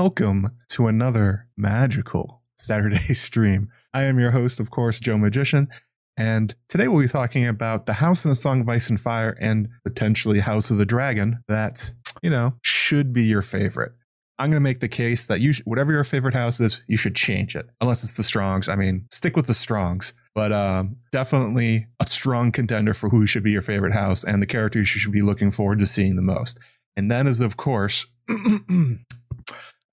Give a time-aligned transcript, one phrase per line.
[0.00, 3.68] welcome to another magical Saturday stream.
[3.92, 5.68] I am your host, of course, Joe Magician,
[6.16, 9.36] and today we'll be talking about the House in the Song of Ice and Fire
[9.42, 11.92] and potentially House of the Dragon that,
[12.22, 13.92] you know, should be your favorite.
[14.38, 17.14] I'm going to make the case that you, whatever your favorite house is, you should
[17.14, 18.70] change it, unless it's the Strongs.
[18.70, 23.44] I mean, stick with the Strongs, but um, definitely a strong contender for who should
[23.44, 26.22] be your favorite house and the characters you should be looking forward to seeing the
[26.22, 26.58] most.
[26.96, 28.06] And that is, of course,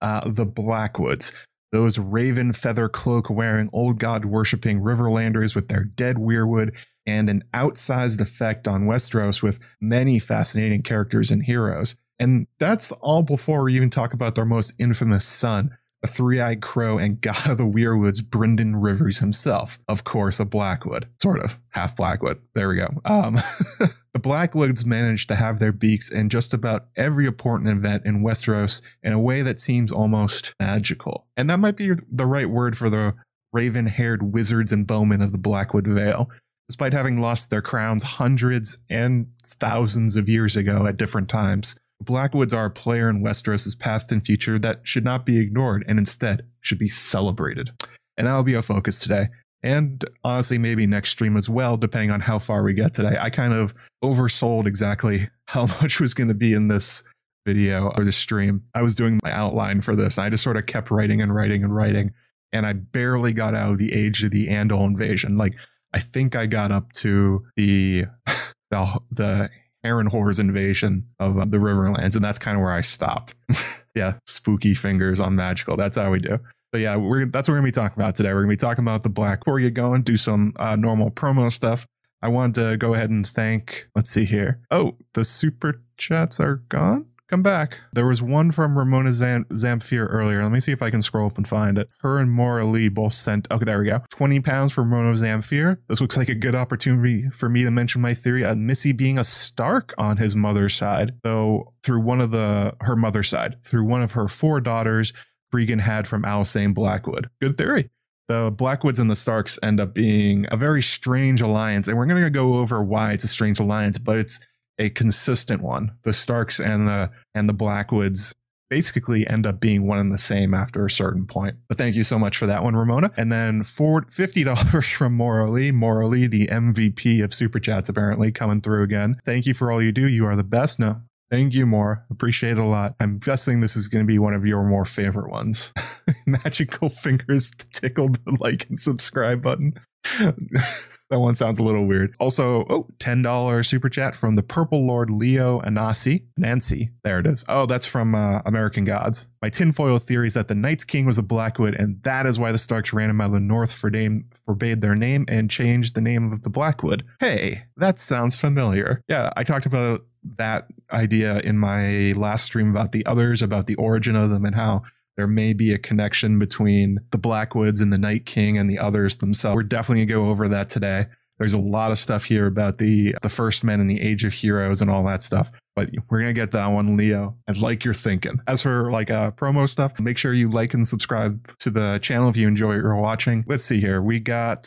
[0.02, 1.32] uh, the Blackwoods.
[1.72, 6.76] Those raven feather cloak wearing old god worshipping Riverlanders with their dead weirwood
[7.06, 11.96] and an outsized effect on Westeros with many fascinating characters and heroes.
[12.20, 16.62] And that's all before we even talk about their most infamous son, a three eyed
[16.62, 19.80] crow and god of the weirwoods, Brynden Rivers himself.
[19.88, 22.39] Of course, a Blackwood, sort of half Blackwood.
[22.54, 22.89] There we go.
[23.06, 23.36] Um,
[24.14, 28.81] the Blackwoods managed to have their beaks in just about every important event in Westeros
[29.04, 31.28] in a way that seems almost magical.
[31.36, 33.14] And that might be the right word for the
[33.54, 36.30] raven haired wizards and bowmen of the Blackwood Vale.
[36.70, 42.53] Despite having lost their crowns hundreds and thousands of years ago at different times, Blackwoods
[42.53, 46.44] are a player in Westeros' past and future that should not be ignored and instead
[46.62, 47.72] should be celebrated.
[48.17, 49.28] And that'll be our focus today.
[49.64, 53.17] And honestly, maybe next stream as well, depending on how far we get today.
[53.20, 53.73] I kind of
[54.04, 57.04] oversold exactly how much was going to be in this
[57.45, 58.64] video or this stream.
[58.76, 60.17] I was doing my outline for this.
[60.17, 62.11] I just sort of kept writing and writing and writing.
[62.54, 65.38] And I barely got out of the age of the Andal invasion.
[65.38, 65.56] Like,
[65.94, 68.06] I think I got up to the
[68.72, 69.50] the, the
[69.88, 73.35] Harrenhal's invasion of uh, the Riverlands, and that's kind of where I stopped.
[73.95, 75.77] yeah, spooky fingers on magical.
[75.77, 76.39] That's how we do.
[76.71, 78.33] But yeah, we're that's what we're gonna be talking about today.
[78.33, 79.43] We're gonna be talking about the black.
[79.45, 81.88] Get going, do some uh, normal promo stuff.
[82.21, 83.87] I wanted to go ahead and thank.
[83.95, 84.59] Let's see here.
[84.71, 87.80] Oh, the super chats are gone come back.
[87.93, 90.42] There was one from Ramona Zam- Zamfir earlier.
[90.43, 91.89] Let me see if I can scroll up and find it.
[92.02, 94.02] Her and Maura Lee both sent, okay, there we go.
[94.10, 95.77] 20 pounds for Ramona Zamfir.
[95.88, 99.17] This looks like a good opportunity for me to mention my theory of Missy being
[99.17, 101.14] a Stark on his mother's side.
[101.23, 105.14] Though through one of the, her mother's side, through one of her four daughters,
[105.52, 107.30] Cregan had from Alysanne Blackwood.
[107.42, 107.89] Good theory
[108.27, 111.88] the Blackwoods and the Starks end up being a very strange alliance.
[111.88, 114.39] And we're going to go over why it's a strange alliance, but it's
[114.80, 115.92] a consistent one.
[116.04, 118.33] The Starks and the and the Blackwoods
[118.70, 121.55] basically end up being one and the same after a certain point.
[121.67, 123.11] But thank you so much for that one, Ramona.
[123.15, 128.83] And then for $50 from Morally, Morally, the MVP of Super Chats, apparently coming through
[128.83, 129.18] again.
[129.25, 130.07] Thank you for all you do.
[130.07, 130.80] You are the best.
[130.80, 132.06] No, Thank you, more.
[132.10, 132.95] Appreciate it a lot.
[133.00, 135.74] I'm guessing this is going to be one of your more favorite ones.
[136.25, 139.74] Magical fingers to tickle the like and subscribe button.
[140.19, 142.15] that one sounds a little weird.
[142.19, 146.24] Also, oh, $10 super chat from the Purple Lord Leo Anasi.
[146.38, 146.92] Nancy.
[147.04, 147.44] There it is.
[147.50, 149.27] Oh, that's from uh, American Gods.
[149.42, 152.51] My tinfoil theory is that the Night's King was a Blackwood, and that is why
[152.51, 155.95] the Starks ran him out of the North, for name, forbade their name, and changed
[155.95, 157.04] the name of the Blackwood.
[157.19, 159.01] Hey, that sounds familiar.
[159.07, 160.06] Yeah, I talked about
[160.38, 164.56] that idea in my last stream about the others, about the origin of them, and
[164.56, 164.83] how
[165.15, 169.18] there may be a connection between the Blackwoods and the Night King and the others
[169.18, 169.56] themselves.
[169.56, 171.07] We're definitely gonna go over that today.
[171.39, 174.33] There's a lot of stuff here about the the first men and the age of
[174.33, 175.51] heroes and all that stuff.
[175.77, 177.38] But we're gonna get that one, Leo.
[177.48, 178.39] I like your thinking.
[178.48, 182.30] As for like uh, promo stuff, make sure you like and subscribe to the channel
[182.30, 183.45] if you enjoy you're watching.
[183.48, 184.01] Let's see here.
[184.01, 184.65] We got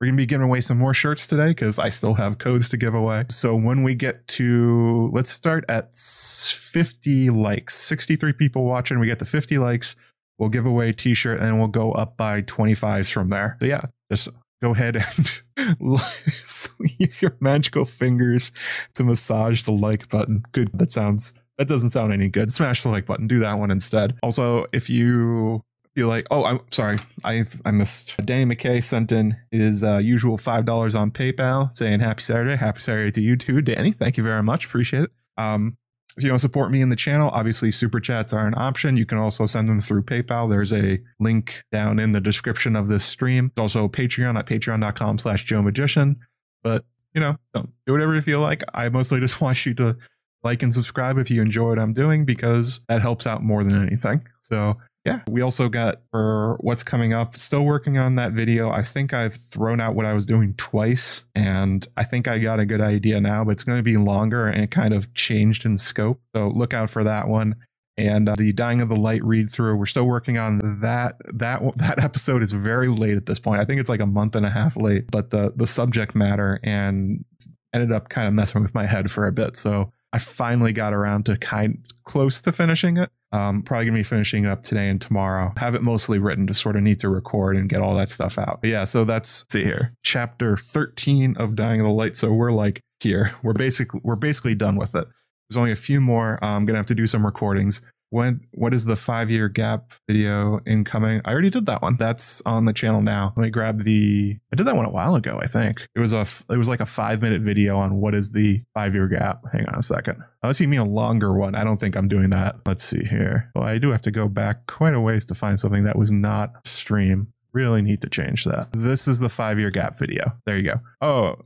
[0.00, 2.78] we're gonna be giving away some more shirts today because I still have codes to
[2.78, 3.26] give away.
[3.28, 8.98] So when we get to let's start at 50 likes, 63 people watching.
[8.98, 9.94] We get the 50 likes.
[10.38, 13.58] We'll give away a t-shirt and we'll go up by 25s from there.
[13.60, 14.30] So yeah, just
[14.62, 15.42] go ahead and
[16.98, 18.52] use your magical fingers
[18.94, 20.42] to massage the like button.
[20.52, 20.70] Good.
[20.74, 22.52] That sounds that doesn't sound any good.
[22.52, 23.26] Smash the like button.
[23.26, 24.18] Do that one instead.
[24.22, 25.62] Also, if you
[25.94, 28.16] feel like, oh, I'm sorry, I I missed.
[28.24, 32.80] Danny McKay sent in his uh, usual five dollars on PayPal, saying Happy Saturday, Happy
[32.80, 33.92] Saturday to you too, Danny.
[33.92, 34.66] Thank you very much.
[34.66, 35.10] Appreciate it.
[35.38, 35.76] Um,
[36.16, 38.96] if you want to support me in the channel, obviously super chats are an option.
[38.96, 40.48] You can also send them through PayPal.
[40.48, 43.46] There's a link down in the description of this stream.
[43.46, 46.16] It's also Patreon at patreon.com slash Joe Magician.
[46.62, 48.62] But, you know, do whatever you feel like.
[48.72, 49.96] I mostly just want you to
[50.42, 53.86] like and subscribe if you enjoy what I'm doing because that helps out more than
[53.86, 54.22] anything.
[54.40, 58.70] So yeah, we also got for what's coming up, still working on that video.
[58.70, 62.58] I think I've thrown out what I was doing twice, and I think I got
[62.58, 65.64] a good idea now, but it's going to be longer and it kind of changed
[65.64, 66.20] in scope.
[66.34, 67.54] So look out for that one.
[67.96, 71.16] And uh, the Dying of the Light read through, we're still working on that.
[71.32, 73.60] That that episode is very late at this point.
[73.60, 76.58] I think it's like a month and a half late, but the the subject matter
[76.64, 77.24] and
[77.72, 79.54] ended up kind of messing with my head for a bit.
[79.54, 84.02] So I finally got around to kind close to finishing it Um, probably gonna be
[84.02, 85.52] finishing it up today and tomorrow.
[85.56, 88.38] Have it mostly written, just sort of need to record and get all that stuff
[88.38, 88.60] out.
[88.60, 92.16] But yeah, so that's see here, chapter 13 of Dying of the Light.
[92.16, 95.06] So we're like here, we're basically we're basically done with it.
[95.48, 96.42] There's only a few more.
[96.42, 100.60] I'm gonna have to do some recordings when what is the five year gap video
[100.66, 101.20] incoming?
[101.24, 101.96] I already did that one.
[101.96, 103.32] That's on the channel now.
[103.36, 104.36] Let me grab the.
[104.52, 105.38] I did that one a while ago.
[105.42, 106.26] I think it was a.
[106.50, 109.42] It was like a five minute video on what is the five year gap.
[109.52, 110.22] Hang on a second.
[110.42, 112.56] Unless you mean a longer one, I don't think I'm doing that.
[112.64, 113.50] Let's see here.
[113.54, 116.12] Well, I do have to go back quite a ways to find something that was
[116.12, 117.32] not stream.
[117.52, 118.68] Really need to change that.
[118.72, 120.32] This is the five year gap video.
[120.44, 120.80] There you go.
[121.00, 121.36] Oh,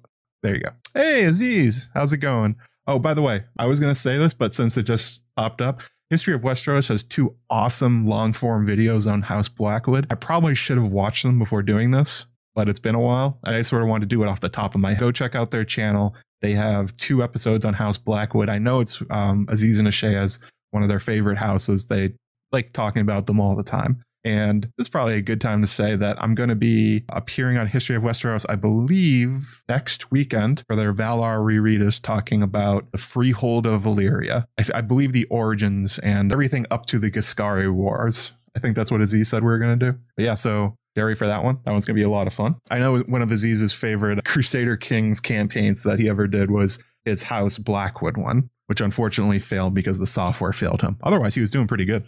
[0.42, 0.70] there you go.
[0.94, 2.56] Hey, Aziz, how's it going?
[2.86, 5.60] Oh, by the way, I was going to say this, but since it just popped
[5.60, 10.08] up, History of Westeros has two awesome long form videos on House Blackwood.
[10.10, 13.38] I probably should have watched them before doing this, but it's been a while.
[13.44, 14.98] I sort of wanted to do it off the top of my head.
[14.98, 16.16] Go check out their channel.
[16.42, 18.48] They have two episodes on House Blackwood.
[18.48, 20.38] I know it's um, Aziz and Ashay
[20.72, 21.86] one of their favorite houses.
[21.86, 22.12] They
[22.50, 24.02] like talking about them all the time.
[24.24, 27.56] And this is probably a good time to say that I'm going to be appearing
[27.56, 32.90] on History of Westeros, I believe, next weekend for their Valar reread is talking about
[32.92, 34.44] the freehold of Valyria.
[34.58, 38.32] I, I believe the origins and everything up to the Giscari Wars.
[38.56, 39.98] I think that's what Aziz said we were going to do.
[40.16, 41.60] But yeah, so Gary for that one.
[41.64, 42.56] That one's going to be a lot of fun.
[42.70, 47.24] I know one of Aziz's favorite Crusader Kings campaigns that he ever did was his
[47.24, 50.98] House Blackwood one, which unfortunately failed because the software failed him.
[51.02, 52.04] Otherwise, he was doing pretty good.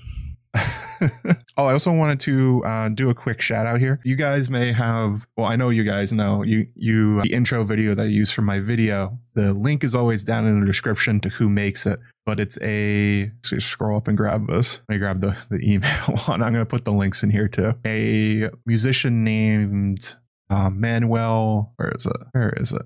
[1.56, 4.00] oh, I also wanted to uh, do a quick shout out here.
[4.04, 7.94] You guys may have, well, I know you guys know you you the intro video
[7.94, 9.18] that I use for my video.
[9.34, 13.30] The link is always down in the description to who makes it, but it's a
[13.42, 14.80] so scroll up and grab this.
[14.88, 15.90] Let me grab the the email
[16.26, 16.42] one.
[16.42, 17.74] I'm going to put the links in here too.
[17.86, 20.16] A musician named
[20.50, 21.72] uh, Manuel.
[21.76, 22.16] Where is it?
[22.32, 22.82] Where is it?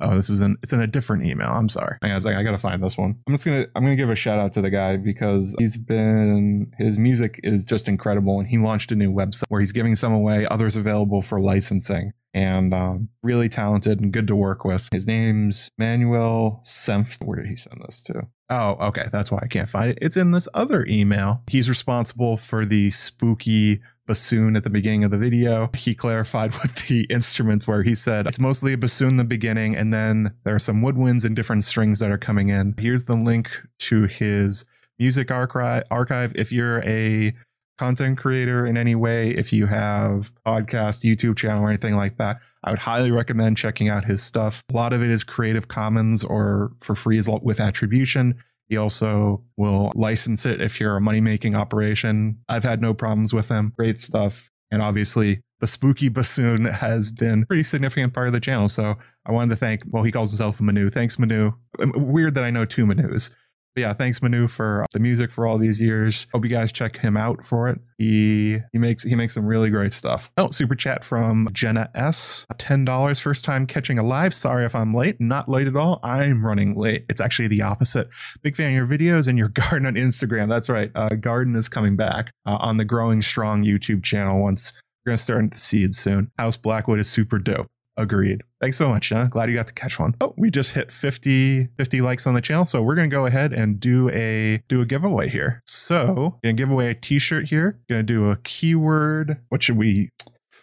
[0.00, 1.48] Oh, this is an it's in a different email.
[1.48, 1.98] I'm sorry.
[2.02, 3.16] I was like, I gotta find this one.
[3.26, 6.72] I'm just gonna I'm gonna give a shout out to the guy because he's been
[6.78, 10.12] his music is just incredible, and he launched a new website where he's giving some
[10.12, 14.88] away, others available for licensing, and um, really talented and good to work with.
[14.92, 17.24] His name's Manuel Senft.
[17.24, 18.28] Where did he send this to?
[18.48, 19.06] Oh, okay.
[19.12, 19.98] That's why I can't find it.
[20.02, 21.42] It's in this other email.
[21.46, 25.70] He's responsible for the spooky bassoon at the beginning of the video.
[25.76, 27.84] He clarified what the instruments were.
[27.84, 31.24] He said it's mostly a bassoon in the beginning, and then there are some woodwinds
[31.24, 32.74] and different strings that are coming in.
[32.76, 33.48] Here's the link
[33.80, 34.64] to his
[34.98, 35.84] music archive.
[35.92, 36.32] Archive.
[36.34, 37.32] If you're a
[37.78, 42.40] content creator in any way, if you have podcast, YouTube channel, or anything like that,
[42.64, 44.64] I would highly recommend checking out his stuff.
[44.72, 48.34] A lot of it is Creative Commons or for free is with attribution.
[48.70, 52.38] He also will license it if you're a money making operation.
[52.48, 53.72] I've had no problems with him.
[53.76, 54.48] Great stuff.
[54.70, 58.68] And obviously, the spooky bassoon has been a pretty significant part of the channel.
[58.68, 58.94] So
[59.26, 60.88] I wanted to thank, well, he calls himself Manu.
[60.88, 61.50] Thanks, Manu.
[61.80, 63.30] Um, weird that I know two Manus.
[63.74, 66.26] But yeah, thanks Manu for the music for all these years.
[66.32, 67.78] Hope you guys check him out for it.
[67.98, 70.30] He he makes he makes some really great stuff.
[70.36, 72.46] Oh, super chat from Jenna S.
[72.58, 73.20] Ten dollars.
[73.20, 74.34] First time catching a live.
[74.34, 75.20] Sorry if I'm late.
[75.20, 76.00] Not late at all.
[76.02, 77.04] I'm running late.
[77.08, 78.08] It's actually the opposite.
[78.42, 80.48] Big fan of your videos and your garden on Instagram.
[80.48, 80.90] That's right.
[80.94, 84.72] Uh, garden is coming back uh, on the Growing Strong YouTube channel once
[85.04, 86.30] we're gonna start the seeds soon.
[86.38, 87.68] House Blackwood is super dope.
[88.00, 88.42] Agreed.
[88.60, 89.28] Thanks so much, Jenna.
[89.28, 90.14] Glad you got to catch one.
[90.20, 92.64] Oh, we just hit 50, 50 likes on the channel.
[92.64, 95.62] So we're going to go ahead and do a do a giveaway here.
[95.66, 97.78] So gonna give away a t-shirt here.
[97.88, 99.38] Gonna do a keyword.
[99.48, 100.10] What should we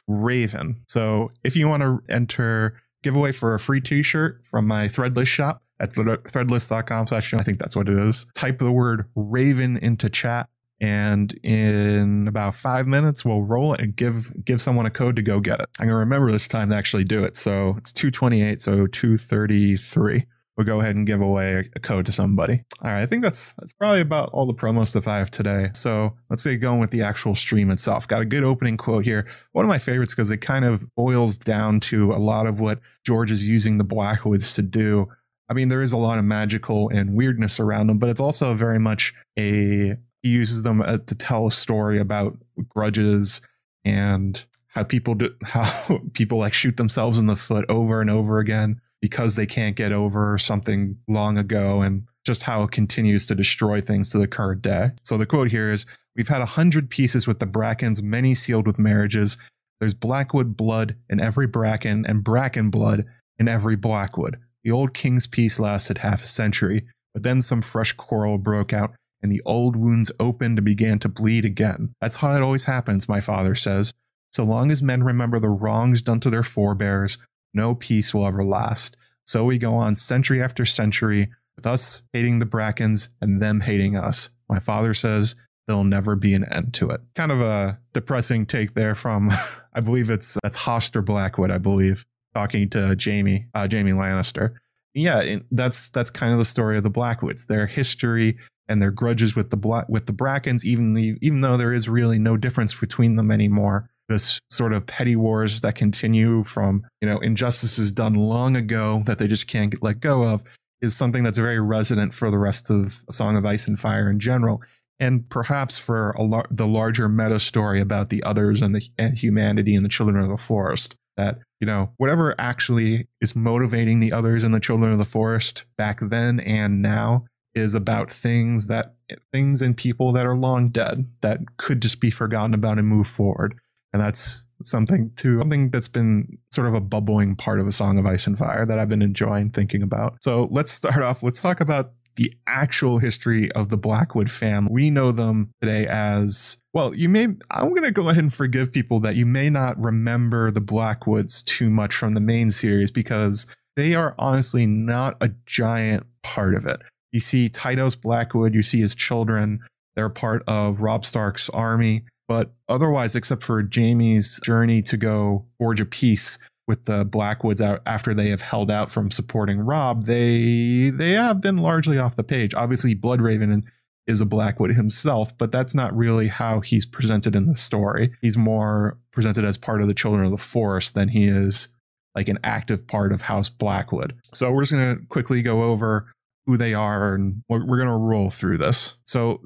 [0.08, 0.75] Raven.
[0.88, 5.62] So if you want to enter giveaway for a free t-shirt from my threadless shop
[5.79, 8.25] at threadless.com slash I think that's what it is.
[8.36, 10.50] Type the word Raven into chat
[10.80, 15.22] and in about five minutes we'll roll it and give give someone a code to
[15.22, 15.68] go get it.
[15.80, 17.36] I'm gonna remember this time to actually do it.
[17.36, 22.64] So it's 228 so 233 we'll go ahead and give away a code to somebody.
[22.84, 25.70] All right i think that's that's probably about all the promo stuff i have today.
[25.74, 28.08] So let's get going with the actual stream itself.
[28.08, 29.28] Got a good opening quote here.
[29.54, 32.80] One of my favorites because it kind of boils down to a lot of what
[33.06, 35.08] george is using the blackwoods to do.
[35.50, 38.54] I mean, there is a lot of magical and weirdness around them, but it's also
[38.54, 42.38] very much a he uses them as, to tell a story about
[42.70, 43.42] grudges
[43.86, 48.40] and how people do, how people like shoot themselves in the foot over and over
[48.40, 53.36] again because they can't get over something long ago and just how it continues to
[53.36, 54.92] destroy things to the current day.
[55.04, 58.66] So the quote here is We've had a hundred peaces with the Brackens, many sealed
[58.66, 59.38] with marriages.
[59.80, 63.06] There's Blackwood blood in every Bracken and Bracken blood
[63.38, 64.40] in every Blackwood.
[64.64, 68.96] The old king's peace lasted half a century, but then some fresh quarrel broke out
[69.22, 71.94] and the old wounds opened and began to bleed again.
[72.02, 73.94] That's how it always happens, my father says.
[74.32, 77.18] So long as men remember the wrongs done to their forebears,
[77.54, 78.98] no peace will ever last.
[79.26, 83.98] So we go on century after century, with us hating the Brackens and them hating
[83.98, 84.30] us.
[84.48, 85.36] My father says,
[85.68, 87.02] there'll never be an end to it.
[87.16, 89.32] Kind of a depressing take there from,
[89.74, 94.54] I believe it's that's Hoster Blackwood, I believe, talking to Jamie, uh, Jaime Lannister.
[94.94, 98.38] Yeah, that's that's kind of the story of the Blackwoods, their history
[98.70, 102.20] and their grudges with the with the Brackens, even the, even though there is really
[102.20, 103.90] no difference between them anymore.
[104.10, 109.18] This sort of petty wars that continue from you know injustices done long ago that
[109.18, 110.44] they just can't get let go of
[110.82, 114.10] is something that's very resonant for the rest of A Song of Ice and Fire
[114.10, 114.62] in general
[115.00, 119.76] and perhaps for lar- the larger meta story about the others and the and humanity
[119.76, 124.44] and the children of the forest that you know whatever actually is motivating the others
[124.44, 127.26] and the children of the forest back then and now
[127.58, 128.96] is about things that
[129.32, 133.08] things and people that are long dead that could just be forgotten about and move
[133.08, 133.60] forward
[133.94, 137.98] and that's something to something that's been sort of a bubbling part of a song
[137.98, 141.42] of ice and fire that i've been enjoying thinking about so let's start off let's
[141.42, 144.70] talk about the actual history of the Blackwood family.
[144.72, 146.94] We know them today as well.
[146.94, 150.50] You may, I'm going to go ahead and forgive people that you may not remember
[150.50, 153.46] the Blackwoods too much from the main series because
[153.76, 156.82] they are honestly not a giant part of it.
[157.12, 159.62] You see Tytos Blackwood, you see his children,
[159.96, 162.06] they're part of Robb Stark's army.
[162.28, 166.38] But otherwise, except for Jaime's journey to go forge a peace,
[166.68, 171.42] with the Blackwoods out after they have held out from supporting Robb, they they have
[171.42, 172.54] been largely off the page.
[172.54, 173.64] Obviously, Bloodraven
[174.06, 178.14] is a Blackwood himself, but that's not really how he's presented in the story.
[178.22, 181.70] He's more presented as part of the Children of the Forest than he is
[182.16, 184.16] like an active part of House Blackwood.
[184.34, 186.12] So we're just going to quickly go over
[186.48, 188.98] who they are and we're, we're going to roll through this.
[189.04, 189.42] So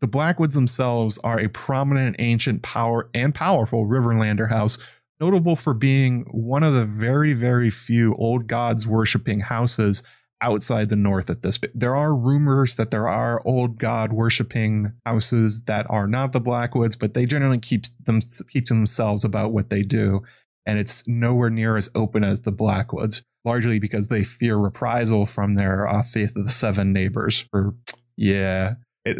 [0.00, 4.78] the Blackwoods themselves are a prominent ancient power and powerful Riverlander house
[5.20, 10.02] notable for being one of the very, very few old gods worshiping houses
[10.42, 11.58] outside the north at this.
[11.74, 16.96] There are rumors that there are old god worshiping houses that are not the Blackwoods,
[16.96, 20.22] but they generally keep them keep themselves about what they do,
[20.66, 23.22] and it's nowhere near as open as the Blackwoods.
[23.44, 27.46] Largely because they fear reprisal from their uh, Faith of the Seven neighbors.
[27.52, 27.74] Or
[28.16, 29.18] yeah, it,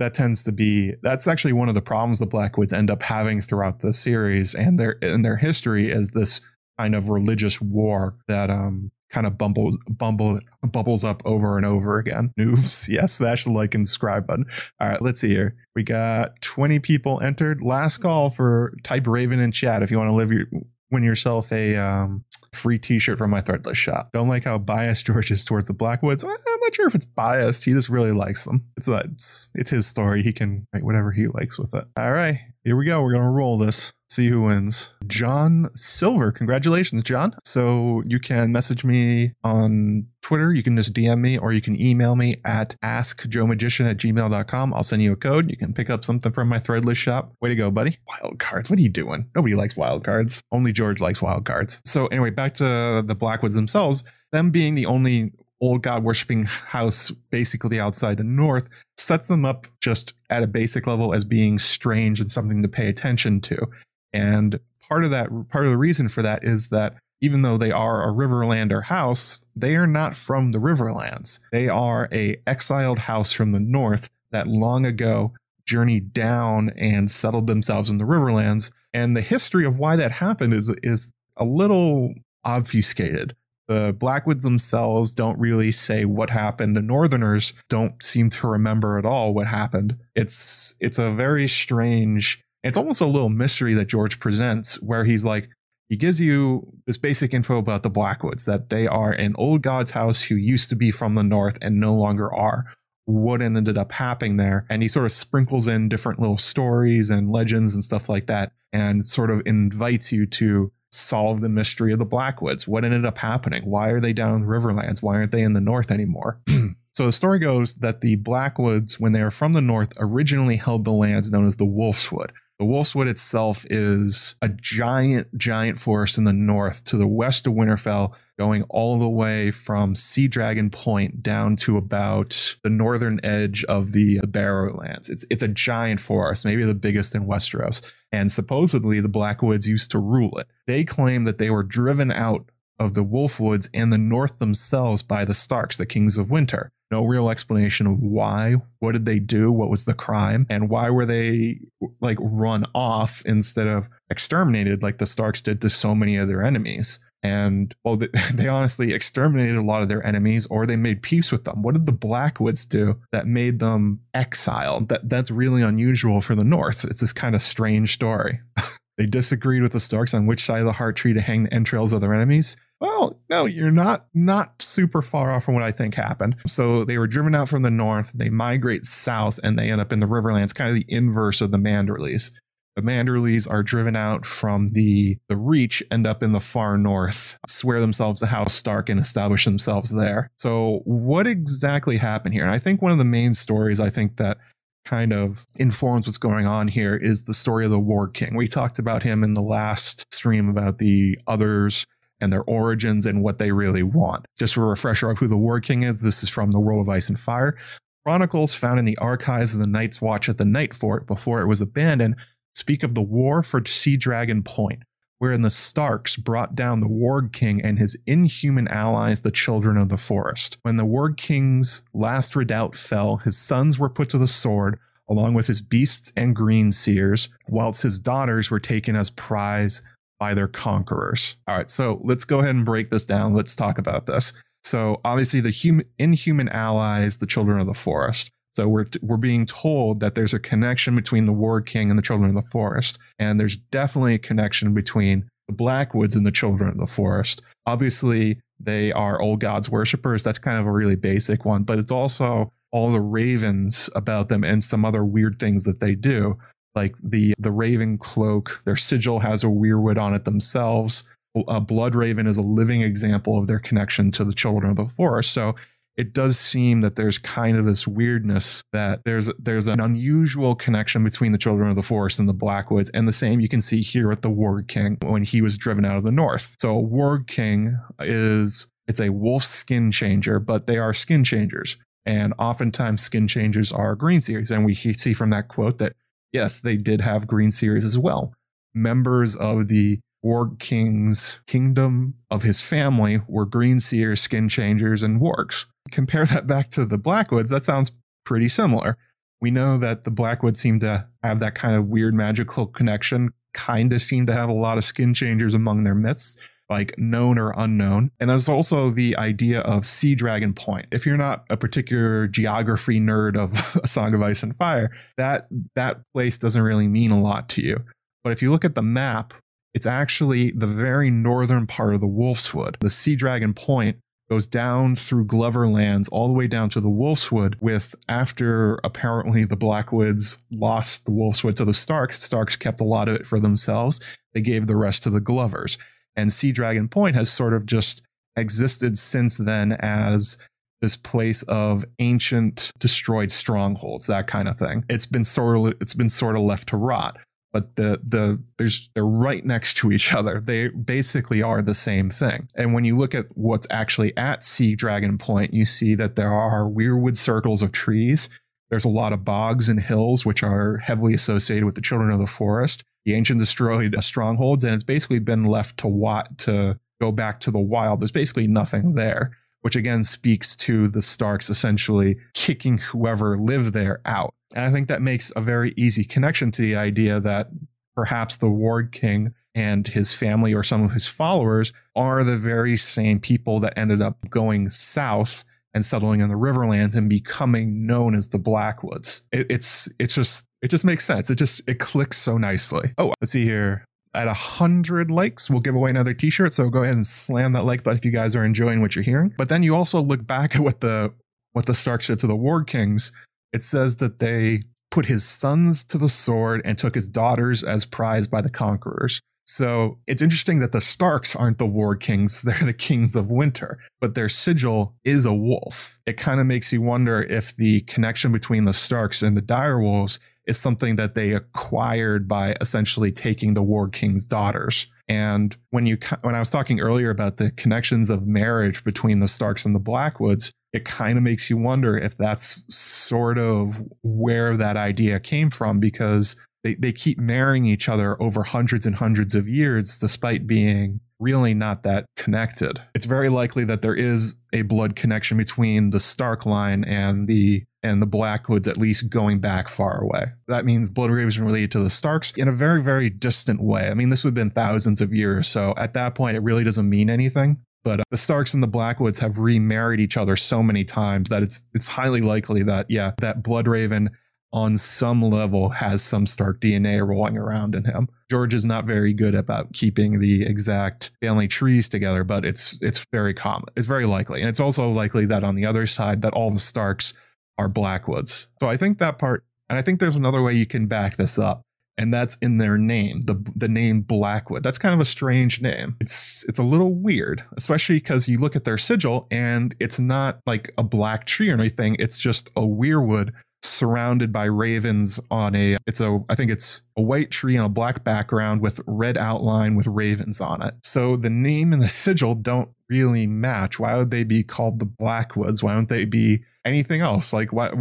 [0.00, 3.40] that tends to be that's actually one of the problems the Blackwoods end up having
[3.40, 6.40] throughout the series and their and their history is this
[6.78, 11.98] kind of religious war that um kind of bumbles bumble bubbles up over and over
[11.98, 12.32] again.
[12.38, 14.46] Noobs, yes, smash the like and subscribe button.
[14.80, 15.56] All right, let's see here.
[15.76, 17.62] We got 20 people entered.
[17.62, 20.46] Last call for type Raven in chat if you want to live your
[20.90, 24.10] win yourself a um free t-shirt from my threadless shop.
[24.12, 26.24] Don't like how biased George is towards the Blackwoods.
[26.24, 27.64] I'm not sure if it's biased.
[27.64, 28.64] He just really likes them.
[28.76, 30.22] It's it's, it's his story.
[30.22, 31.84] He can write whatever he likes with it.
[31.96, 33.02] All right, here we go.
[33.02, 33.92] We're gonna roll this.
[34.10, 34.92] See who wins.
[35.06, 36.32] John Silver.
[36.32, 37.36] Congratulations, John.
[37.44, 40.52] So you can message me on Twitter.
[40.52, 44.74] You can just DM me or you can email me at askjoemagician at gmail.com.
[44.74, 45.48] I'll send you a code.
[45.48, 47.32] You can pick up something from my threadless shop.
[47.40, 47.98] Way to go, buddy.
[48.08, 48.68] Wild cards.
[48.68, 49.30] What are you doing?
[49.36, 50.42] Nobody likes wild cards.
[50.50, 51.80] Only George likes wild cards.
[51.84, 54.02] So anyway, back to the Blackwoods themselves.
[54.32, 59.66] Them being the only old god worshipping house basically outside the north sets them up
[59.80, 63.68] just at a basic level as being strange and something to pay attention to
[64.12, 67.70] and part of that part of the reason for that is that even though they
[67.70, 73.32] are a riverlander house they are not from the riverlands they are a exiled house
[73.32, 75.32] from the north that long ago
[75.64, 80.52] journeyed down and settled themselves in the riverlands and the history of why that happened
[80.52, 82.14] is is a little
[82.44, 83.34] obfuscated
[83.70, 86.76] the Blackwoods themselves don't really say what happened.
[86.76, 89.96] The Northerners don't seem to remember at all what happened.
[90.16, 92.42] It's it's a very strange.
[92.62, 95.48] It's almost a little mystery that George presents, where he's like,
[95.88, 99.90] he gives you this basic info about the Blackwoods that they are an old god's
[99.90, 102.64] house who used to be from the north and no longer are.
[103.06, 107.32] What ended up happening there, and he sort of sprinkles in different little stories and
[107.32, 111.98] legends and stuff like that, and sort of invites you to solve the mystery of
[111.98, 112.68] the Blackwoods.
[112.68, 113.62] What ended up happening?
[113.64, 115.02] Why are they down in the Riverlands?
[115.02, 116.40] Why aren't they in the north anymore?
[116.92, 120.84] so the story goes that the Blackwoods, when they were from the north, originally held
[120.84, 122.30] the lands known as the Wolfswood.
[122.60, 127.54] The Wolfswood itself is a giant, giant forest in the north to the west of
[127.54, 133.64] Winterfell, going all the way from Sea Dragon Point down to about the northern edge
[133.64, 135.08] of the, the Barrowlands.
[135.08, 137.80] It's it's a giant forest, maybe the biggest in Westeros,
[138.12, 140.46] and supposedly the Blackwoods used to rule it.
[140.66, 145.24] They claim that they were driven out of the Wolfwoods and the North themselves by
[145.24, 146.72] the Starks, the Kings of Winter.
[146.90, 148.56] No real explanation of why.
[148.80, 149.52] What did they do?
[149.52, 150.46] What was the crime?
[150.50, 151.60] And why were they
[152.00, 156.42] like run off instead of exterminated like the Starks did to so many of their
[156.42, 156.98] enemies?
[157.22, 161.44] And well, they, honestly exterminated a lot of their enemies or they made peace with
[161.44, 161.62] them.
[161.62, 164.88] What did the Blackwoods do that made them exiled?
[164.88, 166.84] That that's really unusual for the North.
[166.84, 168.40] It's this kind of strange story.
[168.98, 171.54] they disagreed with the Starks on which side of the heart tree to hang the
[171.54, 172.56] entrails of their enemies.
[172.80, 176.36] Well, no, you're not not super far off from what I think happened.
[176.46, 179.92] So they were driven out from the north, they migrate south, and they end up
[179.92, 182.32] in the Riverlands, kind of the inverse of the Manderleys.
[182.76, 187.38] The Manderleys are driven out from the the Reach, end up in the far north,
[187.46, 190.30] swear themselves to House Stark, and establish themselves there.
[190.38, 192.44] So what exactly happened here?
[192.44, 194.38] And I think one of the main stories I think that
[194.86, 198.34] kind of informs what's going on here is the story of the Warg King.
[198.34, 201.86] We talked about him in the last stream about the others
[202.20, 204.26] and their origins and what they really want.
[204.38, 206.88] Just a refresher of who the Warg King is, this is from the World of
[206.88, 207.56] Ice and Fire.
[208.04, 211.46] Chronicles found in the archives of the Night's Watch at the Night Fort before it
[211.46, 212.16] was abandoned
[212.54, 214.82] speak of the war for Sea Dragon Point,
[215.18, 219.88] wherein the Starks brought down the Warg King and his inhuman allies, the Children of
[219.88, 220.58] the Forest.
[220.62, 225.34] When the Warg King's last redoubt fell, his sons were put to the sword, along
[225.34, 229.82] with his beasts and green seers, whilst his daughters were taken as prize
[230.20, 231.36] by their conquerors.
[231.48, 233.34] All right, so let's go ahead and break this down.
[233.34, 234.32] Let's talk about this.
[234.62, 238.30] So obviously, the human, inhuman allies, the children of the forest.
[238.50, 242.02] So we're we're being told that there's a connection between the Warg King and the
[242.02, 246.70] Children of the Forest, and there's definitely a connection between the Blackwoods and the Children
[246.70, 247.42] of the Forest.
[247.66, 250.22] Obviously, they are old gods worshippers.
[250.22, 254.44] That's kind of a really basic one, but it's also all the ravens about them
[254.44, 256.36] and some other weird things that they do
[256.74, 261.04] like the the raven cloak their sigil has a weirwood on it themselves.
[261.46, 264.88] A blood raven is a living example of their connection to the children of the
[264.88, 265.32] forest.
[265.32, 265.54] So
[265.96, 271.04] it does seem that there's kind of this weirdness that there's there's an unusual connection
[271.04, 272.90] between the children of the forest and the blackwoods.
[272.94, 275.84] And the same you can see here at the warg king when he was driven
[275.84, 276.56] out of the north.
[276.58, 281.76] So warg king is it's a wolf skin changer but they are skin changers.
[282.06, 284.50] And oftentimes skin changers are green seers.
[284.50, 285.94] And we see from that quote that
[286.32, 288.34] yes, they did have green seers as well.
[288.74, 295.20] Members of the Warg King's kingdom of his family were green seers, skin changers, and
[295.20, 295.66] wargs.
[295.90, 297.90] Compare that back to the Blackwoods, that sounds
[298.24, 298.96] pretty similar.
[299.40, 303.92] We know that the Blackwoods seem to have that kind of weird magical connection, kind
[303.92, 307.52] of seem to have a lot of skin changers among their midst like known or
[307.56, 308.12] unknown.
[308.20, 310.86] And there's also the idea of Sea Dragon Point.
[310.92, 315.48] If you're not a particular geography nerd of A Song of Ice and Fire, that
[315.74, 317.84] that place doesn't really mean a lot to you.
[318.22, 319.34] But if you look at the map,
[319.74, 322.76] it's actually the very northern part of the Wolfswood.
[322.80, 323.98] The Sea Dragon Point
[324.30, 329.44] goes down through Glover Lands all the way down to the Wolfswood with after apparently
[329.44, 333.40] the Blackwoods lost the Wolfswood to the Starks, Starks kept a lot of it for
[333.40, 334.00] themselves.
[334.32, 335.78] They gave the rest to the Glovers.
[336.16, 338.02] And Sea Dragon Point has sort of just
[338.36, 340.38] existed since then as
[340.80, 344.84] this place of ancient destroyed strongholds, that kind of thing.
[344.88, 347.18] It's been sort of it's been sort of left to rot.
[347.52, 350.40] But the the there's they're right next to each other.
[350.40, 352.48] They basically are the same thing.
[352.56, 356.32] And when you look at what's actually at Sea Dragon Point, you see that there
[356.32, 358.28] are weirwood circles of trees.
[358.70, 362.20] There's a lot of bogs and hills, which are heavily associated with the children of
[362.20, 366.78] the forest the ancient destroyed uh, strongholds, and it's basically been left to what to
[367.00, 368.00] go back to the wild.
[368.00, 374.00] There's basically nothing there, which again speaks to the Starks essentially kicking whoever lived there
[374.04, 374.34] out.
[374.54, 377.48] And I think that makes a very easy connection to the idea that
[377.94, 382.76] perhaps the Warg King and his family or some of his followers are the very
[382.76, 388.14] same people that ended up going south and settling in the Riverlands and becoming known
[388.14, 389.22] as the Blackwoods.
[389.32, 391.30] It, it's it's just it just makes sense.
[391.30, 392.92] It just it clicks so nicely.
[392.98, 393.84] Oh, let's see here.
[394.12, 396.52] At a hundred likes, we'll give away another T-shirt.
[396.52, 399.04] So go ahead and slam that like button if you guys are enjoying what you're
[399.04, 399.32] hearing.
[399.38, 401.12] But then you also look back at what the
[401.52, 403.12] what the Stark said to the Warg Kings.
[403.52, 407.84] It says that they put his sons to the sword and took his daughters as
[407.84, 409.20] prize by the conquerors.
[409.50, 413.78] So it's interesting that the Starks aren't the warg Kings, they're the Kings of Winter,
[414.00, 415.98] but their sigil is a wolf.
[416.06, 420.20] It kind of makes you wonder if the connection between the Starks and the Direwolves
[420.46, 424.86] is something that they acquired by essentially taking the warg King's daughters.
[425.08, 429.28] And when you when I was talking earlier about the connections of marriage between the
[429.28, 434.56] Starks and the Blackwoods, it kind of makes you wonder if that's sort of where
[434.56, 439.34] that idea came from because they, they keep marrying each other over hundreds and hundreds
[439.34, 442.82] of years despite being really not that connected.
[442.94, 447.64] It's very likely that there is a blood connection between the Stark line and the
[447.82, 450.26] and the Blackwoods at least going back far away.
[450.48, 453.88] That means Blood Raven related to the Starks in a very, very distant way.
[453.88, 456.64] I mean, this would have been thousands of years, so at that point, it really
[456.64, 457.58] doesn't mean anything.
[457.82, 461.42] But uh, the Starks and the Blackwoods have remarried each other so many times that
[461.42, 464.08] it's it's highly likely that yeah, that Bloodraven
[464.52, 468.08] on some level has some Stark DNA rolling around in him.
[468.30, 473.04] George is not very good about keeping the exact family trees together, but it's it's
[473.12, 473.68] very common.
[473.76, 474.40] It's very likely.
[474.40, 477.14] And it's also likely that on the other side that all the Starks
[477.58, 478.48] are Blackwoods.
[478.60, 481.38] So I think that part and I think there's another way you can back this
[481.38, 481.62] up.
[481.96, 484.62] And that's in their name, the the name Blackwood.
[484.62, 485.96] That's kind of a strange name.
[486.00, 490.40] It's it's a little weird, especially because you look at their sigil and it's not
[490.46, 491.96] like a black tree or anything.
[491.98, 493.32] It's just a weirwood
[493.62, 497.70] surrounded by ravens on a it's a I think it's a white tree on a
[497.70, 500.74] black background with red outline with ravens on it.
[500.82, 503.78] So the name and the sigil don't really match.
[503.78, 505.62] Why would they be called the Blackwoods?
[505.62, 507.32] Why don't they be anything else?
[507.32, 507.74] Like what,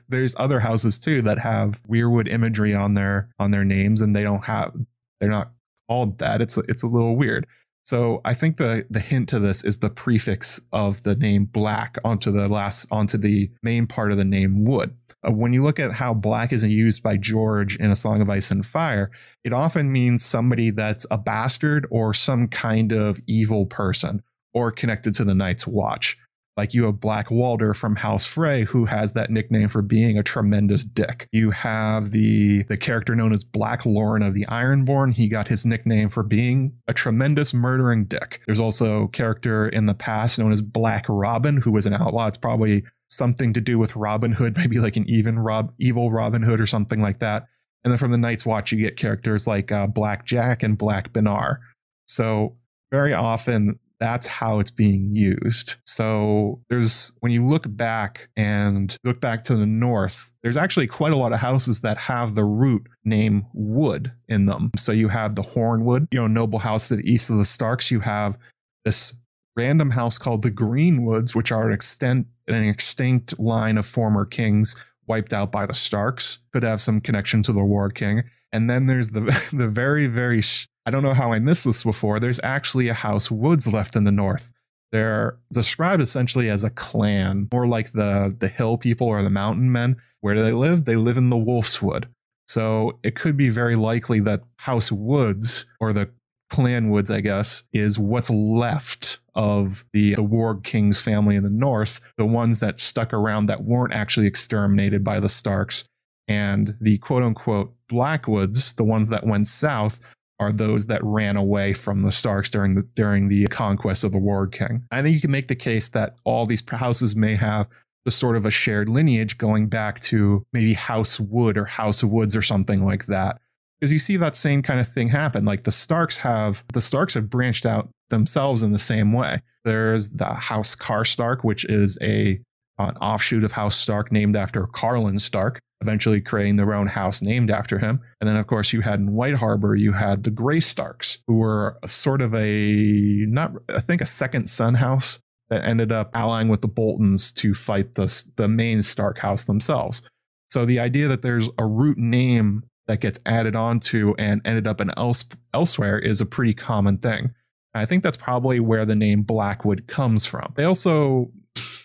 [0.08, 4.22] there's other houses too that have weirwood imagery on their on their names and they
[4.22, 4.74] don't have
[5.20, 5.52] they're not
[5.88, 6.40] called that.
[6.40, 7.46] It's it's a little weird.
[7.84, 11.98] So I think the the hint to this is the prefix of the name black
[12.04, 14.96] onto the last onto the main part of the name wood.
[15.26, 18.30] Uh, when you look at how black is used by George in A Song of
[18.30, 19.10] Ice and Fire,
[19.44, 24.22] it often means somebody that's a bastard or some kind of evil person
[24.54, 26.16] or connected to the Night's Watch.
[26.56, 30.22] Like you have Black Walder from House Frey, who has that nickname for being a
[30.22, 31.28] tremendous dick.
[31.30, 35.12] You have the the character known as Black Lorn of the Ironborn.
[35.12, 38.40] He got his nickname for being a tremendous murdering dick.
[38.46, 42.26] There's also a character in the past known as Black Robin, who was an outlaw.
[42.26, 46.42] It's probably something to do with Robin Hood, maybe like an even Rob, evil Robin
[46.42, 47.46] Hood or something like that.
[47.84, 51.12] And then from the Night's Watch, you get characters like uh, Black Jack and Black
[51.12, 51.58] Bernarr.
[52.06, 52.56] So
[52.90, 55.76] very often that's how it's being used.
[55.84, 61.12] So there's when you look back and look back to the north, there's actually quite
[61.12, 64.70] a lot of houses that have the root name Wood in them.
[64.76, 67.90] So you have the Hornwood, you know, noble house to the east of the Starks.
[67.90, 68.36] You have
[68.84, 69.14] this
[69.56, 74.76] random house called the Greenwoods, which are an extent an extinct line of former kings
[75.06, 76.38] wiped out by the Starks.
[76.52, 78.24] Could have some connection to the Warg King.
[78.52, 79.20] And then there's the
[79.52, 80.42] the very very
[80.84, 82.20] I don't know how I missed this before.
[82.20, 84.52] There's actually a house Woods left in the north.
[84.92, 89.72] They're described essentially as a clan, more like the the hill people or the mountain
[89.72, 89.96] men.
[90.20, 90.84] Where do they live?
[90.84, 92.08] They live in the Wolf's Wood.
[92.48, 96.10] So it could be very likely that House Woods or the
[96.48, 101.50] Clan Woods, I guess, is what's left of the, the Warg King's family in the
[101.50, 105.84] north, the ones that stuck around that weren't actually exterminated by the Starks.
[106.26, 110.00] And the quote unquote Blackwoods, the ones that went south,
[110.38, 114.18] are those that ran away from the Starks during the during the conquest of the
[114.18, 114.84] Warg King.
[114.90, 117.68] I think you can make the case that all these houses may have
[118.04, 122.36] the sort of a shared lineage going back to maybe House Wood or House Woods
[122.36, 123.40] or something like that.
[123.80, 125.44] Because you see that same kind of thing happen.
[125.44, 129.42] Like the Starks have the Starks have branched out themselves in the same way.
[129.64, 132.40] There's the House Karstark, which is a
[132.78, 137.50] an offshoot of House Stark named after Karlon Stark eventually creating their own house named
[137.50, 138.00] after him.
[138.20, 141.38] And then, of course, you had in White Harbor, you had the Grey Starks, who
[141.38, 146.48] were sort of a, not, I think, a second son house that ended up allying
[146.48, 150.02] with the Boltons to fight the, the main Stark house themselves.
[150.48, 154.80] So the idea that there's a root name that gets added onto and ended up
[154.80, 157.34] in else, elsewhere is a pretty common thing.
[157.76, 160.52] I think that's probably where the name Blackwood comes from.
[160.56, 161.30] They also,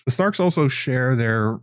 [0.05, 1.59] the Starks also share their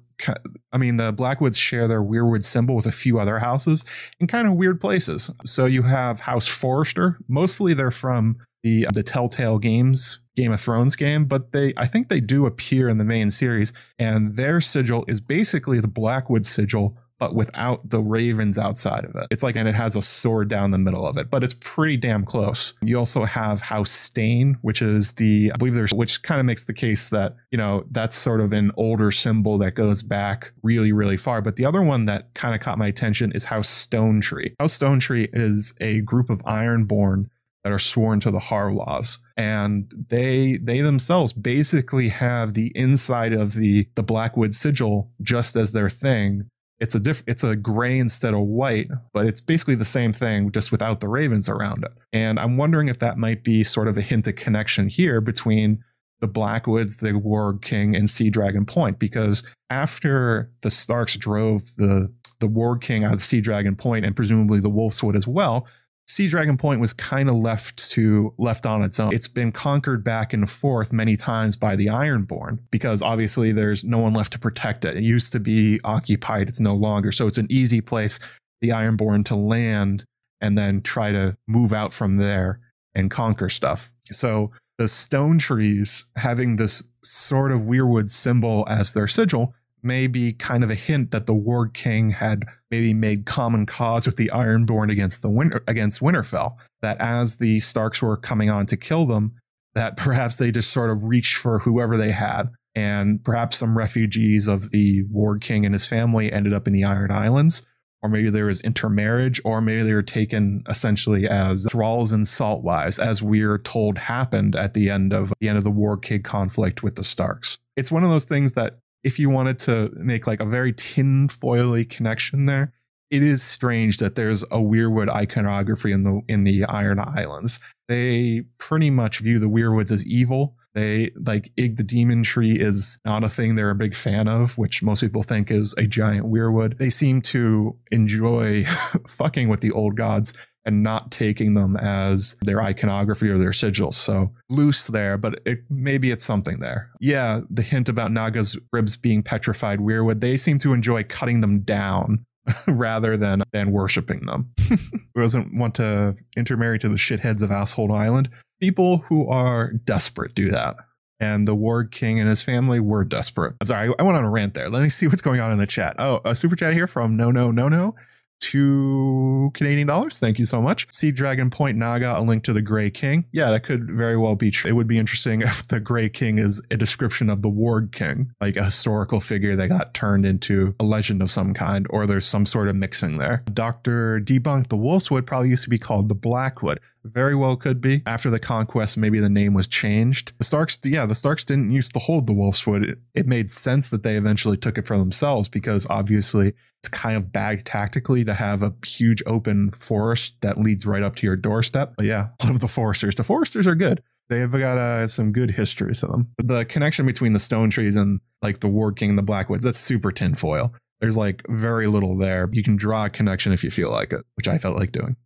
[0.73, 3.85] I mean, the Blackwoods share their Weirwood symbol with a few other houses
[4.21, 5.31] in kind of weird places.
[5.45, 7.19] So you have House Forrester.
[7.29, 11.87] Mostly they're from the uh, the Telltale Games Game of Thrones game, but they I
[11.87, 16.45] think they do appear in the main series, and their sigil is basically the Blackwood
[16.45, 19.27] sigil but without the ravens outside of it.
[19.31, 21.97] It's like, and it has a sword down the middle of it, but it's pretty
[21.97, 22.75] damn close.
[22.83, 26.65] You also have House Stain, which is the, I believe there's, which kind of makes
[26.65, 30.93] the case that, you know, that's sort of an older symbol that goes back really,
[30.93, 31.43] really far.
[31.43, 34.55] But the other one that kind of caught my attention is House Stone Tree.
[34.61, 37.27] House Stone Tree is a group of Ironborn
[37.65, 43.55] that are sworn to the Harlaws, and they they themselves basically have the inside of
[43.55, 46.49] the the Blackwood sigil just as their thing,
[46.81, 50.53] it's a diff- it's a gray instead of white, but it's basically the same thing
[50.53, 51.93] just without the ravens around it.
[52.13, 55.83] And I'm wondering if that might be sort of a hint of connection here between
[56.21, 62.13] the Blackwoods, the Warg King, and Sea Dragon Point, because after the Starks drove the
[62.41, 65.67] the Warg King out of Sea Dragon Point and presumably the Wolf's Wood as well,
[66.09, 69.13] Sea Dragon Point was kind of left to left on its own.
[69.13, 73.99] It's been conquered back and forth many times by the Ironborn because obviously there's no
[73.99, 74.97] one left to protect it.
[74.97, 77.13] It used to be occupied, it's no longer.
[77.13, 78.19] So it's an easy place
[78.63, 80.05] the Ironborn to land
[80.41, 82.61] and then try to move out from there
[82.95, 83.93] and conquer stuff.
[84.11, 90.33] So the stone trees having this sort of weirwood symbol as their sigil may be
[90.33, 94.31] kind of a hint that the Warg King had maybe made common cause with the
[94.35, 96.57] Ironborn against the winter against Winterfell.
[96.83, 99.35] That as the Starks were coming on to kill them,
[99.75, 102.51] that perhaps they just sort of reached for whoever they had.
[102.75, 106.85] And perhaps some refugees of the Warg King and his family ended up in the
[106.85, 107.67] Iron Islands,
[108.03, 112.63] or maybe there was intermarriage, or maybe they were taken essentially as thralls and salt
[112.63, 116.23] wives, as we're told happened at the end of the end of the Warg King
[116.23, 117.59] conflict with the Starks.
[117.77, 121.89] It's one of those things that if you wanted to make like a very tinfoily
[121.89, 122.73] connection there,
[123.11, 127.59] it is strange that there's a Weirwood iconography in the in the Iron Islands.
[127.89, 130.57] They pretty much view the Weirwoods as evil.
[130.75, 134.59] They like Ygg the Demon Tree is not a thing they're a big fan of,
[134.59, 136.79] which most people think is a giant Weirwood.
[136.79, 138.65] They seem to enjoy
[139.09, 140.35] fucking with the old gods
[140.69, 143.95] and not taking them as their iconography or their sigils.
[143.95, 146.91] So loose there, but it, maybe it's something there.
[147.01, 151.61] Yeah, the hint about Naga's ribs being petrified weirwood, they seem to enjoy cutting them
[151.61, 152.27] down
[152.69, 154.53] rather than than worshiping them.
[154.69, 158.29] Who doesn't want to intermarry to the shitheads of Asshole Island?
[158.61, 160.77] People who are desperate do that.
[161.21, 163.55] And the Warg King and his family were desperate.
[163.65, 164.69] Sorry, I went on a rant there.
[164.71, 165.97] Let me see what's going on in the chat.
[165.99, 167.97] Oh, a super chat here from No No No No
[168.41, 170.19] two Canadian dollars.
[170.19, 170.87] Thank you so much.
[170.91, 173.25] Sea Dragon Point Naga, a link to the Grey King.
[173.33, 174.69] Yeah, that could very well be true.
[174.69, 178.33] It would be interesting if the Grey King is a description of the Warg King,
[178.41, 182.27] like a historical figure that got turned into a legend of some kind, or there's
[182.27, 183.43] some sort of mixing there.
[183.53, 184.21] Dr.
[184.21, 186.81] Debunk the Wolfswood probably used to be called the Blackwood.
[187.05, 188.03] Very well could be.
[188.07, 190.33] After the conquest, maybe the name was changed.
[190.39, 192.91] The Starks, yeah, the Starks didn't used to hold the Wolfswood.
[192.91, 196.55] It, it made sense that they eventually took it for themselves because obviously
[196.89, 201.17] it's kind of bad tactically to have a huge open forest that leads right up
[201.17, 201.95] to your doorstep.
[201.97, 203.15] But yeah, love the foresters.
[203.15, 204.03] The foresters are good.
[204.29, 206.29] They've got uh, some good history to them.
[206.39, 209.79] The connection between the stone trees and like the Warg King and the Blackwoods, that's
[209.79, 210.75] super tinfoil.
[211.01, 212.49] There's like very little there.
[212.53, 215.17] You can draw a connection if you feel like it, which I felt like doing.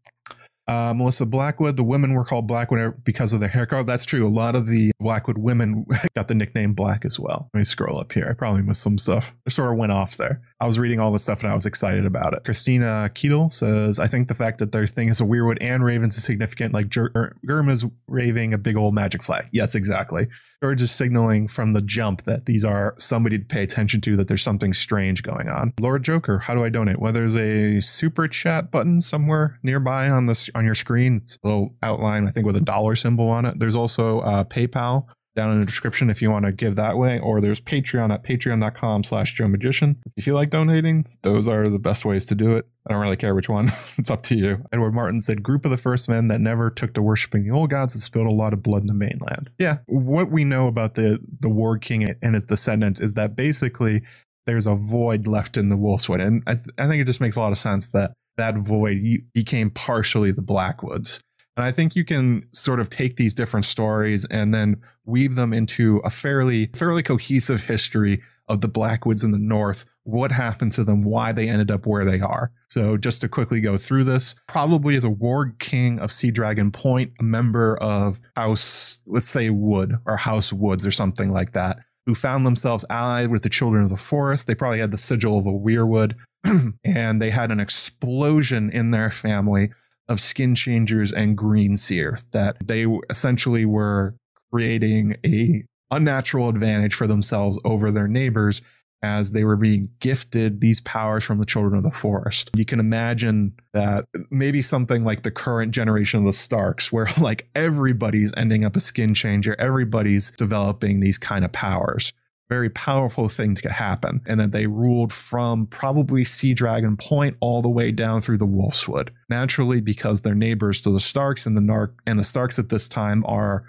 [0.68, 3.82] Uh, Melissa Blackwood, the women were called Blackwood because of their hair color.
[3.82, 4.26] That's true.
[4.26, 7.50] A lot of the Blackwood women got the nickname Black as well.
[7.52, 8.28] Let me scroll up here.
[8.30, 9.34] I probably missed some stuff.
[9.46, 10.40] I sort of went off there.
[10.62, 12.44] I was reading all this stuff and I was excited about it.
[12.44, 16.16] Christina Keedle says, I think the fact that their thing is a Weirwood and Ravens
[16.16, 19.48] is significant, like Ger- is raving a big old magic flag.
[19.50, 20.28] Yes, exactly.
[20.62, 24.28] Or just signaling from the jump that these are somebody to pay attention to, that
[24.28, 25.72] there's something strange going on.
[25.80, 27.00] Lord Joker, how do I donate?
[27.00, 31.16] Well, there's a super chat button somewhere nearby on this on your screen.
[31.16, 33.58] It's a little outline, I think, with a dollar symbol on it.
[33.58, 37.18] There's also uh, PayPal down in the description if you want to give that way
[37.20, 41.68] or there's patreon at patreon.com slash joe magician if you feel like donating those are
[41.68, 42.66] the best ways to do it.
[42.86, 43.70] I don't really care which one.
[43.98, 44.64] It's up to you.
[44.72, 47.70] Edward martin said group of the first men that never took to worshiping the old
[47.70, 49.50] gods and spilled a lot of blood in the mainland.
[49.58, 54.02] Yeah what we know about the the warg king and his descendants is that basically
[54.46, 57.36] there's a void left in the wolfswood and i, th- I think it just makes
[57.36, 58.98] a lot of sense that that void
[59.32, 61.20] became partially the blackwoods.
[61.56, 65.52] And I think you can sort of take these different stories and then weave them
[65.52, 70.84] into a fairly fairly cohesive history of the Blackwoods in the North, what happened to
[70.84, 72.50] them, why they ended up where they are.
[72.68, 77.12] So just to quickly go through this, probably the Warg King of Sea Dragon Point,
[77.20, 82.14] a member of House, let's say Wood or House Woods or something like that, who
[82.14, 84.46] found themselves allied with the Children of the Forest.
[84.46, 86.14] They probably had the sigil of a Weirwood,
[86.84, 89.70] and they had an explosion in their family
[90.08, 94.16] of skin changers and green seers that they essentially were
[94.52, 98.62] creating a unnatural advantage for themselves over their neighbors
[99.02, 102.50] as they were being gifted these powers from the children of the forest.
[102.54, 107.48] You can imagine that maybe something like the current generation of the Starks, where like
[107.54, 112.12] everybody's ending up a skin changer, everybody's developing these kind of powers
[112.52, 114.20] very powerful thing to happen.
[114.26, 118.46] And that they ruled from probably Sea Dragon Point all the way down through the
[118.46, 119.08] Wolfswood.
[119.30, 122.88] Naturally, because they're neighbors to the Starks, and the Narc and the Starks at this
[122.88, 123.64] time are,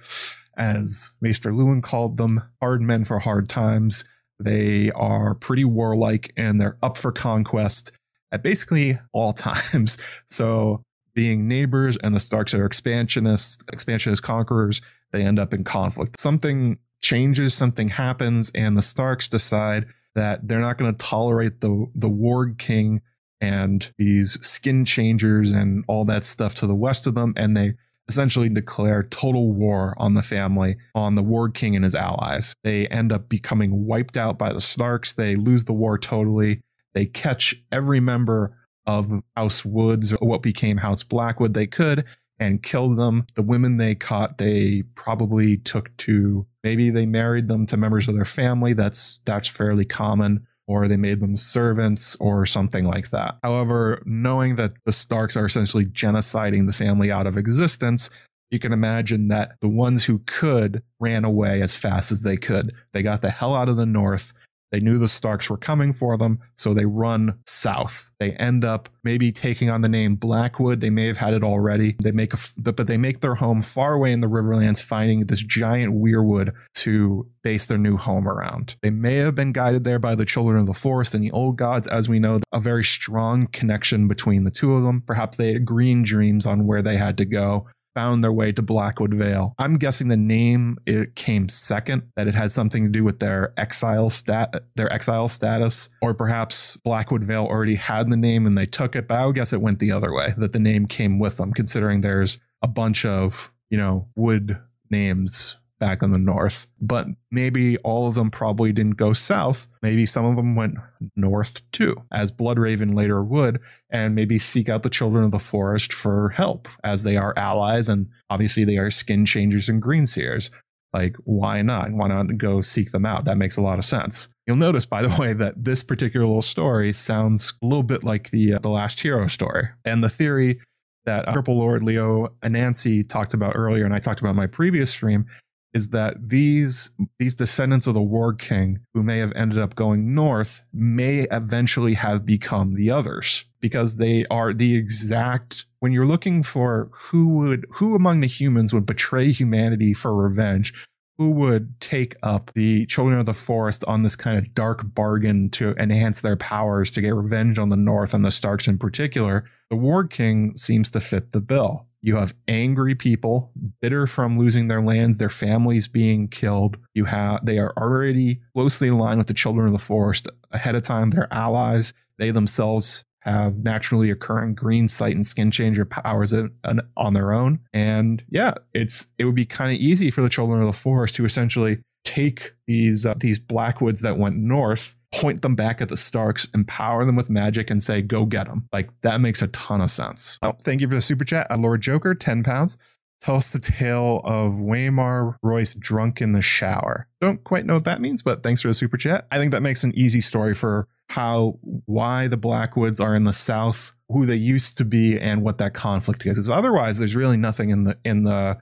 [0.58, 4.06] as Maester Luwin called them, hard men for hard times.
[4.40, 7.92] They are pretty warlike and they're up for conquest
[8.32, 9.98] at basically all times.
[10.28, 16.20] So being neighbors and the Starks are expansionists, expansionist conquerors, they end up in conflict.
[16.20, 19.86] Something changes, something happens, and the Starks decide
[20.16, 23.02] that they're not going to tolerate the the Warg King
[23.42, 27.34] and these skin changers and all that stuff to the west of them.
[27.36, 27.74] And they
[28.08, 32.56] essentially declare total war on the family, on the Warg King and his allies.
[32.64, 35.14] They end up becoming wiped out by the Starks.
[35.14, 36.62] They lose the war totally.
[36.94, 42.04] They catch every member of House Woods, what became House Blackwood, they could,
[42.40, 43.26] and kill them.
[43.36, 48.16] The women they caught, they probably took to maybe they married them to members of
[48.16, 48.74] their family.
[48.74, 53.38] That's that's fairly common or they made them servants or something like that.
[53.44, 58.10] However, knowing that the Starks are essentially genociding the family out of existence,
[58.50, 62.74] you can imagine that the ones who could ran away as fast as they could.
[62.92, 64.34] They got the hell out of the north
[64.74, 68.10] they knew the Starks were coming for them, so they run south.
[68.20, 70.82] They end up maybe taking on the name Blackwood.
[70.82, 71.96] They may have had it already.
[72.02, 75.44] They make a, but they make their home far away in the Riverlands, finding this
[75.44, 78.76] giant weirwood to base their new home around.
[78.82, 81.56] They may have been guided there by the children of the forest and the old
[81.56, 85.04] gods, as we know, a very strong connection between the two of them.
[85.06, 88.62] Perhaps they had green dreams on where they had to go found their way to
[88.62, 89.54] Blackwood Vale.
[89.60, 93.54] I'm guessing the name it came second, that it had something to do with their
[93.58, 98.66] exile stat their exile status, or perhaps Blackwood Vale already had the name and they
[98.66, 101.20] took it, but I would guess it went the other way, that the name came
[101.20, 106.66] with them, considering there's a bunch of, you know, wood names back in the north.
[106.80, 109.68] But maybe all of them probably didn't go south.
[109.82, 110.76] Maybe some of them went
[111.18, 115.92] north too, as Bloodraven later would, and maybe seek out the children of the forest
[115.92, 120.52] for help, as they are allies, and obviously they are skin changers and greenseers.
[120.94, 121.92] Like, why not?
[121.92, 123.26] Why not go seek them out?
[123.26, 124.30] That makes a lot of sense.
[124.48, 128.30] You'll notice, by the way, that this particular little story sounds a little bit like
[128.30, 130.62] the uh, the Last Hero story, and the theory
[131.06, 134.92] that Purple Lord Leo Anansi talked about earlier, and I talked about in my previous
[134.92, 135.26] stream,
[135.74, 140.14] is that these these descendants of the Warg King who may have ended up going
[140.14, 146.44] north may eventually have become the others because they are the exact when you're looking
[146.44, 150.74] for who would who among the humans would betray humanity for revenge
[151.18, 155.48] who would take up the children of the forest on this kind of dark bargain
[155.48, 159.46] to enhance their powers to get revenge on the north and the starks in particular
[159.70, 164.68] the warg king seems to fit the bill you have angry people, bitter from losing
[164.68, 166.78] their lands, their families being killed.
[166.94, 170.84] You have they are already closely aligned with the children of the forest ahead of
[170.84, 171.10] time.
[171.10, 171.94] They're allies.
[172.20, 177.62] They themselves have naturally occurring green sight and skin changer powers on their own.
[177.72, 181.16] And yeah, it's it would be kind of easy for the children of the forest
[181.16, 185.98] to essentially take these uh, these blackwoods that went north point them back at the
[185.98, 188.68] Starks, empower them with magic, and say, go get them.
[188.74, 190.40] Like that makes a ton of sense.
[190.42, 191.48] Oh, thank you for the super chat.
[191.50, 192.78] Uh, Lord Joker, 10 pounds.
[193.22, 197.08] Tell us the tale of Waymar Royce drunk in the shower.
[197.22, 199.28] Don't quite know what that means, but thanks for the super chat.
[199.32, 203.32] I think that makes an easy story for how, why the Blackwoods are in the
[203.32, 206.38] South, who they used to be, and what that conflict is.
[206.38, 208.58] Because otherwise, there's really nothing in the in the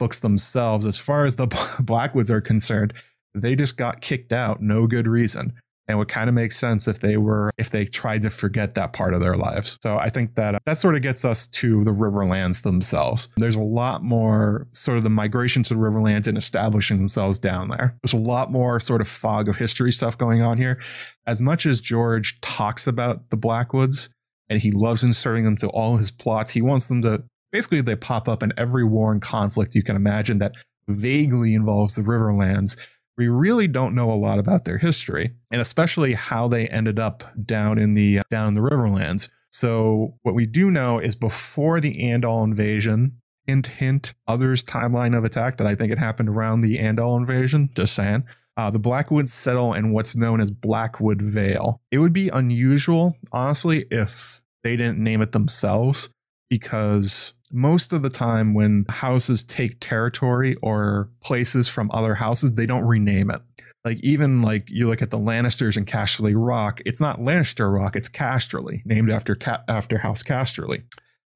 [0.00, 1.46] books themselves as far as the
[1.80, 2.92] Blackwoods are concerned.
[3.32, 5.52] They just got kicked out, no good reason
[5.90, 8.92] and would kind of make sense if they were if they tried to forget that
[8.92, 9.76] part of their lives.
[9.82, 13.28] So I think that uh, that sort of gets us to the Riverlands themselves.
[13.36, 17.68] There's a lot more sort of the migration to the Riverlands and establishing themselves down
[17.68, 17.96] there.
[18.02, 20.80] There's a lot more sort of fog of history stuff going on here.
[21.26, 24.10] As much as George talks about the Blackwoods
[24.48, 27.96] and he loves inserting them to all his plots, he wants them to basically they
[27.96, 30.54] pop up in every war and conflict you can imagine that
[30.88, 32.76] vaguely involves the Riverlands
[33.20, 37.22] we really don't know a lot about their history and especially how they ended up
[37.44, 42.02] down in the down in the riverlands so what we do know is before the
[42.02, 43.12] andal invasion
[43.46, 47.68] hint hint others timeline of attack that i think it happened around the andal invasion
[47.76, 48.24] just saying
[48.56, 51.80] uh, the Blackwoods settle in what's known as Blackwood Vale.
[51.90, 56.10] It would be unusual, honestly, if they didn't name it themselves,
[56.50, 62.66] because most of the time when houses take territory or places from other houses, they
[62.66, 63.40] don't rename it.
[63.84, 67.96] Like even like you look at the Lannisters and Casterly Rock, it's not Lannister Rock,
[67.96, 70.82] it's Casterly, named after Ca- after House Casterly.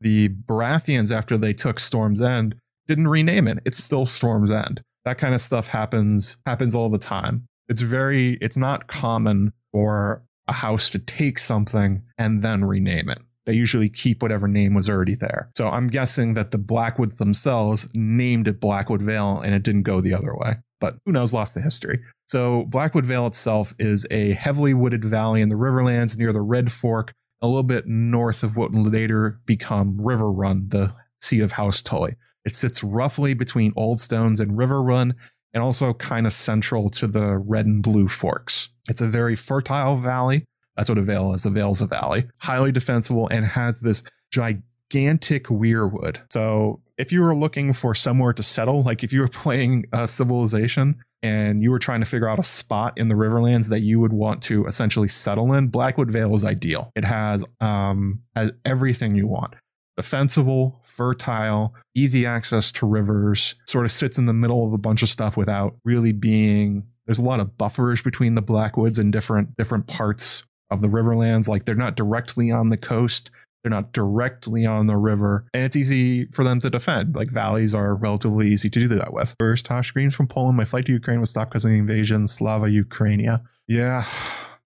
[0.03, 3.61] The Baratheons, after they took Storm's End, didn't rename it.
[3.65, 4.83] It's still Storm's End.
[5.07, 7.47] That kind of stuff happens happens all the time.
[7.69, 13.23] It's very it's not common for a house to take something and then rename it
[13.47, 15.51] they usually keep whatever name was already there.
[15.57, 20.01] So I'm guessing that the Blackwoods themselves named it Blackwood Vale and it didn't go
[20.01, 20.57] the other way.
[20.81, 22.01] But who knows, lost the history.
[22.27, 26.73] So Blackwood Vale itself is a heavily wooded valley in the Riverlands near the Red
[26.73, 31.81] Fork, a little bit north of what would later become Riverrun, the seat of House
[31.81, 32.17] Tully.
[32.45, 35.15] It sits roughly between Old Stones and Riverrun,
[35.55, 38.71] and also kind of central to the Red and Blue Forks.
[38.89, 40.45] It's a very fertile valley
[40.77, 41.47] That's what a vale is.
[41.47, 42.27] A vale is a valley.
[42.41, 46.21] Highly defensible and has this gigantic weirwood.
[46.33, 50.07] So if you were looking for somewhere to settle, like if you were playing a
[50.07, 53.99] civilization and you were trying to figure out a spot in the Riverlands that you
[54.01, 56.91] would want to essentially settle in, Blackwood Vale is ideal.
[56.95, 59.55] It has um has everything you want.
[59.97, 65.03] Defensible, fertile, easy access to rivers, sort of sits in the middle of a bunch
[65.03, 69.57] of stuff without really being there's a lot of buffers between the Blackwoods and different
[69.57, 70.43] different parts
[70.75, 71.49] of the Riverlands.
[71.49, 73.31] Like they're not directly on the coast,
[73.65, 77.15] they're not directly on the river, and it's easy for them to defend.
[77.15, 79.35] Like valleys are relatively easy to do that with.
[79.39, 80.59] First, Tosh Greens from Poland.
[80.59, 82.27] My flight to Ukraine was stopped because of the invasion.
[82.27, 83.41] Slava Ukrainia.
[83.67, 84.05] Yeah,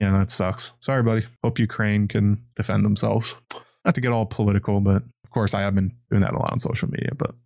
[0.01, 0.73] yeah, that sucks.
[0.81, 1.25] Sorry, buddy.
[1.45, 3.37] Hope Ukraine can defend themselves.
[3.85, 6.51] Not to get all political, but of course, I have been doing that a lot
[6.51, 7.11] on social media.
[7.17, 7.37] But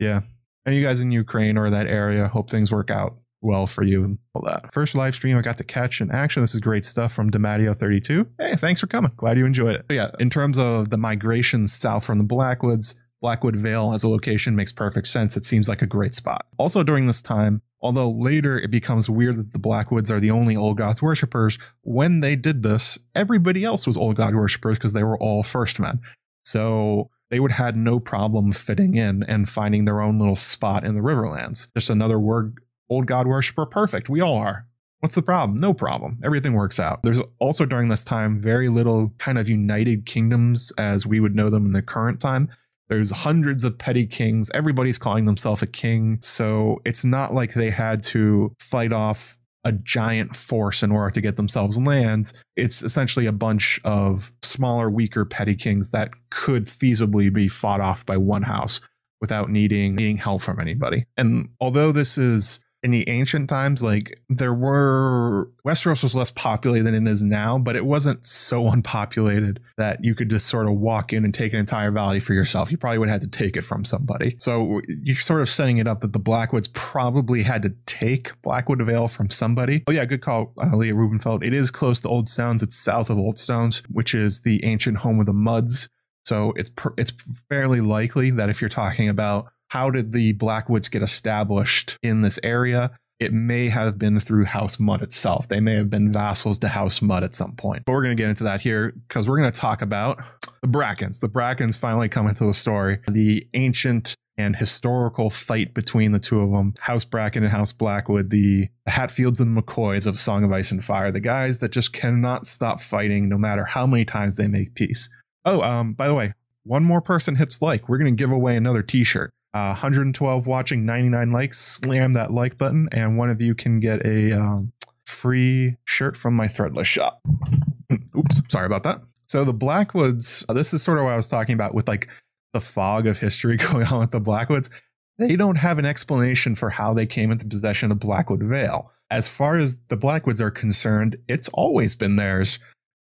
[0.00, 0.22] yeah,
[0.64, 4.04] and you guys in Ukraine or that area, hope things work out well for you
[4.04, 4.72] and all that.
[4.72, 6.42] First live stream I got to catch in action.
[6.42, 8.26] This is great stuff from Demadio32.
[8.38, 9.12] Hey, thanks for coming.
[9.16, 9.84] Glad you enjoyed it.
[9.88, 14.08] But yeah, in terms of the migration south from the Blackwoods, Blackwood Vale as a
[14.08, 15.36] location makes perfect sense.
[15.36, 16.46] It seems like a great spot.
[16.58, 20.56] Also, during this time, although later it becomes weird that the Blackwoods are the only
[20.56, 25.04] old gods worshippers, when they did this, everybody else was old god worshippers because they
[25.04, 26.00] were all first men.
[26.44, 30.84] So they would have had no problem fitting in and finding their own little spot
[30.84, 31.72] in the Riverlands.
[31.74, 32.58] Just another word
[32.92, 34.08] old god worshiper, perfect.
[34.08, 34.66] We all are.
[35.00, 35.58] What's the problem?
[35.58, 36.18] No problem.
[36.22, 37.00] Everything works out.
[37.02, 41.50] There's also during this time very little kind of united kingdoms as we would know
[41.50, 42.48] them in the current time.
[42.88, 44.50] There's hundreds of petty kings.
[44.54, 46.18] Everybody's calling themselves a king.
[46.20, 51.20] So it's not like they had to fight off a giant force in order to
[51.20, 52.32] get themselves lands.
[52.56, 58.04] It's essentially a bunch of smaller, weaker petty kings that could feasibly be fought off
[58.04, 58.80] by one house
[59.20, 61.06] without needing needing help from anybody.
[61.16, 66.84] And although this is in the ancient times, like there were Westeros was less populated
[66.84, 70.74] than it is now, but it wasn't so unpopulated that you could just sort of
[70.74, 72.72] walk in and take an entire valley for yourself.
[72.72, 74.34] You probably would have had to take it from somebody.
[74.38, 78.82] So you're sort of setting it up that the Blackwoods probably had to take Blackwood
[78.82, 79.84] Vale from somebody.
[79.86, 81.44] Oh yeah, good call, uh, Leah Rubenfeld.
[81.44, 82.62] It is close to Old Stones.
[82.64, 85.88] It's south of Old Stones, which is the ancient home of the Mudds.
[86.24, 87.12] So it's it's
[87.48, 92.38] fairly likely that if you're talking about how did the Blackwoods get established in this
[92.42, 92.90] area?
[93.18, 95.48] It may have been through House Mudd itself.
[95.48, 97.84] They may have been vassals to House Mudd at some point.
[97.86, 100.22] But we're going to get into that here because we're going to talk about
[100.60, 101.20] the Brackens.
[101.20, 102.98] The Brackens finally come into the story.
[103.08, 108.28] The ancient and historical fight between the two of them House Bracken and House Blackwood,
[108.28, 112.44] the Hatfields and McCoys of Song of Ice and Fire, the guys that just cannot
[112.44, 115.08] stop fighting no matter how many times they make peace.
[115.46, 118.54] Oh, um, by the way, one more person hits like, we're going to give away
[118.54, 119.32] another t shirt.
[119.54, 121.58] Uh, 112 watching, 99 likes.
[121.58, 124.72] Slam that like button, and one of you can get a um,
[125.04, 127.20] free shirt from my threadless shop.
[128.16, 129.02] Oops, sorry about that.
[129.28, 132.08] So the Blackwoods, uh, this is sort of what I was talking about with like
[132.52, 134.70] the fog of history going on with the Blackwoods.
[135.18, 138.90] They don't have an explanation for how they came into possession of Blackwood Vale.
[139.10, 142.58] As far as the Blackwoods are concerned, it's always been theirs.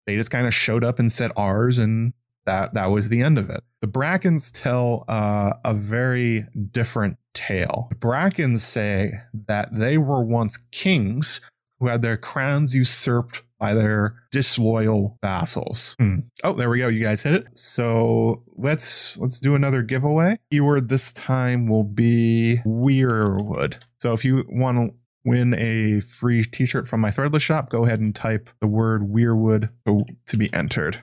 [0.08, 2.14] They just kind of showed up and said ours, and
[2.50, 3.64] that that was the end of it.
[3.82, 7.88] The Brackens tell uh, a very different tale.
[7.92, 11.42] The Brackens say that they were once kings
[11.80, 15.96] who had their crowns usurped by their disloyal vassals.
[16.00, 16.20] Hmm.
[16.44, 16.88] Oh, there we go.
[16.88, 17.58] You guys hit it.
[17.58, 20.38] So let's let's do another giveaway.
[20.50, 23.78] Keyword this time will be weirwood.
[24.00, 28.00] So if you want to win a free t-shirt from my threadless shop, go ahead
[28.00, 31.02] and type the word weirwood to, to be entered.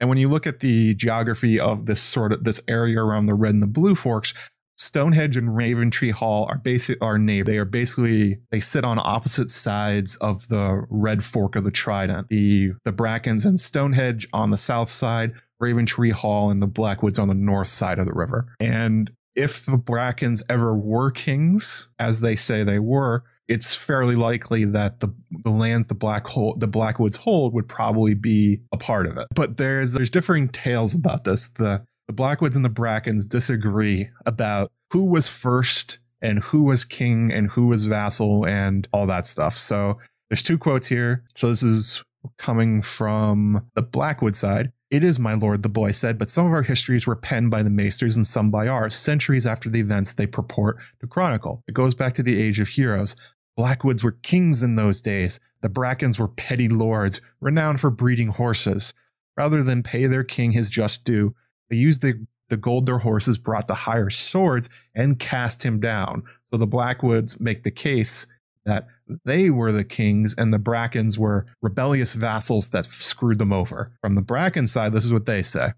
[0.00, 3.34] And when you look at the geography of this sort of this area around the
[3.34, 4.34] red and the blue forks,
[4.76, 7.50] Stonehenge and Raventree Hall are basic are neighbor.
[7.50, 12.28] They are basically they sit on opposite sides of the red fork of the Trident.
[12.28, 15.32] The the Brackens and Stonehenge on the south side,
[15.62, 18.46] Raventree Hall and the Blackwoods on the north side of the river.
[18.58, 24.64] And if the Brackens ever were kings, as they say they were, it's fairly likely
[24.64, 29.06] that the the lands the black hole the blackwoods hold would probably be a part
[29.06, 29.26] of it.
[29.34, 31.48] But there's there's differing tales about this.
[31.48, 37.32] The the blackwoods and the brackens disagree about who was first and who was king
[37.32, 39.56] and who was vassal and all that stuff.
[39.56, 41.24] So there's two quotes here.
[41.34, 42.02] So this is
[42.38, 44.72] coming from the blackwood side.
[44.90, 47.62] It is, my lord, the boy said, but some of our histories were penned by
[47.62, 51.62] the maesters and some by ours, centuries after the events they purport to chronicle.
[51.66, 53.16] It goes back to the age of heroes.
[53.56, 55.38] Blackwoods were kings in those days.
[55.60, 58.94] The Brackens were petty lords, renowned for breeding horses.
[59.36, 61.34] Rather than pay their king his just due,
[61.70, 66.22] they used the, the gold their horses brought to hire swords and cast him down.
[66.44, 68.26] So the Blackwoods make the case
[68.64, 68.86] that
[69.24, 73.92] they were the kings and the Brackens were rebellious vassals that screwed them over.
[74.00, 75.72] From the Bracken side, this is what they say.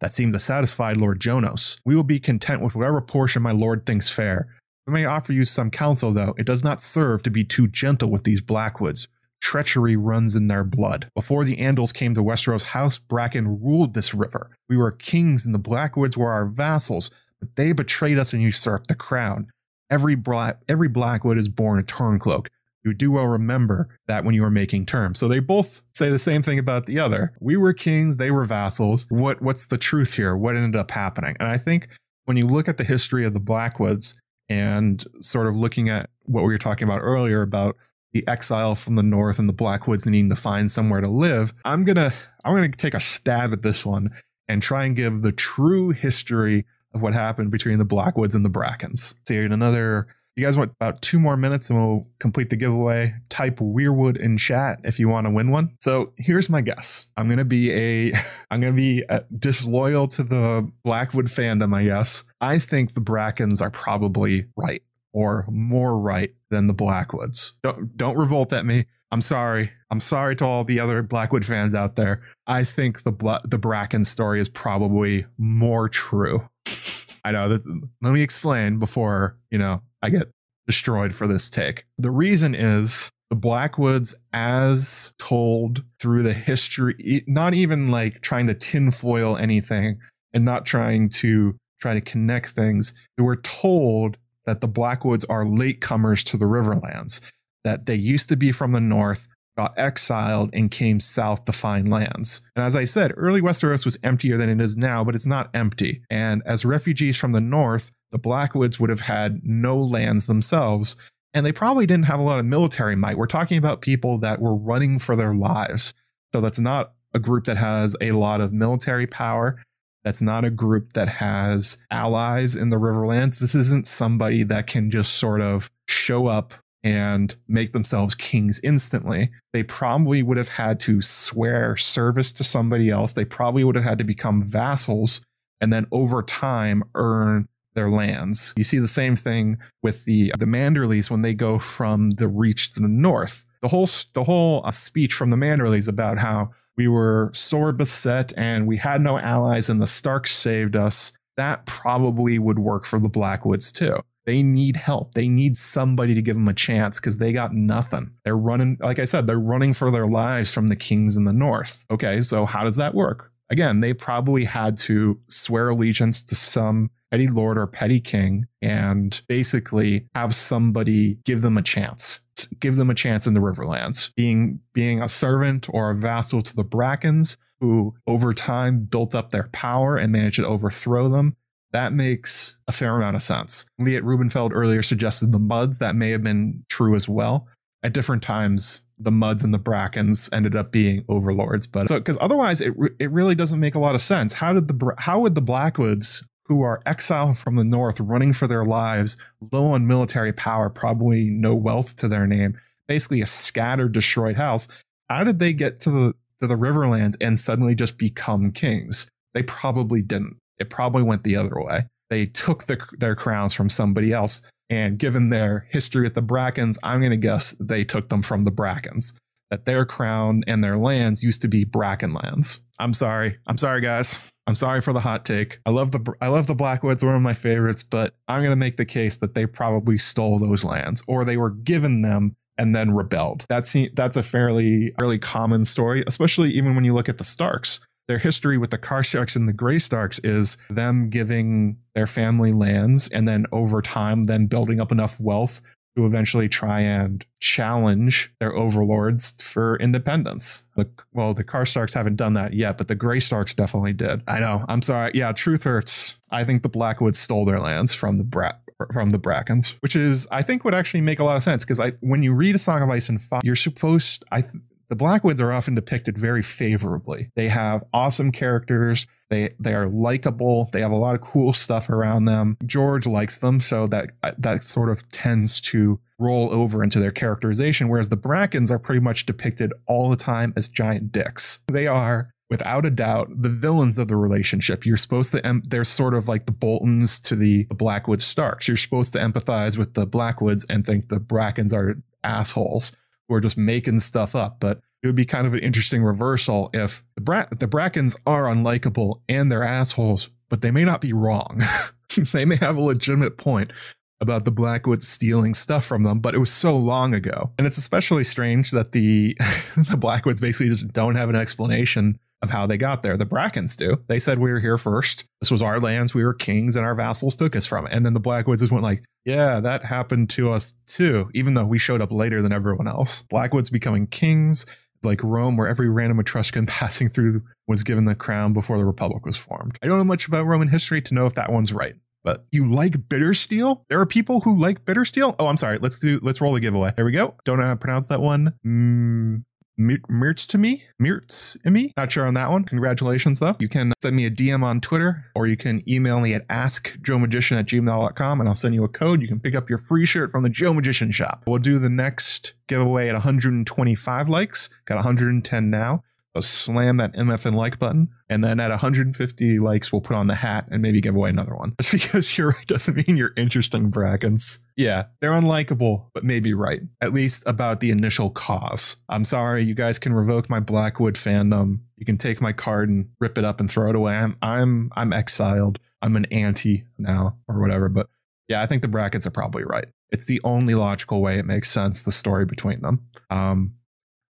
[0.00, 1.78] That seemed to satisfy Lord Jonos.
[1.84, 4.48] We will be content with whatever portion my lord thinks fair.
[4.86, 6.34] We may offer you some counsel, though.
[6.38, 9.08] It does not serve to be too gentle with these Blackwoods.
[9.40, 11.08] Treachery runs in their blood.
[11.14, 14.50] Before the Andals came to Westeros, House Bracken ruled this river.
[14.68, 17.10] We were kings, and the Blackwoods were our vassals,
[17.40, 19.48] but they betrayed us and usurped the crown.
[19.90, 22.46] Every, black, every Blackwood is born a turncloak.
[22.84, 25.20] You do well remember that when you are making terms.
[25.20, 27.32] So they both say the same thing about the other.
[27.40, 29.06] We were kings, they were vassals.
[29.08, 30.36] What what's the truth here?
[30.36, 31.36] What ended up happening?
[31.38, 31.88] And I think
[32.24, 34.20] when you look at the history of the Blackwoods
[34.52, 37.76] and sort of looking at what we were talking about earlier about
[38.12, 41.84] the exile from the north and the Blackwoods needing to find somewhere to live, I'm
[41.84, 42.12] gonna
[42.44, 44.10] I'm gonna take a stab at this one
[44.48, 48.50] and try and give the true history of what happened between the Blackwoods and the
[48.50, 49.14] Brackens.
[49.26, 53.14] So in another you guys want about two more minutes and we'll complete the giveaway.
[53.28, 55.76] Type Weirwood in chat if you want to win one.
[55.80, 57.06] So here's my guess.
[57.16, 58.14] I'm gonna be a
[58.50, 62.24] I'm gonna be a, uh, disloyal to the Blackwood fandom, I guess.
[62.40, 67.52] I think the Brackens are probably right or more right than the Blackwoods.
[67.62, 68.86] Don't don't revolt at me.
[69.10, 69.70] I'm sorry.
[69.90, 72.22] I'm sorry to all the other Blackwood fans out there.
[72.46, 76.48] I think the the Bracken story is probably more true.
[77.24, 77.68] I know this.
[78.00, 80.30] Let me explain before you know I get
[80.66, 81.84] destroyed for this take.
[81.98, 88.54] The reason is the Blackwoods, as told through the history, not even like trying to
[88.54, 89.98] tinfoil anything
[90.32, 92.94] and not trying to try to connect things.
[93.16, 97.20] We're told that the Blackwoods are latecomers to the Riverlands,
[97.64, 101.90] that they used to be from the north, got exiled and came south to find
[101.90, 102.40] lands.
[102.56, 105.50] And as I said, early Westeros was emptier than it is now, but it's not
[105.54, 106.02] empty.
[106.10, 110.96] And as refugees from the north, the Blackwoods would have had no lands themselves,
[111.34, 113.18] and they probably didn't have a lot of military might.
[113.18, 115.94] We're talking about people that were running for their lives.
[116.32, 119.60] So that's not a group that has a lot of military power.
[120.04, 123.38] That's not a group that has allies in the Riverlands.
[123.40, 126.54] This isn't somebody that can just sort of show up
[126.84, 129.30] and make themselves kings instantly.
[129.52, 133.12] They probably would have had to swear service to somebody else.
[133.12, 135.20] They probably would have had to become vassals
[135.60, 138.54] and then over time earn their lands.
[138.56, 142.74] You see the same thing with the the Manderleys when they go from the Reach
[142.74, 143.44] to the north.
[143.60, 148.32] The whole the whole uh, speech from the Manderleys about how we were sore beset
[148.36, 151.12] and we had no allies and the Starks saved us.
[151.36, 153.98] That probably would work for the Blackwoods too.
[154.24, 155.14] They need help.
[155.14, 158.12] They need somebody to give them a chance because they got nothing.
[158.24, 161.32] They're running, like I said, they're running for their lives from the kings in the
[161.32, 161.84] north.
[161.90, 163.31] Okay, so how does that work?
[163.50, 169.20] Again, they probably had to swear allegiance to some petty lord or petty king and
[169.28, 172.20] basically have somebody give them a chance
[172.58, 176.56] give them a chance in the riverlands being being a servant or a vassal to
[176.56, 181.36] the brackens who over time built up their power and managed to overthrow them
[181.72, 183.66] that makes a fair amount of sense.
[183.80, 187.48] Liet Rubenfeld earlier suggested the Mudds That may have been true as well.
[187.82, 191.66] At different times, the Mudds and the Brackens ended up being overlords.
[191.66, 194.32] But so, because otherwise, it it really doesn't make a lot of sense.
[194.32, 198.46] How did the how would the Blackwoods, who are exiled from the North, running for
[198.46, 199.16] their lives,
[199.52, 204.68] low on military power, probably no wealth to their name, basically a scattered, destroyed house,
[205.08, 209.08] how did they get to the to the Riverlands and suddenly just become kings?
[209.34, 210.36] They probably didn't.
[210.58, 211.86] It probably went the other way.
[212.10, 214.42] They took the, their crowns from somebody else.
[214.70, 218.44] And given their history with the Brackens, I'm going to guess they took them from
[218.44, 219.14] the Brackens.
[219.50, 222.62] That their crown and their lands used to be Bracken lands.
[222.78, 223.36] I'm sorry.
[223.46, 224.16] I'm sorry, guys.
[224.46, 225.60] I'm sorry for the hot take.
[225.66, 228.56] I love the I love the Blackwoods, one of my favorites, but I'm going to
[228.56, 232.74] make the case that they probably stole those lands or they were given them and
[232.74, 233.46] then rebelled.
[233.48, 237.80] That's that's a fairly fairly common story, especially even when you look at the Starks
[238.08, 243.26] their history with the Karstarks and the Greystarks is them giving their family lands and
[243.28, 245.60] then over time then building up enough wealth
[245.96, 250.64] to eventually try and challenge their overlords for independence.
[250.74, 254.22] The, well, the Karstarks haven't done that yet, but the Greystarks definitely did.
[254.26, 254.64] I know.
[254.68, 255.10] I'm sorry.
[255.14, 256.16] Yeah, truth hurts.
[256.30, 258.58] I think the Blackwoods stole their lands from the Brat
[258.92, 261.78] from the Brackens, which is I think would actually make a lot of sense because
[261.78, 264.54] I when you read a Song of Ice and Fire, you're supposed I th-
[264.92, 267.30] the Blackwoods are often depicted very favorably.
[267.34, 269.06] They have awesome characters.
[269.30, 270.68] They they are likable.
[270.70, 272.58] They have a lot of cool stuff around them.
[272.66, 277.88] George likes them, so that that sort of tends to roll over into their characterization.
[277.88, 281.60] Whereas the Brackens are pretty much depicted all the time as giant dicks.
[281.68, 284.84] They are without a doubt the villains of the relationship.
[284.84, 288.68] You're supposed to em- they're sort of like the Boltons to the, the Blackwood Starks.
[288.68, 292.94] You're supposed to empathize with the Blackwoods and think the Brackens are assholes
[293.28, 294.58] who are just making stuff up.
[294.60, 298.44] But it would be kind of an interesting reversal if the, Bra- the Brackens are
[298.44, 301.62] unlikable and they're assholes, but they may not be wrong.
[302.32, 303.72] they may have a legitimate point
[304.20, 307.50] about the Blackwoods stealing stuff from them, but it was so long ago.
[307.58, 309.36] And it's especially strange that the
[309.76, 313.16] the Blackwoods basically just don't have an explanation of how they got there.
[313.16, 313.98] The Brackens do.
[314.08, 315.24] They said we were here first.
[315.40, 316.14] This was our lands.
[316.14, 317.92] We were kings, and our vassals took us from it.
[317.92, 321.64] And then the Blackwoods just went like, "Yeah, that happened to us too." Even though
[321.64, 323.22] we showed up later than everyone else.
[323.30, 324.66] Blackwoods becoming kings,
[325.02, 329.24] like Rome, where every random Etruscan passing through was given the crown before the Republic
[329.24, 329.78] was formed.
[329.82, 331.94] I don't know much about Roman history to know if that one's right.
[332.24, 333.82] But you like Bittersteel?
[333.88, 335.34] There are people who like Bittersteel.
[335.38, 335.78] Oh, I'm sorry.
[335.78, 336.20] Let's do.
[336.22, 336.92] Let's roll a giveaway.
[336.94, 337.34] There we go.
[337.44, 338.52] Don't know how to pronounce that one.
[338.64, 339.44] Mm,
[339.78, 341.92] Mirts to me, Mirts me.
[341.96, 342.64] Not sure on that one.
[342.64, 343.56] Congratulations, though.
[343.58, 347.58] You can send me a DM on Twitter or you can email me at askjoemagician
[347.58, 349.22] at gmail.com and I'll send you a code.
[349.22, 351.44] You can pick up your free shirt from the Joe Magician shop.
[351.46, 354.68] We'll do the next giveaway at 125 likes.
[354.84, 356.02] Got 110 now.
[356.34, 358.08] So slam that MFN like button.
[358.30, 361.54] And then at 150 likes, we'll put on the hat and maybe give away another
[361.54, 361.74] one.
[361.80, 364.60] Just because you're right doesn't mean you're interesting, Brackens.
[364.76, 366.80] Yeah, they're unlikable, but maybe right.
[367.02, 368.96] At least about the initial cause.
[369.10, 371.80] I'm sorry, you guys can revoke my Blackwood fandom.
[371.96, 374.14] You can take my card and rip it up and throw it away.
[374.14, 375.78] I'm I'm I'm exiled.
[376.00, 377.88] I'm an anti now or whatever.
[377.88, 378.08] But
[378.48, 379.86] yeah, I think the Brackens are probably right.
[380.10, 383.00] It's the only logical way it makes sense, the story between them.
[383.30, 383.74] Um,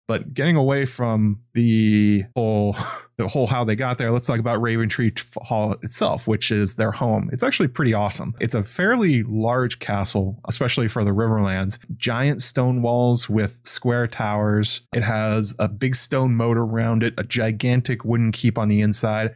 [0.07, 2.75] but getting away from the whole
[3.17, 6.91] the whole how they got there, let's talk about Raventree Hall itself, which is their
[6.91, 7.29] home.
[7.31, 8.33] It's actually pretty awesome.
[8.39, 11.79] It's a fairly large castle, especially for the Riverlands.
[11.95, 14.81] Giant stone walls with square towers.
[14.93, 19.35] It has a big stone moat around it, a gigantic wooden keep on the inside.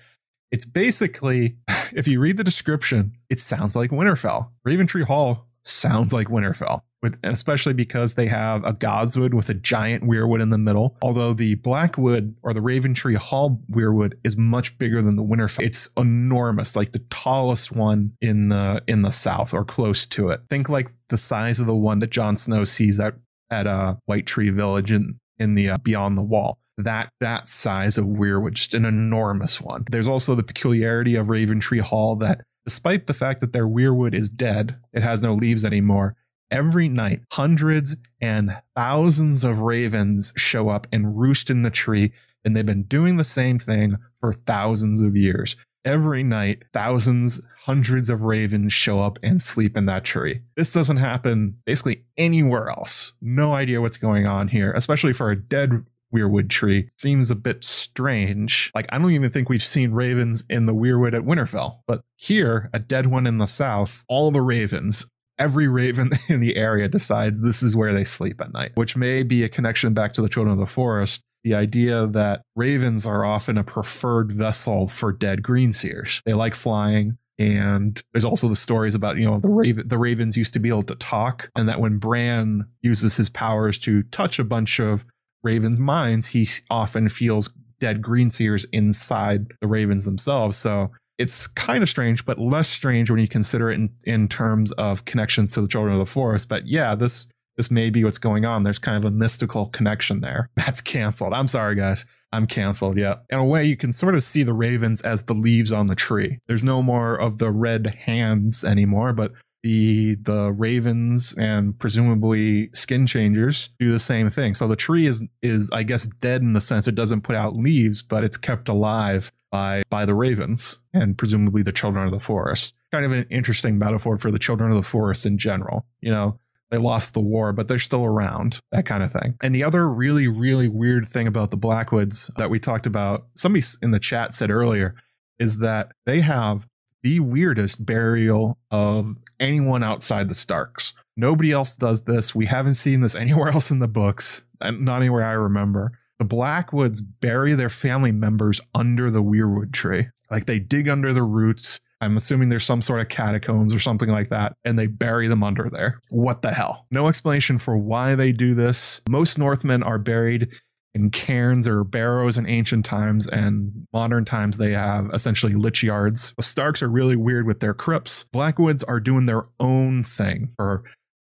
[0.52, 1.58] It's basically,
[1.94, 4.50] if you read the description, it sounds like Winterfell.
[4.68, 10.04] Raventree Hall sounds like Winterfell with especially because they have a Godswood with a giant
[10.04, 10.98] weirwood in the middle.
[11.04, 15.64] Although the Blackwood or the Raventree Hall weirwood is much bigger than the Winterfell.
[15.64, 20.42] It's enormous, like the tallest one in the in the south or close to it.
[20.50, 23.14] Think like the size of the one that Jon Snow sees at
[23.52, 27.98] at uh, White Tree Village in in the uh, Beyond the Wall that that size
[27.98, 29.86] of weirwood, just an enormous one.
[29.90, 34.30] There's also the peculiarity of Raventree Hall that despite the fact that their weirwood is
[34.30, 36.16] dead, it has no leaves anymore
[36.52, 42.12] every night, hundreds and thousands of ravens show up and roost in the tree.
[42.44, 45.56] And they've been doing the same thing for thousands of years.
[45.84, 50.42] Every night, thousands, hundreds of ravens show up and sleep in that tree.
[50.56, 53.14] This doesn't happen basically anywhere else.
[53.22, 55.86] No idea what's going on here, especially for a dead
[56.16, 58.72] weirwood tree seems a bit strange.
[58.74, 62.70] Like, I don't even think we've seen ravens in the weirwood at Winterfell, but here,
[62.74, 65.06] a dead one in the south, all the ravens
[65.38, 69.24] every raven in the area decides this is where they sleep at night, which may
[69.24, 71.22] be a connection back to the children of the forest.
[71.44, 76.22] The idea that ravens are often a preferred vessel for dead greenseers.
[76.26, 77.18] They like flying.
[77.38, 80.70] And there's also the stories about, you know, the raven the ravens used to be
[80.70, 85.06] able to talk, and that when Bran uses his powers to touch a bunch of
[85.46, 90.58] ravens' minds, he often feels dead green greenseers inside the ravens themselves.
[90.58, 94.72] So it's kind of strange, but less strange when you consider it in, in terms
[94.74, 96.50] of connections to the children of the forest.
[96.50, 97.28] But yeah, this
[97.58, 98.64] this may be what's going on.
[98.64, 100.50] There's kind of a mystical connection there.
[100.58, 101.34] That's canceled.
[101.34, 102.06] I'm sorry, guys.
[102.34, 102.98] I'm canceled.
[102.98, 103.16] Yeah.
[103.30, 105.96] In a way, you can sort of see the ravens as the leaves on the
[105.96, 106.40] tree.
[106.48, 109.32] There's no more of the red hands anymore, but
[109.66, 114.54] the the ravens and presumably skin changers do the same thing.
[114.54, 117.58] So the tree is is I guess dead in the sense it doesn't put out
[117.58, 122.20] leaves, but it's kept alive by by the ravens and presumably the children of the
[122.20, 122.76] forest.
[122.92, 125.88] Kind of an interesting metaphor for the children of the forest in general.
[126.00, 126.40] You know,
[126.70, 129.36] they lost the war, but they're still around, that kind of thing.
[129.42, 133.66] And the other really, really weird thing about the Blackwoods that we talked about, somebody
[133.82, 134.94] in the chat said earlier,
[135.40, 136.68] is that they have
[137.06, 140.96] the weirdest burial of anyone outside the Starks.
[141.16, 142.34] Nobody else does this.
[142.34, 147.02] We haven't seen this anywhere else in the books, not anywhere I remember the Blackwoods
[147.02, 150.08] bury their family members under the weirwood tree.
[150.32, 151.80] Like they dig under the roots.
[152.02, 155.44] I'm assuming there's some sort of catacombs or something like that, and they bury them
[155.44, 156.00] under there.
[156.10, 156.86] What the hell?
[156.92, 159.02] No explanation for why they do this.
[159.10, 160.50] Most Northmen are buried
[160.96, 166.34] in cairns or barrows in ancient times, and modern times they have essentially lich yards.
[166.38, 168.24] The Starks are really weird with their crypts.
[168.24, 170.84] Blackwoods are doing their own thing for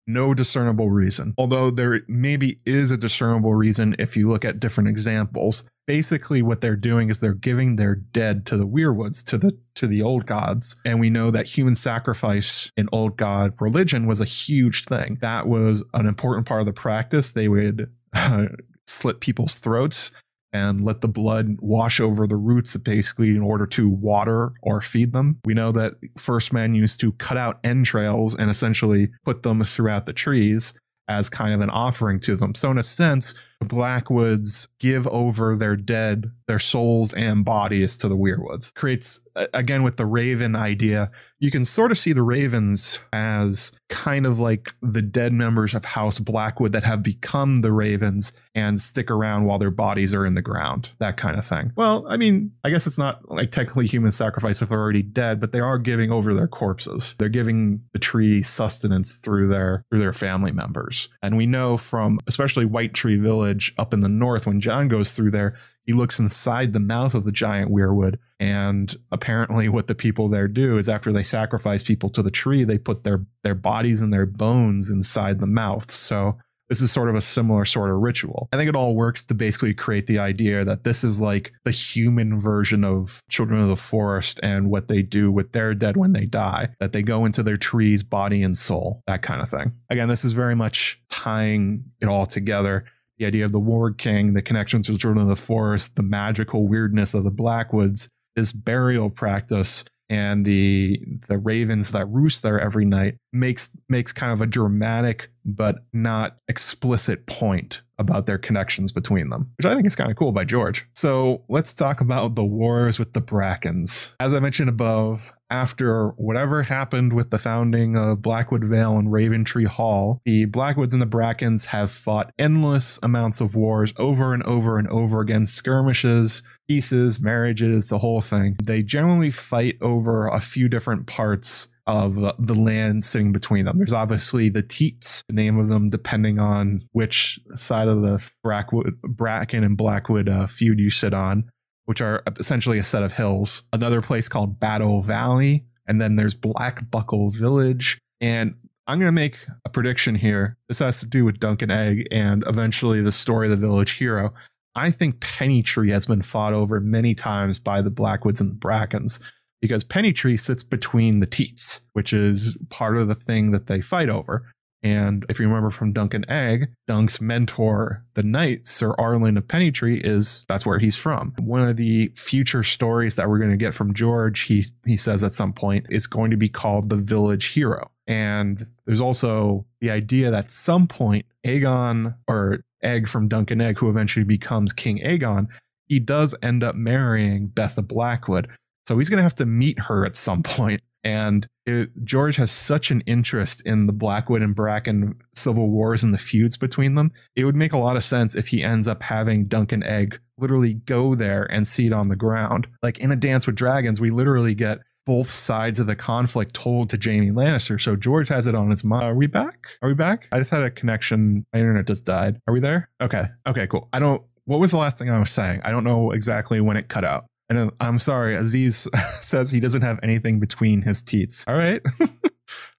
[0.07, 1.36] no discernible reason.
[1.38, 5.65] Although there maybe is a discernible reason if you look at different examples.
[5.86, 9.88] Basically, what they're doing is they're giving their dead to the weirwoods, to the to
[9.88, 10.76] the old gods.
[10.86, 15.17] And we know that human sacrifice in old god religion was a huge thing.
[15.22, 17.32] That was an important part of the practice.
[17.32, 18.47] They would uh,
[18.89, 20.11] slit people's throats
[20.51, 25.13] and let the blood wash over the roots basically in order to water or feed
[25.13, 25.39] them.
[25.45, 30.05] We know that first men used to cut out entrails and essentially put them throughout
[30.05, 30.73] the trees
[31.07, 32.55] as kind of an offering to them.
[32.55, 38.07] So in a sense, the Blackwoods give over their dead, their souls and bodies to
[38.07, 38.74] the Weirwoods.
[38.74, 39.20] Creates,
[39.53, 44.39] again, with the Raven idea, you can sort of see the Ravens as kind of
[44.39, 49.45] like the dead members of House Blackwood that have become the Ravens and stick around
[49.45, 51.74] while their bodies are in the ground, that kind of thing.
[51.76, 55.41] Well, I mean, I guess it's not like technically human sacrifice if they're already dead,
[55.41, 57.14] but they are giving over their corpses.
[57.18, 61.10] They're giving the tree sustenance through their through their family members.
[61.22, 64.87] And we know from especially White Tree Village village up in the north, when Jon
[64.87, 68.17] goes through there, he looks inside the mouth of the giant weirwood.
[68.39, 72.63] And apparently, what the people there do is after they sacrifice people to the tree,
[72.63, 75.91] they put their, their bodies and their bones inside the mouth.
[75.91, 76.37] So
[76.69, 78.47] this is sort of a similar sort of ritual.
[78.53, 81.71] I think it all works to basically create the idea that this is like the
[81.71, 86.13] human version of Children of the Forest and what they do with their dead when
[86.13, 89.73] they die, that they go into their trees, body and soul, that kind of thing.
[89.89, 92.85] Again, this is very much tying it all together
[93.20, 96.67] the idea of the Warg King, the connections to Children of the Forest, the magical
[96.67, 102.86] weirdness of the Blackwoods, this burial practice, and the the ravens that roost there every
[102.86, 109.30] night makes makes kind of a dramatic but not explicit point about their connections between
[109.30, 110.88] them, which I think is kind of cool by George.
[110.95, 114.11] So let's talk about the wars with the Brackens.
[114.20, 119.67] As I mentioned above, after whatever happened with the founding of Blackwood Vale and Raventree
[119.67, 124.77] Hall, the Blackwoods and the Brackens have fought endless amounts of wars over and over
[124.77, 128.55] and over again, skirmishes, peaces, marriages, the whole thing.
[128.63, 133.79] They generally fight over a few different parts of the land sitting between them.
[133.79, 139.01] There's obviously the Teats, the name of them, depending on which side of the Brackwood,
[139.01, 141.49] Bracken and Blackwood uh, feud you sit on,
[141.89, 143.63] which are essentially a set of hills.
[143.73, 147.97] Another place called Battle Valley, and then there's Black Buckle Village.
[148.21, 148.53] And
[148.85, 150.55] I'm going to make a prediction here.
[150.67, 153.93] This has to do with Dunk and Egg and eventually the story of the village
[153.93, 154.35] hero.
[154.75, 159.19] I think Pennytree has been fought over many times by the Blackwoods and the Brackens
[159.59, 164.09] because Pennytree sits between the Teats, which is part of the thing that they fight
[164.09, 164.45] over.
[164.82, 169.45] And if you remember from Dunk and Egg, Dunk's mentor, the knight, Sir Arlen of
[169.45, 171.34] Pennytree, is that's where he's from.
[171.38, 175.23] One of the future stories that we're going to get from George, he he says
[175.23, 177.91] at some point, is going to be called the Village Hero.
[178.07, 183.77] And there's also the idea that some point Aegon or Egg from Dunk and Egg,
[183.80, 185.47] who eventually becomes King Aegon,
[185.88, 188.47] he does end up marrying Betha Blackwood,
[188.86, 190.82] so he's going to have to meet her at some point.
[191.03, 196.13] And it, George has such an interest in the Blackwood and Bracken civil wars and
[196.13, 197.11] the feuds between them.
[197.35, 200.19] It would make a lot of sense if he ends up having Dunk and Egg
[200.37, 202.67] literally go there and see it on the ground.
[202.81, 206.89] Like in A Dance with Dragons, we literally get both sides of the conflict told
[206.89, 207.81] to Jaime Lannister.
[207.81, 209.03] So George has it on his mind.
[209.03, 209.67] Are we back?
[209.81, 210.27] Are we back?
[210.31, 211.45] I just had a connection.
[211.51, 212.39] My internet just died.
[212.47, 212.89] Are we there?
[213.01, 213.25] Okay.
[213.47, 213.89] Okay, cool.
[213.91, 214.21] I don't.
[214.45, 215.61] What was the last thing I was saying?
[215.63, 217.25] I don't know exactly when it cut out.
[217.49, 221.45] And I'm sorry, Aziz says he doesn't have anything between his teats.
[221.47, 221.81] All right.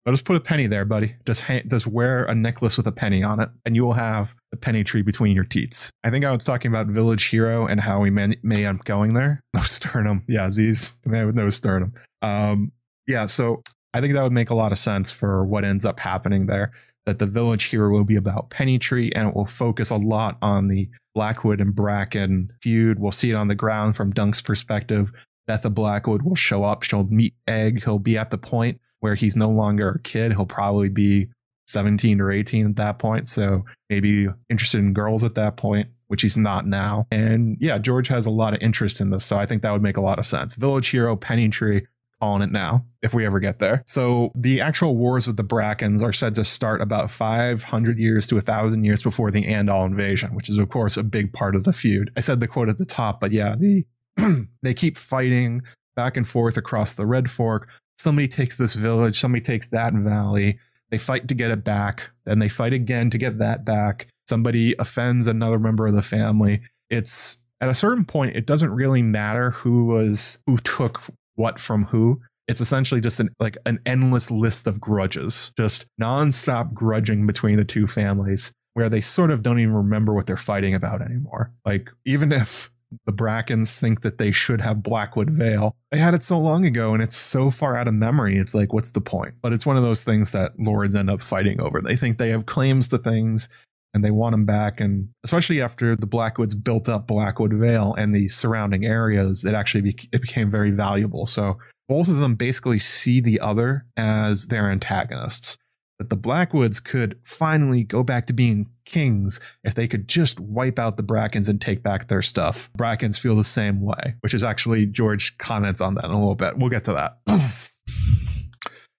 [0.07, 1.15] I'll just put a penny there, buddy.
[1.27, 4.35] Just ha- just wear a necklace with a penny on it, and you will have
[4.51, 5.91] the penny tree between your teats.
[6.05, 8.85] I think I was talking about Village Hero and how we may, may end up
[8.85, 9.43] going there.
[9.55, 10.25] No sternum.
[10.27, 10.93] Yeah, Aziz.
[11.05, 11.93] Man with no sternum.
[12.23, 12.73] Um,
[13.07, 13.63] yeah, so
[13.93, 16.73] I think that would make a lot of sense for what ends up happening there.
[17.05, 20.69] That the Village Hero will be about Pennytree, and it will focus a lot on
[20.69, 22.99] the Blackwood and Bracken feud.
[22.99, 25.13] We'll see it on the ground from Dunk's perspective.
[25.47, 26.83] Betha Blackwood will show up.
[26.83, 27.85] She'll meet Egg.
[27.85, 30.33] He'll be at the point where he's no longer a kid.
[30.33, 31.29] He'll probably be
[31.67, 33.29] 17 or 18 at that point.
[33.29, 37.07] So maybe interested in girls at that point, which he's not now.
[37.11, 39.25] And yeah, George has a lot of interest in this.
[39.25, 40.55] So I think that would make a lot of sense.
[40.55, 41.87] Village Hero, Pennytree,
[42.21, 43.83] on it now if we ever get there.
[43.87, 48.37] So the actual wars with the Brackens are said to start about 500 years to
[48.37, 51.73] 1,000 years before the Andal invasion, which is of course a big part of the
[51.73, 52.11] feud.
[52.17, 53.87] I said the quote at the top, but yeah, the
[54.63, 55.63] they keep fighting
[55.97, 57.69] back and forth across the Red Fork.
[57.99, 60.59] Somebody takes this village, somebody takes that valley.
[60.91, 64.09] They fight to get it back, then they fight again to get that back.
[64.29, 66.63] Somebody offends another member of the family.
[66.89, 71.03] It's at a certain point, it doesn't really matter who was who took
[71.35, 72.21] what from who.
[72.49, 77.65] it's essentially just an like an endless list of grudges, just nonstop grudging between the
[77.65, 81.53] two families where they sort of don't even remember what they're fighting about anymore.
[81.65, 82.71] Like even if
[83.07, 85.77] the Brackens think that they should have Blackwood Vale.
[85.91, 88.37] They had it so long ago and it's so far out of memory.
[88.37, 89.35] It's like, what's the point?
[89.43, 91.81] But it's one of those things that lords end up fighting over.
[91.81, 93.49] They think they have claims to things
[93.95, 94.81] and they want them back.
[94.81, 99.83] And especially after the Blackwoods built up Blackwood Vale and the surrounding areas, it actually
[99.83, 101.27] be- it became very valuable.
[101.27, 105.59] So both of them basically see the other as their antagonists
[106.01, 110.79] that the Blackwoods could finally go back to being kings if they could just wipe
[110.79, 112.71] out the Brackens and take back their stuff.
[112.73, 116.35] Brackens feel the same way, which is actually George comments on that in a little
[116.35, 116.57] bit.
[116.57, 117.19] We'll get to that.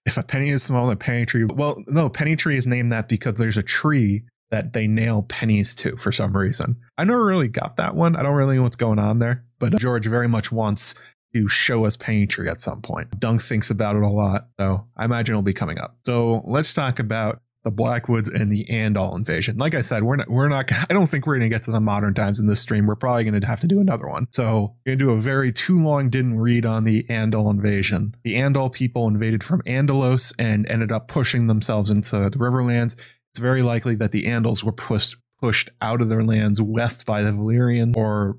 [0.06, 2.92] if a penny is smaller than a penny tree, well, no, penny tree is named
[2.92, 6.78] that because there's a tree that they nail pennies to for some reason.
[6.98, 8.16] I never really got that one.
[8.16, 10.96] I don't really know what's going on there, but George very much wants
[11.34, 13.20] to show us Pennytree at some point.
[13.20, 15.98] Dunk thinks about it a lot, so I imagine it'll be coming up.
[16.06, 19.58] So let's talk about the Blackwoods and the Andal invasion.
[19.58, 21.72] Like I said, we're not, we're not, I don't think we're going to get to
[21.72, 22.88] the modern times in this stream.
[22.88, 24.28] We're probably going to have to do another one.
[24.32, 28.16] So we're going to do a very too long didn't read on the Andal invasion.
[28.24, 33.00] The Andal people invaded from Andalos and ended up pushing themselves into the Riverlands.
[33.34, 37.24] It's very likely that the Andals were pushed pushed out of their lands west by
[37.24, 38.38] the Valyrian or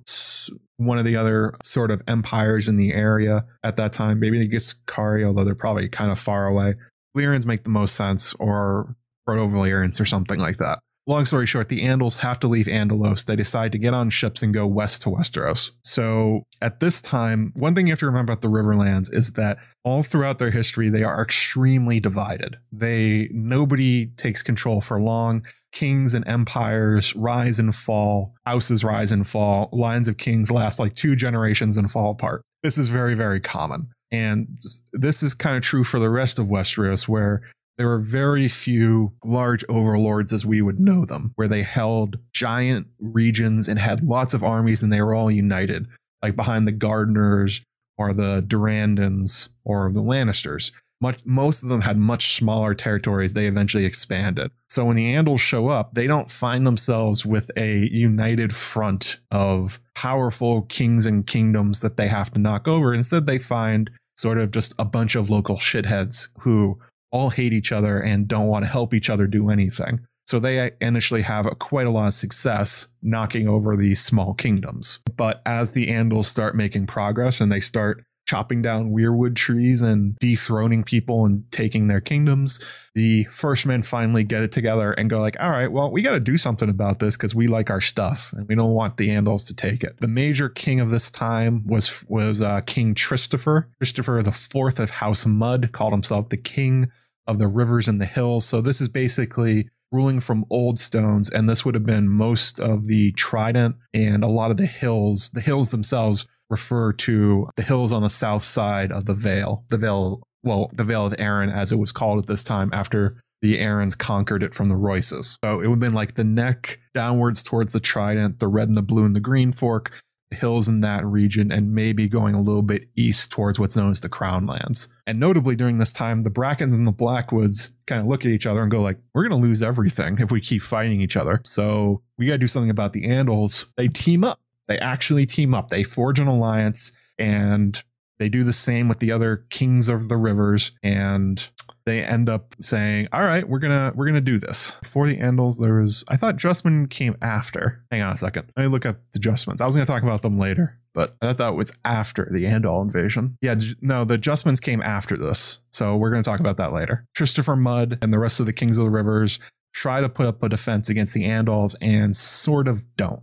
[0.77, 4.21] one of the other sort of empires in the area at that time.
[4.21, 6.77] Maybe the Giscari, although they're probably kind of far away.
[7.17, 8.95] Valyrians make the most sense, or
[9.27, 10.79] Proto Valyrians, or something like that.
[11.07, 13.25] Long story short, the Andals have to leave Andalos.
[13.25, 15.73] They decide to get on ships and go west to Westeros.
[15.83, 19.59] So at this time, one thing you have to remember about the Riverlands is that
[19.85, 22.57] all throughout their history, they are extremely divided.
[22.71, 29.27] They nobody takes control for long kings and empires rise and fall, houses rise and
[29.27, 32.43] fall, lines of kings last like two generations and fall apart.
[32.63, 33.89] This is very, very common.
[34.13, 34.47] And
[34.93, 37.41] this is kind of true for the rest of Westeros, where
[37.79, 42.87] there were very few large overlords as we would know them, where they held giant
[42.99, 45.87] regions and had lots of armies and they were all united,
[46.23, 47.63] like behind the Gardeners
[47.99, 50.73] or the Durrandons or the Lannisters.
[51.01, 53.35] Much most of them had much smaller territories.
[53.35, 54.53] They eventually expanded.
[54.69, 59.81] So when the andals show up they don't find themselves with a united front of
[59.97, 62.95] powerful kings and kingdoms that they have to knock over.
[62.95, 66.79] Instead they find sort of just a bunch of local shitheads who
[67.13, 70.71] all hate each other and don't want to help each other do anything so they
[70.81, 75.89] initially have quite a lot of success knocking over these small kingdoms but as the
[75.89, 81.45] andals start making progress and they start chopping down weirwood trees and dethroning people and
[81.51, 82.65] taking their kingdoms.
[82.95, 86.13] The first men finally get it together and go like, all right, well, we got
[86.13, 89.09] to do something about this because we like our stuff and we don't want the
[89.09, 90.01] Andals to take it.
[90.01, 93.69] The major king of this time was was uh, King Christopher.
[93.79, 96.91] Christopher the fourth of House Mudd called himself the king
[97.27, 98.45] of the rivers and the hills.
[98.47, 102.87] So this is basically ruling from old stones and this would have been most of
[102.87, 107.93] the trident and a lot of the hills the hills themselves refer to the hills
[107.93, 111.73] on the south side of the Vale, the Vale, well, the Vale of Arryn, as
[111.73, 115.39] it was called at this time after the Arryns conquered it from the Royces.
[115.43, 118.77] So it would have been like the neck downwards towards the Trident, the red and
[118.77, 119.91] the blue and the green fork,
[120.35, 124.01] hills in that region, and maybe going a little bit east towards what's known as
[124.01, 124.93] the Crown Lands.
[125.07, 128.47] And notably during this time, the Brackens and the Blackwoods kind of look at each
[128.47, 131.41] other and go like, we're going to lose everything if we keep fighting each other.
[131.45, 133.67] So we got to do something about the Andals.
[133.77, 134.39] They team up
[134.73, 135.69] they actually team up.
[135.69, 137.83] They forge an alliance and
[138.19, 141.51] they do the same with the other kings of the rivers and
[141.85, 145.61] they end up saying, "All right, we're gonna we're gonna do this." Before the Andals,
[145.61, 147.85] there was I thought Justman came after.
[147.91, 148.51] Hang on a second.
[148.57, 149.61] Let me look up the Justmans.
[149.61, 152.83] I was gonna talk about them later, but I thought it was after the Andal
[152.83, 153.37] invasion.
[153.41, 157.05] Yeah, no, the Justmans came after this, so we're gonna talk about that later.
[157.17, 159.39] Christopher Mudd and the rest of the kings of the rivers
[159.75, 163.23] try to put up a defense against the Andals and sort of don't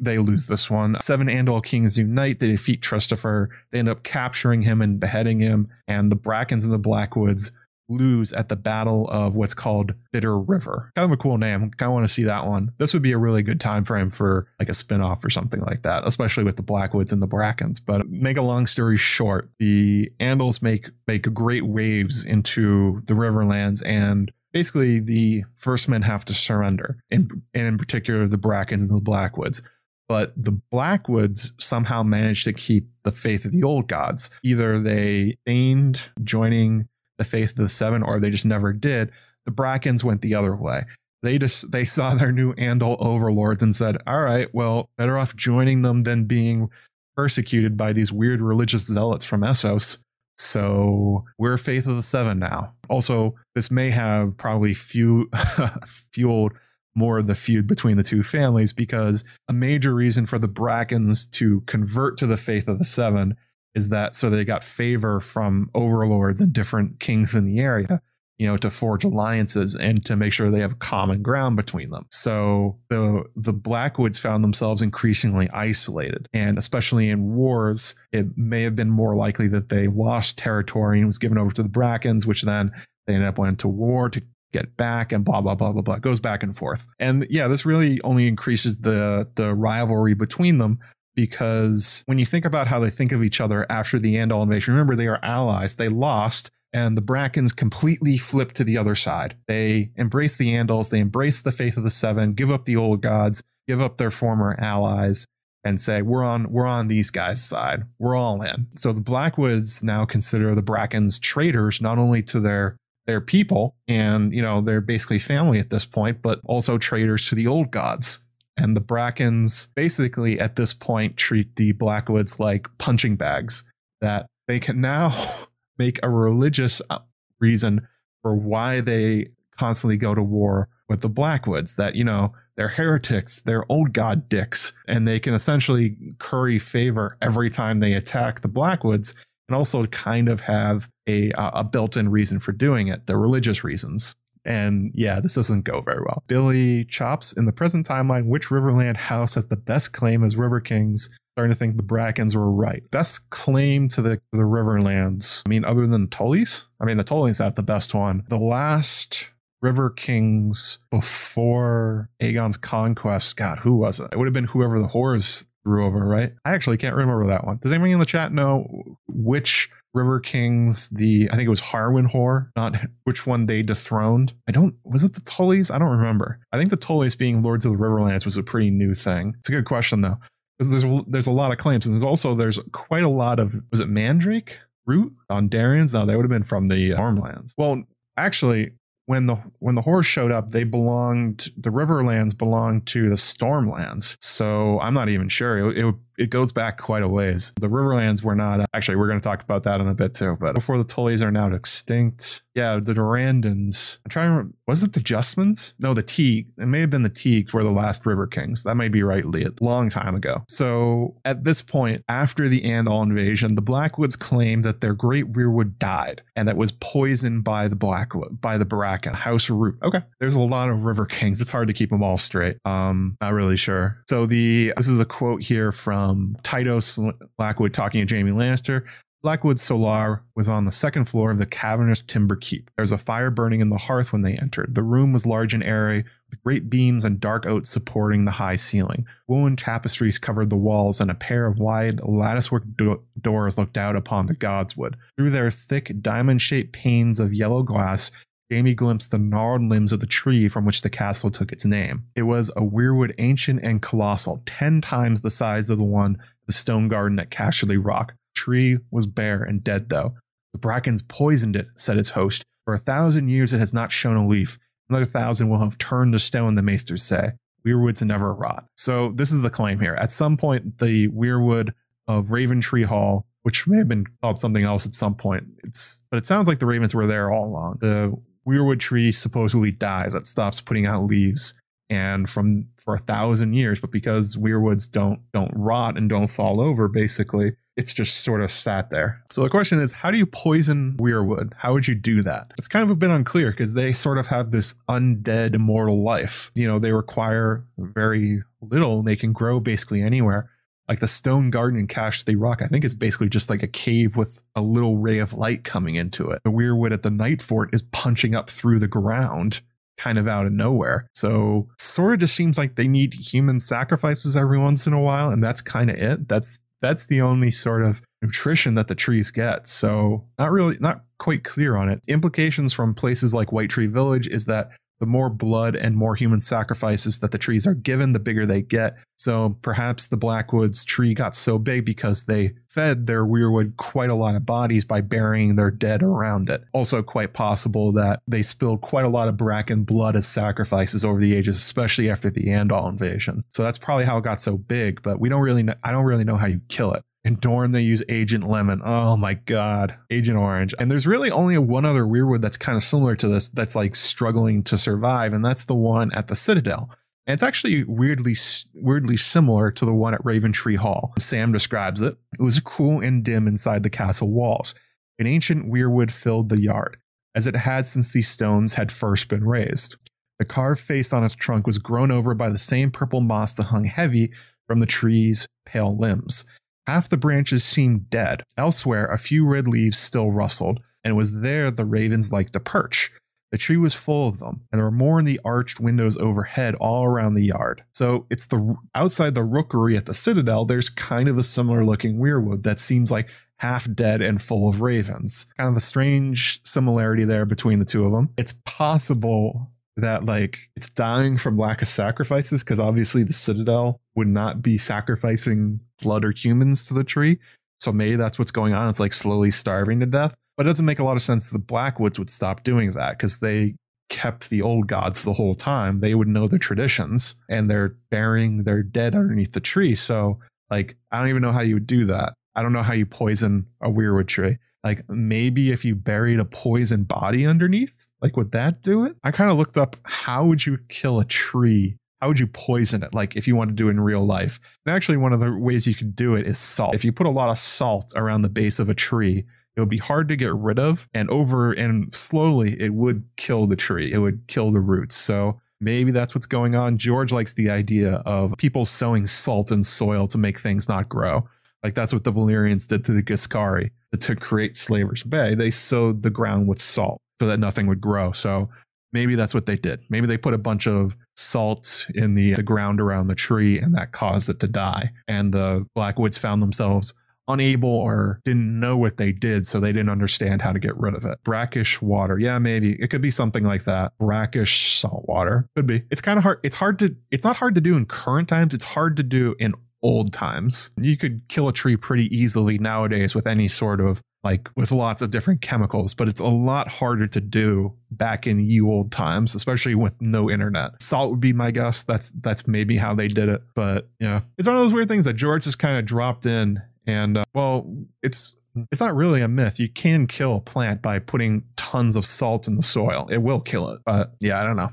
[0.00, 0.96] they lose this one.
[1.00, 2.38] Seven Andal kings unite.
[2.38, 3.50] They defeat Christopher.
[3.70, 5.68] They end up capturing him and beheading him.
[5.86, 7.52] And the Brackens and the Blackwoods
[7.88, 10.92] lose at the Battle of what's called Bitter River.
[10.94, 11.70] Kind of a cool name.
[11.70, 12.72] Kind of want to see that one.
[12.78, 15.82] This would be a really good time frame for like a spinoff or something like
[15.82, 17.78] that, especially with the Blackwoods and the Brackens.
[17.84, 23.82] But make a long story short, the Andals make make great waves into the Riverlands
[23.86, 28.96] and basically the first men have to surrender, and, and in particular the Brackens and
[28.96, 29.60] the Blackwoods.
[30.08, 34.30] But the Blackwoods somehow managed to keep the faith of the old gods.
[34.42, 36.88] Either they feigned joining
[37.18, 39.12] the faith of the seven, or they just never did.
[39.44, 40.84] The Brackens went the other way.
[41.22, 45.36] They just they saw their new Andal overlords and said, "All right, well, better off
[45.36, 46.68] joining them than being
[47.16, 49.98] persecuted by these weird religious zealots from Essos."
[50.38, 52.74] So we're Faith of the Seven now.
[52.90, 55.30] Also, this may have probably few,
[56.12, 56.52] fueled
[56.94, 61.30] more of the feud between the two families because a major reason for the Brackens
[61.32, 63.36] to convert to the Faith of the Seven
[63.76, 68.02] is that so they got favor from overlords and different kings in the area
[68.38, 72.06] you know to forge alliances and to make sure they have common ground between them.
[72.10, 78.76] So the the blackwoods found themselves increasingly isolated and especially in wars it may have
[78.76, 82.42] been more likely that they lost territory and was given over to the brackens which
[82.42, 82.72] then
[83.06, 84.22] they ended up went to war to
[84.52, 85.98] get back and blah blah blah blah blah.
[85.98, 86.86] Goes back and forth.
[86.98, 90.78] And yeah this really only increases the the rivalry between them
[91.16, 94.74] because when you think about how they think of each other after the Andal invasion,
[94.74, 95.74] remember they are allies.
[95.74, 99.36] They lost, and the Brackens completely flip to the other side.
[99.48, 103.00] They embrace the Andals, they embrace the faith of the Seven, give up the old
[103.00, 105.26] gods, give up their former allies,
[105.64, 107.84] and say we're on we're on these guys' side.
[107.98, 108.68] We're all in.
[108.76, 114.32] So the Blackwoods now consider the Brackens traitors not only to their their people and
[114.32, 118.20] you know they're basically family at this point, but also traitors to the old gods.
[118.56, 123.64] And the Brackens basically at this point treat the Blackwoods like punching bags
[124.00, 125.12] that they can now
[125.78, 126.98] make a religious uh,
[127.38, 127.86] reason
[128.22, 131.76] for why they constantly go to war with the Blackwoods.
[131.76, 137.18] That, you know, they're heretics, they're old god dicks, and they can essentially curry favor
[137.20, 139.14] every time they attack the Blackwoods
[139.48, 143.62] and also kind of have a, a built in reason for doing it, the religious
[143.62, 144.16] reasons.
[144.46, 146.22] And yeah, this doesn't go very well.
[146.28, 150.60] Billy chops in the present timeline, which Riverland house has the best claim as River
[150.60, 151.10] Kings?
[151.36, 152.82] starting to think the Brackens were right.
[152.90, 155.42] Best claim to the the Riverlands.
[155.44, 156.64] I mean, other than Tullys?
[156.80, 158.24] I mean, the Tullys have the best one.
[158.30, 163.36] The last River Kings before Aegon's conquest.
[163.36, 164.08] God, who was it?
[164.12, 166.32] It would have been whoever the Hoares threw over, right?
[166.46, 167.58] I actually can't remember that one.
[167.58, 172.06] Does anybody in the chat know which River Kings, the I think it was Harwyn
[172.06, 174.34] Hoare, not which one they dethroned.
[174.46, 175.74] I don't was it the Tullys?
[175.74, 176.38] I don't remember.
[176.52, 179.34] I think the Tullys being Lords of the Riverlands was a pretty new thing.
[179.38, 180.18] It's a good question though
[180.58, 183.54] because there's there's a lot of claims, and there's also there's quite a lot of
[183.70, 185.94] was it Mandrake root on Darians?
[185.94, 187.54] No, they would have been from the Stormlands.
[187.56, 187.82] Well,
[188.16, 188.72] actually,
[189.06, 194.16] when the when the Hoares showed up, they belonged the Riverlands belonged to the Stormlands.
[194.20, 195.70] So I'm not even sure.
[195.70, 197.52] It, it, it goes back quite a ways.
[197.60, 198.96] The Riverlands were not actually.
[198.96, 200.36] We're going to talk about that in a bit too.
[200.40, 203.98] But before the Tullys are now extinct, yeah, the Durrandons.
[204.04, 205.74] I'm trying to remember, was it the Justmans?
[205.78, 206.48] No, the Teague.
[206.58, 208.64] It may have been the Teagues were the last River Kings.
[208.64, 209.50] That may be right, Leah.
[209.60, 210.42] Long time ago.
[210.48, 215.78] So at this point, after the Andal invasion, the Blackwoods claimed that their great Weirwood
[215.78, 219.78] died and that was poisoned by the Blackwood, by the Bracken House Root.
[219.82, 220.00] Okay.
[220.20, 221.40] There's a lot of River Kings.
[221.40, 222.56] It's hard to keep them all straight.
[222.64, 224.02] Um, not really sure.
[224.08, 226.98] So the this is a quote here from Um, Tytos
[227.36, 228.84] Blackwood talking to Jaime Lannister.
[229.22, 232.70] Blackwood Solar was on the second floor of the cavernous timber keep.
[232.76, 234.74] There was a fire burning in the hearth when they entered.
[234.74, 238.54] The room was large and airy, with great beams and dark oaks supporting the high
[238.54, 239.04] ceiling.
[239.26, 243.96] Woven tapestries covered the walls, and a pair of wide latticework do- doors looked out
[243.96, 244.94] upon the godswood.
[245.16, 248.12] Through their thick, diamond shaped panes of yellow glass,
[248.50, 252.04] Jaime glimpsed the gnarled limbs of the tree from which the castle took its name.
[252.14, 256.52] It was a weirwood ancient and colossal, ten times the size of the one the
[256.52, 260.14] stone garden at Casterly Rock tree was bare and dead, though.
[260.52, 262.44] The brackens poisoned it, said its host.
[262.64, 264.58] For a thousand years it has not shown a leaf.
[264.88, 267.32] Another thousand will have turned to stone, the maesters say.
[267.66, 268.66] Weirwoods never rot.
[268.76, 269.94] So this is the claim here.
[269.94, 271.72] At some point, the weirwood
[272.06, 276.18] of Raventree Hall, which may have been called something else at some point, it's but
[276.18, 277.78] it sounds like the ravens were there all along.
[277.80, 278.16] The
[278.46, 280.14] weirwood tree supposedly dies.
[280.14, 281.54] It stops putting out leaves.
[281.88, 286.60] And from for a thousand years but because weirwoods don't don't rot and don't fall
[286.60, 289.22] over basically it's just sort of sat there.
[289.30, 291.52] So the question is how do you poison weirwood?
[291.56, 292.52] How would you do that?
[292.58, 296.50] It's kind of a bit unclear because they sort of have this undead immortal life.
[296.54, 299.02] You know they require very little.
[299.02, 300.50] They can grow basically anywhere
[300.88, 304.16] like the stone garden in Casterly Rock, I think is basically just like a cave
[304.16, 306.42] with a little ray of light coming into it.
[306.44, 309.62] The weirwood at the Night Fort is punching up through the ground
[309.96, 311.08] kind of out of nowhere.
[311.14, 315.30] So sort of just seems like they need human sacrifices every once in a while,
[315.30, 316.28] and that's kind of it.
[316.28, 319.66] That's that's the only sort of nutrition that the trees get.
[319.66, 322.02] So not really not quite clear on it.
[322.06, 326.40] Implications from places like White Tree Village is that the more blood and more human
[326.40, 328.96] sacrifices that the trees are given, the bigger they get.
[329.16, 334.14] So perhaps the Blackwoods tree got so big because they fed their weirwood quite a
[334.14, 336.62] lot of bodies by burying their dead around it.
[336.72, 341.20] Also, quite possible that they spilled quite a lot of bracken blood as sacrifices over
[341.20, 343.44] the ages, especially after the Andal invasion.
[343.48, 346.04] So that's probably how it got so big, but we don't really know, I don't
[346.04, 348.80] really know how you kill it In Dorne, they use Agent Lemon.
[348.84, 349.96] Oh my God.
[350.12, 350.76] Agent Orange.
[350.78, 353.96] And there's really only one other Weirwood that's kind of similar to this that's like
[353.96, 356.88] struggling to survive, and that's the one at the Citadel.
[357.26, 358.34] And it's actually weirdly
[358.74, 361.14] weirdly similar to the one at Raventree Hall.
[361.18, 362.16] Sam describes it.
[362.38, 364.76] It was cool and dim inside the castle walls.
[365.18, 366.96] An ancient weirwood filled the yard,
[367.34, 369.96] as it had since these stones had first been raised.
[370.38, 373.66] The carved face on its trunk was grown over by the same purple moss that
[373.66, 374.32] hung heavy
[374.68, 376.44] from the tree's pale limbs.
[376.86, 378.44] Half the branches seemed dead.
[378.56, 382.60] Elsewhere, a few red leaves still rustled, and it was there the ravens liked to
[382.60, 383.10] perch.
[383.52, 386.74] The tree was full of them, and there were more in the arched windows overhead
[386.76, 387.82] all around the yard.
[387.92, 392.18] So it's the outside the rookery at the citadel, there's kind of a similar looking
[392.18, 393.28] weirwood that seems like
[393.58, 395.46] half dead and full of ravens.
[395.56, 398.30] Kind of a strange similarity there between the two of them.
[398.36, 404.28] It's possible that like it's dying from lack of sacrifices because obviously the citadel would
[404.28, 407.38] not be sacrificing blood or humans to the tree.
[407.80, 408.88] So maybe that's what's going on.
[408.88, 410.34] It's like slowly starving to death.
[410.56, 413.40] But it doesn't make a lot of sense the blackwoods would stop doing that because
[413.40, 413.74] they
[414.08, 415.98] kept the old gods the whole time.
[415.98, 419.94] They would know the traditions and they're burying their dead underneath the tree.
[419.94, 420.38] So
[420.70, 422.34] like i don't even know how you would do that.
[422.54, 424.58] I don't know how you poison a weirwood tree.
[424.82, 429.16] Like maybe if you buried a poison body underneath like, would that do it?
[429.22, 431.96] I kind of looked up how would you kill a tree?
[432.20, 433.12] How would you poison it?
[433.12, 434.58] Like, if you want to do it in real life.
[434.84, 436.94] And actually, one of the ways you could do it is salt.
[436.94, 439.44] If you put a lot of salt around the base of a tree,
[439.76, 441.08] it would be hard to get rid of.
[441.12, 445.14] And over and slowly, it would kill the tree, it would kill the roots.
[445.14, 446.96] So, Maybe that's what's going on.
[446.96, 451.46] George likes the idea of people sowing salt in soil to make things not grow.
[451.82, 455.54] Like that's what the Valyrians did to the Giscari to create Slaver's Bay.
[455.54, 458.32] They sowed the ground with salt so that nothing would grow.
[458.32, 458.70] So
[459.12, 460.04] maybe that's what they did.
[460.08, 463.94] Maybe they put a bunch of salt in the, the ground around the tree and
[463.94, 465.10] that caused it to die.
[465.28, 467.14] And the Blackwoods found themselves
[467.48, 471.14] unable or didn't know what they did, so they didn't understand how to get rid
[471.14, 471.38] of it.
[471.44, 472.38] Brackish water.
[472.38, 472.96] Yeah, maybe.
[473.00, 474.12] It could be something like that.
[474.18, 475.68] Brackish salt water.
[475.76, 476.02] Could be.
[476.10, 476.58] It's kind of hard.
[476.62, 478.74] It's hard to it's not hard to do in current times.
[478.74, 480.90] It's hard to do in old times.
[481.00, 485.22] You could kill a tree pretty easily nowadays with any sort of like with lots
[485.22, 489.56] of different chemicals, but it's a lot harder to do back in you old times,
[489.56, 491.02] especially with no internet.
[491.02, 492.04] Salt would be my guess.
[492.04, 495.24] That's that's maybe how they did it, but yeah, it's one of those weird things
[495.24, 497.92] that George just kind of dropped in, and uh, well,
[498.22, 498.56] it's
[498.92, 499.80] it's not really a myth.
[499.80, 503.26] You can kill a plant by putting tons of salt in the soil.
[503.28, 504.90] It will kill it, but yeah, I don't know.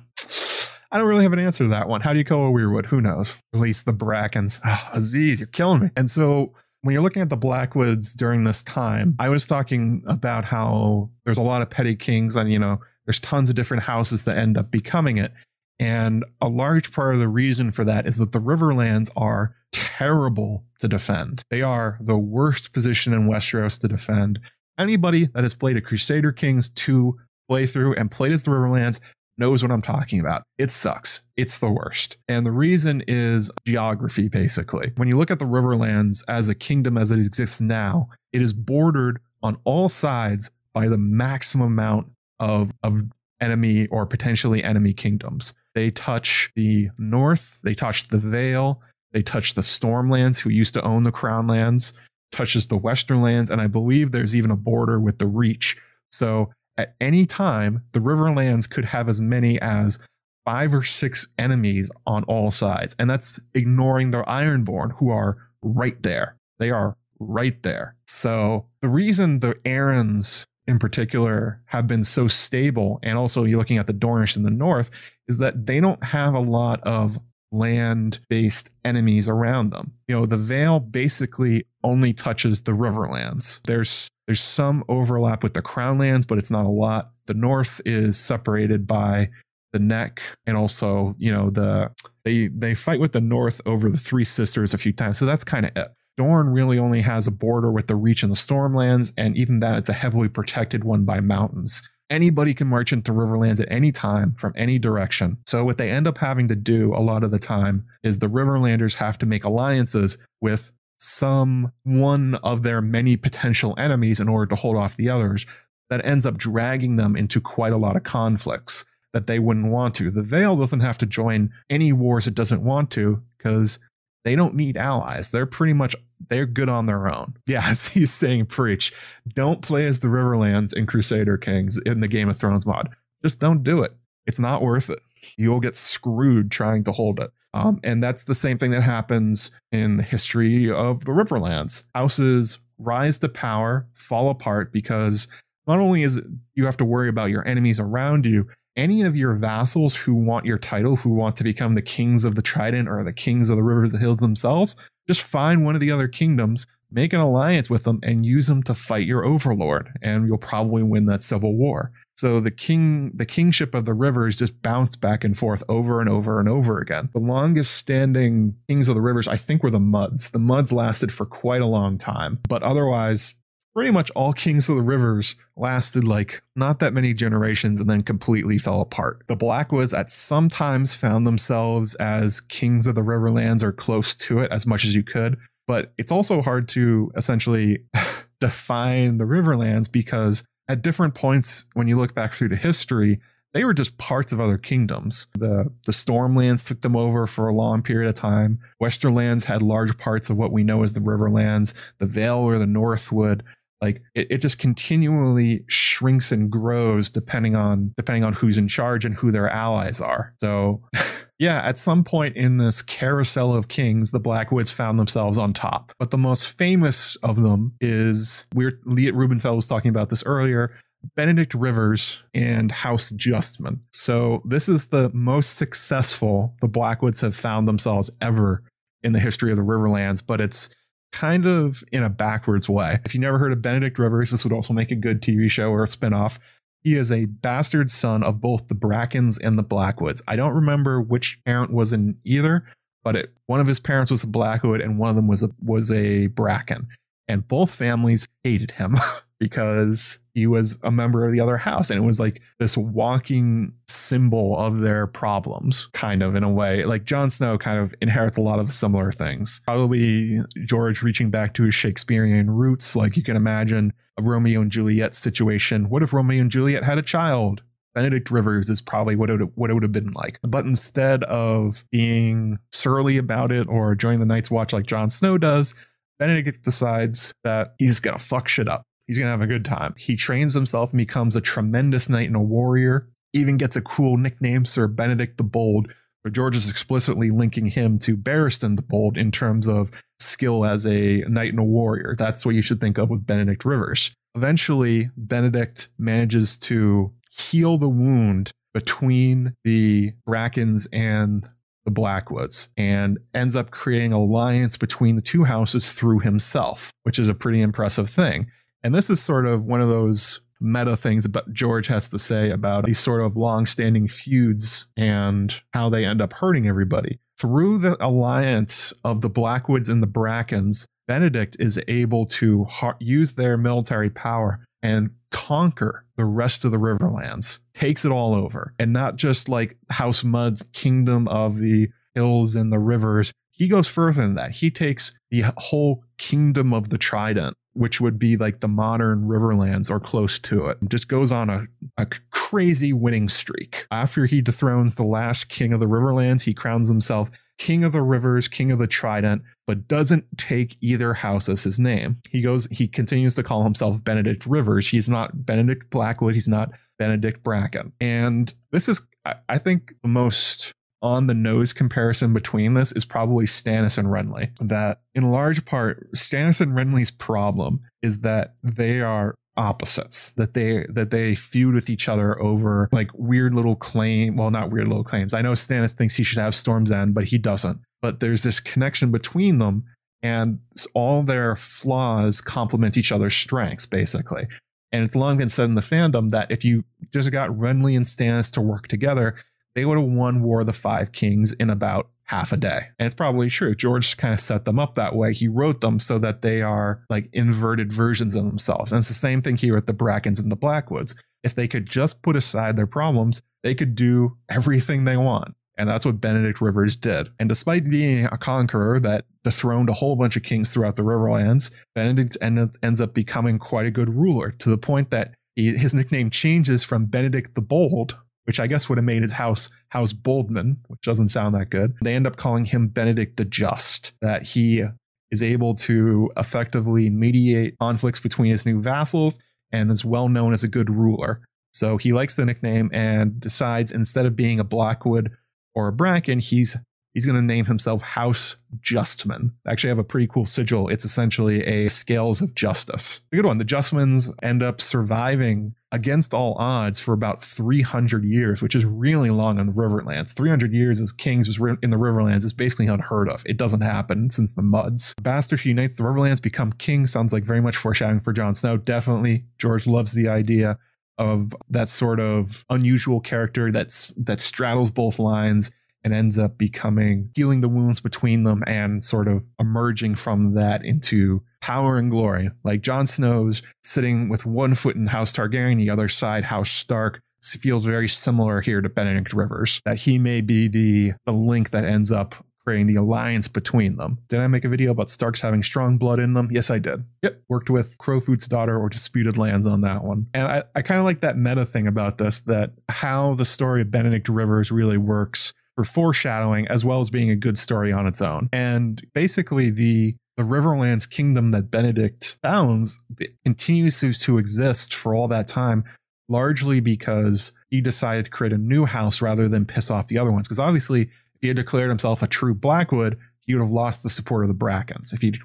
[0.92, 2.02] I don't really have an answer to that one.
[2.02, 2.88] How do you kill a weirwood?
[2.88, 3.38] Who knows?
[3.52, 4.62] Release the brackens.
[4.66, 5.90] Oh, Aziz, you're killing me.
[5.96, 6.54] And so
[6.84, 11.38] when you're looking at the Blackwoods during this time, I was talking about how there's
[11.38, 14.58] a lot of petty kings and, you know, there's tons of different houses that end
[14.58, 15.32] up becoming it.
[15.80, 20.66] And a large part of the reason for that is that the Riverlands are terrible
[20.80, 21.44] to defend.
[21.50, 24.40] They are the worst position in Westeros to defend.
[24.78, 27.18] Anybody that has played a Crusader Kings 2
[27.50, 29.00] playthrough and played as the Riverlands
[29.38, 30.44] knows what I'm talking about.
[30.58, 31.22] It sucks.
[31.36, 32.18] It's the worst.
[32.28, 34.92] And the reason is geography, basically.
[34.98, 38.54] When you look at the Riverlands as a kingdom as it exists now, it is
[38.54, 43.04] bordered on all sides by the maximum amount of, of
[43.42, 45.54] enemy or potentially enemy kingdoms.
[45.76, 48.82] They touch the north, they touch the Vale,
[49.12, 51.94] they touch the Stormlands, who used to own the Crownlands,
[52.32, 55.78] touches the Western lands, and I believe there's even a border with the Reach.
[56.12, 60.00] So at any time, the Riverlands could have as many as
[60.46, 62.96] five or six enemies on all sides.
[63.00, 66.38] And that's ignoring their Ironborn, who are right there.
[66.60, 67.96] They are right there.
[68.06, 73.78] So the reason the Arryns in particular have been so stable, and also you're looking
[73.78, 74.90] at the Dornish in the north,
[75.28, 77.18] is that they don't have a lot of
[77.54, 79.94] land based enemies around them.
[80.08, 83.62] You know, the Vale basically only touches the Riverlands.
[83.66, 87.12] There's there's some overlap with the Crown lands, but it's not a lot.
[87.26, 89.30] The north is separated by
[89.74, 91.92] the neck and also, you know, the
[92.24, 95.18] they they fight with the north over the Three Sisters a few times.
[95.18, 95.88] So that's kind of it.
[96.16, 99.78] Dorne really only has a border with the Reach and the Stormlands, and even that
[99.78, 101.82] it's a heavily protected one by mountains.
[102.10, 105.38] Anybody can march into Riverlands at any time from any direction.
[105.48, 108.30] So, what they end up having to do a lot of the time is the
[108.30, 114.46] Riverlanders have to make alliances with some one of their many potential enemies in order
[114.48, 115.46] to hold off the others
[115.90, 119.94] that ends up dragging them into quite a lot of conflicts that they wouldn't want
[119.96, 120.10] to.
[120.10, 123.80] The Vale doesn't have to join any wars it doesn't want to because
[124.24, 125.32] they don't need allies.
[125.32, 125.96] They're pretty much
[126.30, 127.36] they're good on their own.
[127.48, 128.94] Yeah, as he's saying, preach.
[129.34, 132.90] Don't play as the Riverlands and Crusader Kings in the Game of Thrones mod.
[133.22, 133.94] Just don't do it.
[134.26, 135.00] It's not worth it.
[135.38, 137.32] You'll get screwed trying to hold it.
[137.54, 141.86] Um, and that's the same thing that happens in the history of the Riverlands.
[141.94, 145.28] Houses rise to power, fall apart because
[145.68, 146.26] not only is it,
[146.56, 150.46] you have to worry about your enemies around you, any of your vassals who want
[150.46, 153.58] your title, who want to become the kings of the Trident or the kings of
[153.58, 154.76] the rivers, the hills themselves,
[155.08, 158.64] just find one of the other kingdoms, make an alliance with them, and use them
[158.64, 161.92] to fight your overlord, and you'll probably win that civil war.
[162.16, 166.10] So the king, the kingship of the rivers just bounced back and forth over and
[166.10, 167.10] over and over again.
[167.12, 170.32] The longest standing kings of the rivers, I think, were the Mudds.
[170.32, 173.36] The Mudds lasted for quite a long time, but otherwise,
[173.74, 178.02] pretty much all kings of the rivers lasted like not that many generations and then
[178.02, 179.24] completely fell apart.
[179.28, 184.40] The Blackwoods at some times found themselves as kings of the Riverlands or close to
[184.40, 185.38] it as much as you could,
[185.68, 187.84] but it's also hard to essentially
[188.40, 193.20] define the Riverlands because at different points when you look back through the history,
[193.54, 195.28] they were just parts of other kingdoms.
[195.36, 198.60] The the Stormlands took them over for a long period of time.
[198.82, 201.74] Westerlands had large parts of what we know as the Riverlands.
[202.00, 203.44] The Vale or the Northwood,
[203.84, 209.04] like it, it just continually shrinks and grows depending on depending on who's in charge
[209.04, 210.34] and who their allies are.
[210.40, 210.82] So
[211.40, 215.92] yeah, at some point in this carousel of kings, the Blackwoods found themselves on top.
[216.00, 220.74] But the most famous of them is we're Rubenfeld was talking about this earlier.
[221.18, 223.80] Benedict Rivers and House Justman.
[223.92, 228.64] So this is the most successful the Blackwoods have found themselves ever
[229.04, 230.70] in the history of the Riverlands, but it's
[231.14, 233.00] kind of in a backwards way.
[233.06, 235.70] If you never heard of Benedict Rivers, this would also make a good TV show
[235.70, 236.40] or a spinoff.
[236.82, 240.22] He is a bastard son of both the Brackens and the Blackwoods.
[240.28, 242.66] I don't remember which parent was in either,
[243.04, 245.50] but it, one of his parents was a Blackwood and one of them was a
[245.64, 246.88] was a Bracken.
[247.28, 248.98] And both families hated him
[249.40, 251.90] because he was a member of the other house.
[251.90, 256.86] And it was like this walking symbol of their problems, kind of in a way.
[256.86, 259.62] Like Jon Snow kind of inherits a lot of similar things.
[259.66, 262.96] Probably George reaching back to his Shakespearean roots.
[262.96, 265.90] Like you can imagine a Romeo and Juliet situation.
[265.90, 267.64] What if Romeo and Juliet had a child?
[267.94, 270.40] Benedict Rivers is probably what it, what it would have been like.
[270.42, 275.38] But instead of being surly about it or joining the Night's Watch like Jon Snow
[275.38, 275.76] does,
[276.24, 278.84] Benedict decides that he's going to fuck shit up.
[279.08, 279.94] He's going to have a good time.
[279.98, 283.10] He trains himself and becomes a tremendous knight and a warrior.
[283.34, 285.92] Even gets a cool nickname, Sir Benedict the Bold,
[286.24, 290.86] But George is explicitly linking him to Barristan the Bold in terms of skill as
[290.86, 292.16] a knight and a warrior.
[292.18, 294.12] That's what you should think of with Benedict Rivers.
[294.34, 301.46] Eventually, Benedict manages to heal the wound between the Brackens and
[301.86, 307.30] the Blackwoods and ends up creating alliance between the two houses through himself, which is
[307.30, 308.48] a pretty impressive thing.
[308.84, 312.50] And this is sort of one of those meta things about George has to say
[312.50, 317.20] about these sort of long-standing feuds and how they end up hurting everybody.
[317.38, 322.66] Through the alliance of the Blackwoods and the Brackens, Benedict is able to
[323.00, 328.74] use their military power and conquer the rest of the Riverlands, takes it all over,
[328.80, 333.32] and not just like House Mudd's kingdom of the hills and the rivers.
[333.52, 334.56] He goes further than that.
[334.56, 339.90] He takes the whole kingdom of the Trident, which would be like the modern Riverlands
[339.90, 340.78] or close to it.
[340.88, 341.66] Just goes on a,
[341.98, 343.88] a crazy winning streak.
[343.92, 348.02] After he dethrones the last king of the Riverlands, he crowns himself king of the
[348.02, 352.18] rivers, king of the trident, but doesn't take either house as his name.
[352.30, 354.88] He goes, he continues to call himself Benedict Rivers.
[354.88, 356.34] He's not Benedict Blackwood.
[356.34, 357.94] He's not Benedict Bracken.
[358.00, 359.06] And this is,
[359.48, 364.58] I think, the most on the nose comparison between this is probably Stannis and Renly.
[364.60, 370.86] That in large part, Stannis and Renly's problem is that they are opposites that they
[370.90, 375.04] that they feud with each other over like weird little claim well not weird little
[375.04, 375.34] claims.
[375.34, 377.80] I know stannis thinks he should have storm's end but he doesn't.
[378.02, 379.86] But there's this connection between them
[380.22, 380.60] and
[380.94, 384.48] all their flaws complement each other's strengths basically.
[384.92, 388.06] And it's long been said in the fandom that if you just got renly and
[388.06, 389.36] stannis to work together
[389.76, 392.88] they would have won war of the five kings in about half a day.
[392.98, 393.76] And it's probably true.
[393.76, 395.34] George kind of set them up that way.
[395.34, 398.92] He wrote them so that they are like inverted versions of themselves.
[398.92, 401.16] And it's the same thing here with the Brackens and the Blackwoods.
[401.44, 405.56] If they could just put aside their problems, they could do everything they want.
[405.78, 407.30] And that's what Benedict Rivers did.
[407.40, 411.74] And despite being a conqueror that dethroned a whole bunch of kings throughout the Riverlands,
[411.96, 416.30] Benedict ends up becoming quite a good ruler to the point that he, his nickname
[416.30, 420.78] changes from Benedict the Bold which I guess would have made his house House Boldman,
[420.88, 421.96] which doesn't sound that good.
[422.02, 424.84] They end up calling him Benedict the Just, that he
[425.32, 429.40] is able to effectively mediate conflicts between his new vassals
[429.72, 431.42] and is well known as a good ruler.
[431.72, 435.32] So he likes the nickname and decides instead of being a Blackwood
[435.74, 436.78] or a Bracken, he's
[437.14, 439.52] he's going to name himself House Justman.
[439.68, 440.90] Actually, I have a pretty cool sigil.
[440.90, 443.22] It's essentially a scales of justice.
[443.32, 443.58] A good one.
[443.58, 449.30] The Justmans end up surviving against all odds for about 300 years, which is really
[449.30, 450.34] long on the Riverlands.
[450.36, 453.44] 300 years as kings was in the Riverlands is basically unheard of.
[453.46, 455.14] It doesn't happen since the Mudds.
[455.22, 457.06] Bastard unites the Riverlands, become king.
[457.06, 458.76] Sounds like very much foreshadowing for Jon Snow.
[458.76, 460.80] Definitely, George loves the idea
[461.20, 465.70] of that sort of unusual character that's that straddles both lines
[466.04, 470.84] and ends up becoming healing the wounds between them and sort of emerging from that
[470.84, 472.50] into power and glory.
[472.64, 477.22] Like Jon Snow's sitting with one foot in House Targaryen, the other side House Stark
[477.42, 479.82] feels very similar here to Benedict Rivers.
[479.86, 484.18] That he may be the the link that ends up creating the alliance between them.
[484.30, 486.48] Did I make a video about Starks having strong blood in them?
[486.50, 487.04] Yes, I did.
[487.22, 487.42] Yep.
[487.50, 490.28] Worked with Crowfoot's daughter or Disputed Lands on that one.
[490.34, 493.82] And I, I kind of like that meta thing about this that how the story
[493.82, 498.08] of Benedict Rivers really works for foreshadowing as well as being a good story on
[498.08, 498.50] its own.
[498.52, 503.00] And basically the the Riverlands kingdom that Benedict founds
[503.46, 505.84] continues to, exist for all that time,
[506.28, 510.32] largely because he decided to create a new house rather than piss off the other
[510.32, 510.48] ones.
[510.48, 514.10] Because obviously, if he had declared himself a true Blackwood, he would have lost the
[514.10, 515.14] support of the Brackens.
[515.14, 515.36] If he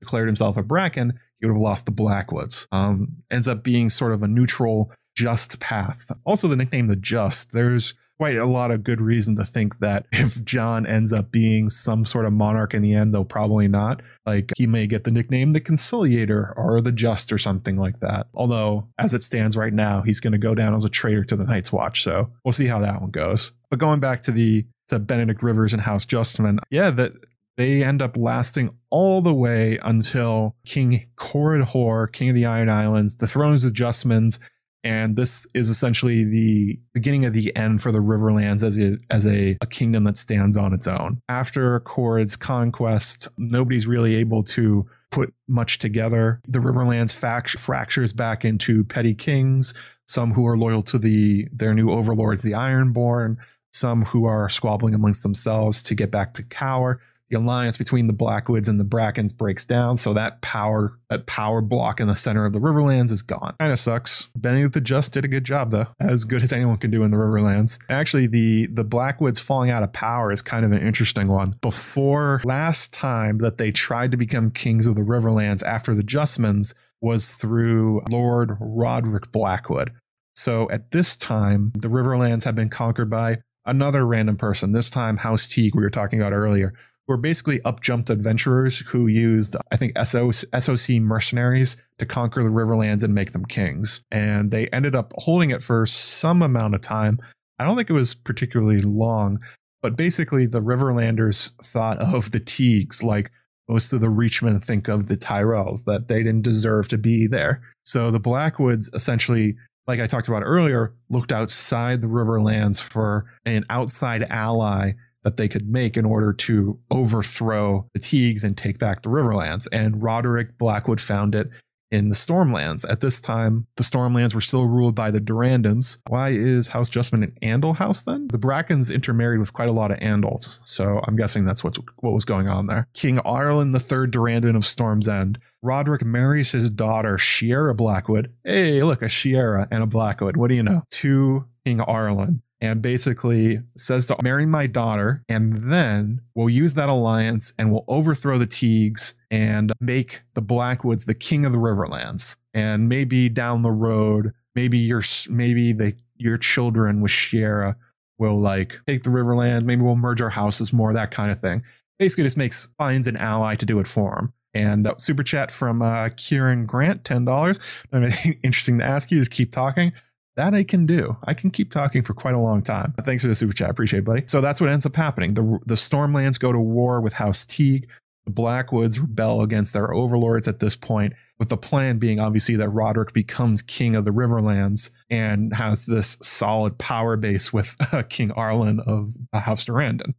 [0.00, 2.66] declared himself a Bracken, he would have lost the Blackwoods.
[2.72, 6.10] Um, ends up being sort of a neutral, just path.
[6.24, 7.52] Also, the nickname the Just.
[7.52, 11.68] There's quite a lot of good reason to think that if Jon ends up being
[11.68, 14.02] some sort of monarch in the end, though probably not.
[14.24, 18.26] Like he may get the nickname the Conciliator or the Just or something like that.
[18.34, 21.36] Although, as it stands right now, he's going to go down as a traitor to
[21.36, 22.02] the Night's Watch.
[22.02, 23.52] So we'll see how that one goes.
[23.70, 26.58] But going back to the to Benedict Rivers and House Justman.
[26.70, 27.12] Yeah, that
[27.56, 32.68] they end up lasting all the way until King Qhored Hoare, King of the Iron
[32.68, 34.38] Islands, the Thrones of Justmans,
[34.86, 39.26] and this is essentially the beginning of the end for the Riverlands as a as
[39.26, 41.20] a, a kingdom that stands on its own.
[41.28, 46.40] After Qhored's conquest, nobody's really able to put much together.
[46.46, 49.74] The Riverlands fact- fractures back into petty kings,
[50.06, 53.38] some who are loyal to the their new overlords, the Ironborn,
[53.72, 57.00] some who are squabbling amongst themselves to get back to Cower.
[57.30, 61.60] The alliance between the Blackwoods and the Brackens breaks down, so that power that power
[61.60, 63.54] block in the center of the Riverlands is gone.
[63.58, 64.28] Kind of sucks.
[64.36, 67.10] Benedict the Just did a good job though, as good as anyone can do in
[67.10, 67.78] the Riverlands.
[67.88, 71.56] Actually, the the Blackwoods falling out of power is kind of an interesting one.
[71.60, 76.74] Before last time that they tried to become kings of the Riverlands after the Justmans
[77.00, 79.92] was through Lord Roderick Blackwood.
[80.34, 85.16] So at this time, the Riverlands have been conquered by another random person, this time
[85.16, 86.72] House Teague, we were talking about earlier,
[87.06, 93.02] who are basically upjumped adventurers who used, I think, SOC mercenaries to conquer the Riverlands
[93.02, 94.04] and make them kings.
[94.10, 97.18] And they ended up holding it for some amount of time.
[97.58, 99.38] I don't think it was particularly long,
[99.82, 103.30] but basically the Riverlanders thought of the Teagues like
[103.68, 107.62] most of the Reachmen think of the Tyrells, that they didn't deserve to be there.
[107.84, 109.56] So the Blackwoods essentially
[109.86, 114.92] like I talked about earlier, looked outside the Riverlands for an outside ally
[115.26, 119.66] that they could make in order to overthrow the Teagues and take back the Riverlands.
[119.72, 121.50] And Roderick Blackwood found it
[121.90, 122.88] in the Stormlands.
[122.88, 125.98] At this time, the Stormlands were still ruled by the Durrandons.
[126.06, 128.28] Why is House Justman an Andal house then?
[128.28, 132.14] The Brackens intermarried with quite a lot of Andals, so I'm guessing that's what's what
[132.14, 132.86] was going on there.
[132.94, 135.40] King Arlan III Durrandon of Storm's End.
[135.60, 138.32] Roderick marries his daughter, Shiera Blackwood.
[138.44, 140.36] Hey, look, a Shiera and a Blackwood.
[140.36, 140.84] What do you know?
[140.88, 146.88] To King Arlan and basically says to marry my daughter, and then we'll use that
[146.88, 152.36] alliance and we'll overthrow the Teagues and make the Blackwoods the king of the Riverlands.
[152.54, 157.76] And maybe down the road, maybe your maybe the your children with Shiera
[158.18, 159.64] will like take the Riverland.
[159.64, 161.62] Maybe we'll merge our houses more, that kind of thing.
[161.98, 164.32] Basically, just makes finds an ally to do it for him.
[164.54, 167.60] And uh, super chat from uh, Kieran Grant, ten dollars.
[167.92, 169.18] Interesting to ask you.
[169.18, 169.92] Just keep talking.
[170.36, 171.16] That I can do.
[171.24, 172.94] I can keep talking for quite a long time.
[173.00, 173.70] Thanks for the super chat.
[173.70, 174.24] Appreciate it, buddy.
[174.26, 175.32] So that's what ends up happening.
[175.32, 177.88] The, the Stormlands go to war with House Teague.
[178.26, 182.68] The Blackwoods rebel against their overlords at this point, with the plan being obviously that
[182.70, 188.30] Roderick becomes king of the Riverlands and has this solid power base with uh, King
[188.30, 190.14] Arlan of uh, House Durrandon.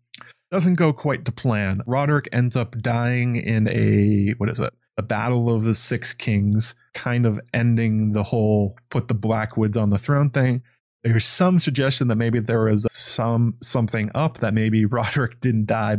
[0.50, 1.82] Doesn't go quite to plan.
[1.86, 4.74] Roderick ends up dying in a, what is it?
[4.98, 9.92] The Battle of the Six Kings, kind of ending the whole put the Blackwoods on
[9.92, 10.64] the throne thing.
[11.04, 15.98] There's some suggestion that maybe there was some something up that maybe Roderick didn't die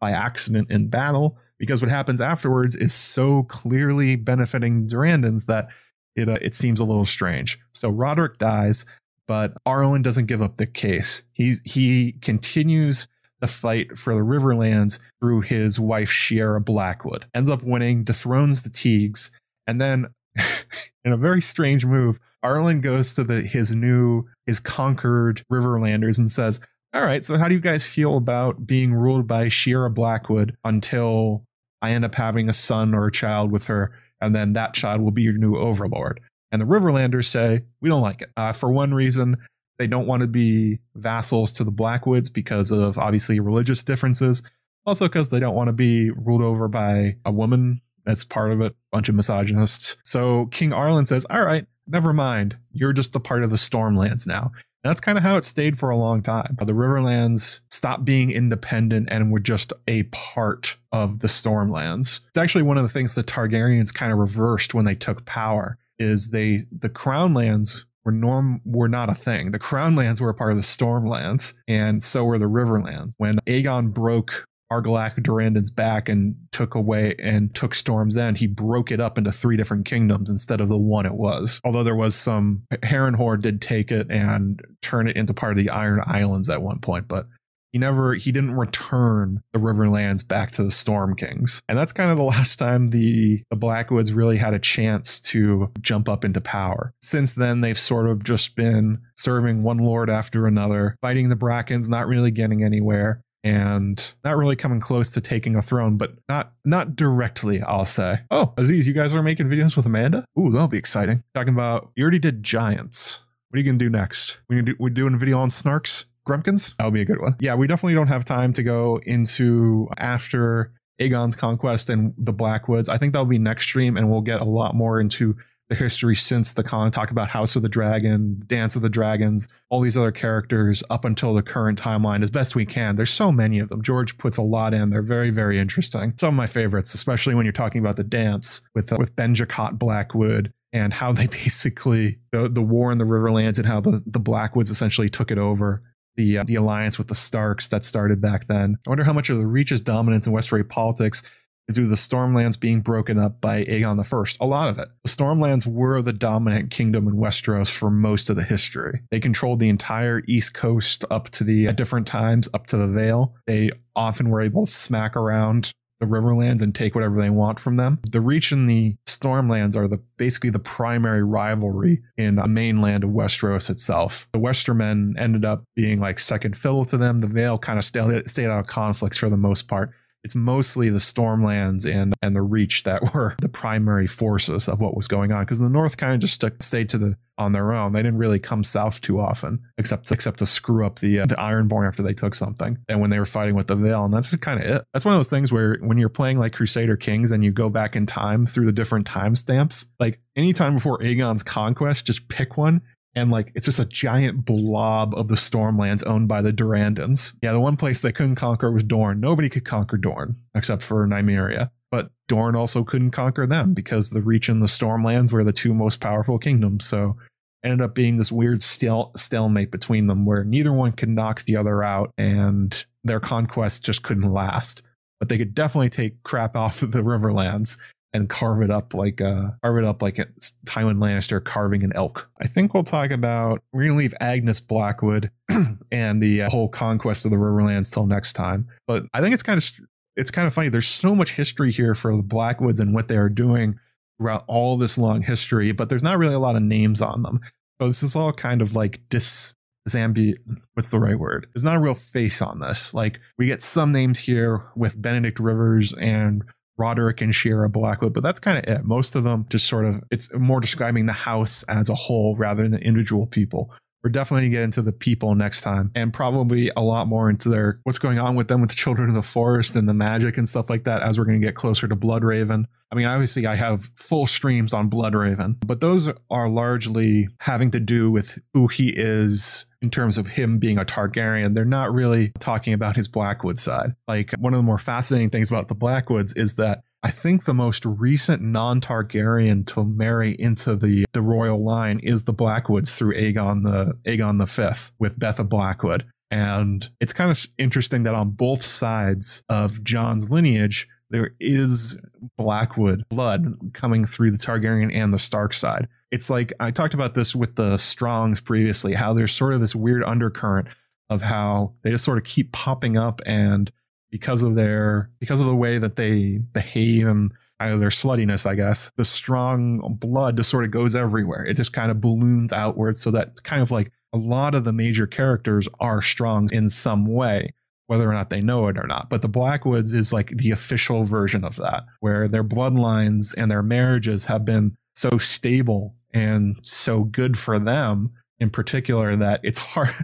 [0.00, 5.68] by accident in battle because what happens afterwards is so clearly benefiting Durrandons that
[6.16, 7.58] it uh, it seems a little strange.
[7.72, 8.84] So Roderick dies,
[9.28, 11.22] but Arwen doesn't give up the case.
[11.32, 13.06] He he continues
[13.40, 17.26] the fight for the Riverlands through his wife Shiera Blackwood.
[17.34, 19.30] Ends up winning, dethrones the Teagues,
[19.66, 20.08] and then
[21.04, 26.30] in a very strange move, Arlan goes to the his new his conquered Riverlanders and
[26.30, 26.60] says,
[26.94, 31.44] "All right, so how do you guys feel about being ruled by Shiera Blackwood until
[31.82, 35.00] I end up having a son or a child with her, and then that child
[35.00, 36.20] will be your new overlord?"
[36.52, 38.30] And the Riverlanders say, "We don't like it.
[38.36, 39.36] Uh, for one reason,
[39.80, 44.42] they don't want to be vassals to the Blackwoods because of obviously religious differences.
[44.84, 47.80] Also, because they don't want to be ruled over by a woman.
[48.04, 48.72] That's part of it.
[48.72, 49.96] A bunch of misogynists.
[50.04, 52.58] So King Arlan says, All right, never mind.
[52.72, 54.52] You're just a part of the Stormlands now.
[54.84, 56.58] And that's kind of how it stayed for a long time.
[56.58, 62.20] The Riverlands stopped being independent and were just a part of the Stormlands.
[62.28, 65.78] It's actually one of the things the Targaryens kind of reversed when they took power
[65.98, 69.50] is they the crown lands were norm were not a thing.
[69.50, 73.14] The Crownlands were a part of the stormlands, and so were the riverlands.
[73.18, 78.92] When Aegon broke Argilac Durrandon's back and took away and took Storm's End, he broke
[78.92, 81.60] it up into three different kingdoms instead of the one it was.
[81.64, 85.70] Although there was some Harrenhal did take it and turn it into part of the
[85.70, 87.26] Iron Islands at one point, but
[87.72, 92.10] he never he didn't return the riverlands back to the storm kings and that's kind
[92.10, 96.40] of the last time the the blackwoods really had a chance to jump up into
[96.40, 101.36] power since then they've sort of just been serving one lord after another fighting the
[101.36, 106.12] brackens not really getting anywhere and not really coming close to taking a throne, but
[106.28, 108.20] not not directly, I'll say.
[108.30, 110.24] Oh, Aziz, you guys are making videos with Amanda?
[110.38, 111.22] Ooh, that'll be exciting.
[111.34, 113.24] Talking about you already did giants.
[113.48, 114.40] What are you gonna do next?
[114.48, 116.04] We do we doing a video on snarks?
[116.28, 116.76] Grumpkins.
[116.76, 117.36] That would be a good one.
[117.40, 122.88] Yeah, we definitely don't have time to go into after Aegon's conquest and the Blackwoods.
[122.88, 125.36] I think that'll be next stream, and we'll get a lot more into
[125.70, 126.90] the history since the con.
[126.90, 131.04] Talk about House of the Dragon, Dance of the Dragons, all these other characters up
[131.04, 132.96] until the current timeline as best we can.
[132.96, 133.80] There's so many of them.
[133.80, 134.90] George puts a lot in.
[134.90, 136.12] They're very, very interesting.
[136.18, 139.78] Some of my favorites, especially when you're talking about the dance with uh, with Benjicot
[139.78, 144.20] Blackwood and how they basically the the war in the Riverlands and how the the
[144.20, 145.80] Blackwoods essentially took it over
[146.20, 148.76] the uh, the alliance with the Starks that started back then.
[148.86, 151.22] I wonder how much of the Reach's dominance in Westeros politics
[151.68, 154.44] is due to the Stormlands being broken up by Aegon I.
[154.44, 154.88] A lot of it.
[155.04, 159.00] The Stormlands were the dominant kingdom in Westeros for most of the history.
[159.10, 162.88] They controlled the entire East Coast up to the at different times up to the
[162.88, 163.34] Vale.
[163.46, 167.76] They often were able to smack around the Riverlands and take whatever they want from
[167.76, 168.00] them.
[168.08, 173.10] The Reach and the Stormlands are the basically the primary rivalry in the mainland of
[173.10, 174.26] Westeros itself.
[174.32, 177.20] The Westermen ended up being like second fiddle to them.
[177.20, 180.90] The Vale kind of stayed, stayed out of conflicts for the most part it's mostly
[180.90, 185.32] the Stormlands and and the Reach that were the primary forces of what was going
[185.32, 187.92] on because the North kind of just stuck, stayed to the on their own.
[187.92, 191.36] They didn't really come south too often, except except to screw up the uh, the
[191.36, 194.34] Ironborn after they took something, and when they were fighting with the Vale, and that's
[194.36, 194.84] kind of it.
[194.92, 197.70] That's one of those things where when you're playing like Crusader Kings and you go
[197.70, 202.82] back in time through the different timestamps, like anytime before Aegon's conquest, just pick one
[203.14, 207.34] and like it's just a giant blob of the Stormlands owned by the Durrandons.
[207.42, 209.20] Yeah, the one place they couldn't conquer was Dorne.
[209.20, 211.70] Nobody could conquer Dorne except for Nymeria.
[211.90, 215.74] But Dorne also couldn't conquer them because the Reach and the Stormlands were the two
[215.74, 216.84] most powerful kingdoms.
[216.84, 217.16] So
[217.64, 221.56] ended up being this weird stale, stalemate between them where neither one could knock the
[221.56, 224.82] other out and their conquest just couldn't last.
[225.18, 227.76] But they could definitely take crap off of the Riverlands
[228.12, 230.26] and carve it up like uh carve it up like a
[230.66, 232.28] Tywin Lannister carving an elk.
[232.40, 235.30] I think we'll talk about we're gonna leave Agnes Blackwood
[235.92, 238.68] and the uh, whole conquest of the Riverlands till next time.
[238.86, 239.70] But I think it's kind of
[240.16, 240.68] it's kind of funny.
[240.68, 243.78] There's so much history here for the Blackwoods and what they are doing
[244.18, 247.40] throughout all this long history, but there's not really a lot of names on them.
[247.80, 249.54] So this is all kind of like dis
[249.88, 250.34] Zambi,
[250.74, 251.46] what's the right word?
[251.54, 252.92] There's not a real face on this.
[252.92, 256.44] Like we get some names here with Benedict Rivers and
[256.78, 258.84] Roderick and Shiera Blackwood, but that's kind of it.
[258.84, 262.62] Most of them just sort of, it's more describing the house as a whole rather
[262.62, 263.70] than individual people.
[264.02, 267.28] We're definitely going to get into the people next time and probably a lot more
[267.28, 269.94] into their what's going on with them with the children of the forest and the
[269.94, 272.64] magic and stuff like that as we're going to get closer to Bloodraven.
[272.92, 277.80] I mean, obviously, I have full streams on Bloodraven, but those are largely having to
[277.80, 281.54] do with who he is in terms of him being a Targaryen.
[281.54, 283.94] They're not really talking about his Blackwood side.
[284.08, 287.54] Like, one of the more fascinating things about the Blackwoods is that I think the
[287.54, 293.62] most recent non-Targaryen to marry into the, the royal line is the Blackwoods through Aegon
[293.62, 296.04] the Aegon the Fifth with Betha Blackwood.
[296.30, 301.98] And it's kind of interesting that on both sides of Jon's lineage, there is
[302.36, 305.88] Blackwood blood coming through the Targaryen and the Stark side.
[306.12, 309.74] It's like I talked about this with the Strongs previously, how there's sort of this
[309.74, 310.68] weird undercurrent
[311.08, 313.70] of how they just sort of keep popping up and
[314.10, 318.54] because of their because of the way that they behave and either their sluttiness, I
[318.54, 321.44] guess, the strong blood just sort of goes everywhere.
[321.44, 324.72] It just kind of balloons outwards so that kind of like a lot of the
[324.72, 327.54] major characters are strong in some way,
[327.86, 329.10] whether or not they know it or not.
[329.10, 333.62] But the Blackwoods is like the official version of that, where their bloodlines and their
[333.62, 338.10] marriages have been so stable and so good for them
[338.40, 339.94] in particular that it's hard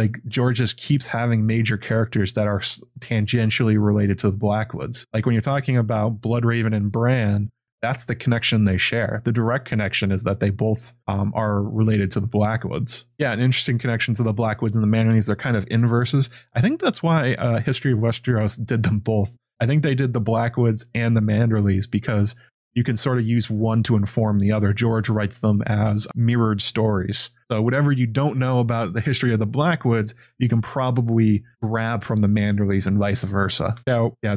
[0.00, 2.60] like George just keeps having major characters that are
[3.00, 5.06] tangentially related to the Blackwoods.
[5.12, 7.50] Like when you're talking about Bloodraven and Bran,
[7.82, 9.20] that's the connection they share.
[9.26, 13.04] The direct connection is that they both um, are related to the Blackwoods.
[13.18, 15.26] Yeah, an interesting connection to the Blackwoods and the Manderleys.
[15.26, 16.30] They're kind of inverses.
[16.54, 19.36] I think that's why uh, History of Westeros did them both.
[19.60, 22.34] I think they did the Blackwoods and the Manderleys because
[22.74, 24.72] you can sort of use one to inform the other.
[24.72, 27.30] George writes them as mirrored stories.
[27.50, 32.04] So whatever you don't know about the history of the Blackwoods, you can probably grab
[32.04, 33.76] from the Manderleys and vice versa.
[33.86, 34.36] Now, yeah,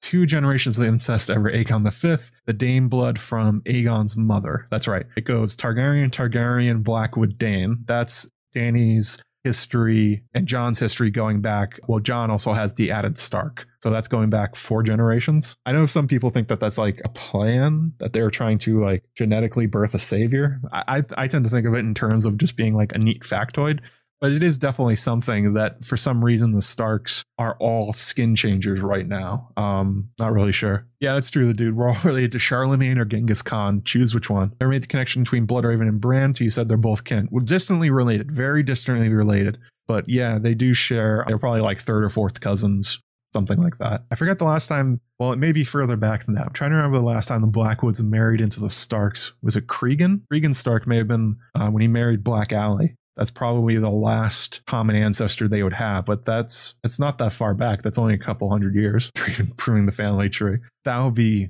[0.00, 4.66] two generations of incest ever Aegon the Fifth, the Dayne blood from Aegon's mother.
[4.70, 5.06] That's right.
[5.16, 7.78] It goes Targaryen, Targaryen, Blackwood, Dayne.
[7.86, 11.78] That's Dany's history and Jon's history going back.
[11.86, 13.66] Well, Jon also has the added Stark.
[13.82, 15.56] So that's going back four generations.
[15.66, 19.04] I know some people think that that's like a plan that they're trying to like
[19.14, 20.60] genetically birth a savior.
[20.72, 22.98] I, I, I tend to think of it in terms of just being like a
[22.98, 23.80] neat factoid
[24.24, 28.80] but it is definitely something that for some reason the Starks are all skin changers
[28.80, 29.50] right now.
[29.58, 30.86] Um, not really sure.
[30.98, 31.76] Yeah, that's true, the dude.
[31.76, 33.82] We're all related to Charlemagne or Genghis Khan.
[33.84, 34.54] Choose which one.
[34.58, 36.32] Never made the connection between Bloodraven and Bran.
[36.40, 37.28] You said they're both kin.
[37.30, 39.58] Well, distantly related, very distantly related.
[39.86, 41.26] But yeah, they do share.
[41.28, 43.00] They're probably like third or fourth cousins,
[43.34, 44.04] something like that.
[44.10, 45.02] I forgot the last time.
[45.18, 46.46] Well, it may be further back than that.
[46.46, 49.34] I'm trying to remember the last time the Blackwoods married into the Starks.
[49.42, 50.22] Was it Cregan?
[50.30, 52.94] Cregan Stark may have been uh, when he married Black Aly.
[53.16, 57.54] That's probably the last common ancestor they would have, but that's it's not that far
[57.54, 57.82] back.
[57.82, 60.58] That's only a couple hundred years, even proving the family tree.
[60.84, 61.48] That would be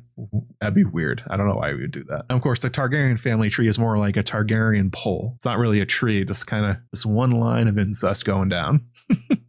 [0.61, 1.25] that'd be weird.
[1.29, 2.27] I don't know why we would do that.
[2.29, 5.33] And of course, the Targaryen family tree is more like a Targaryen pole.
[5.37, 8.87] It's not really a tree, just kind of this one line of incest going down.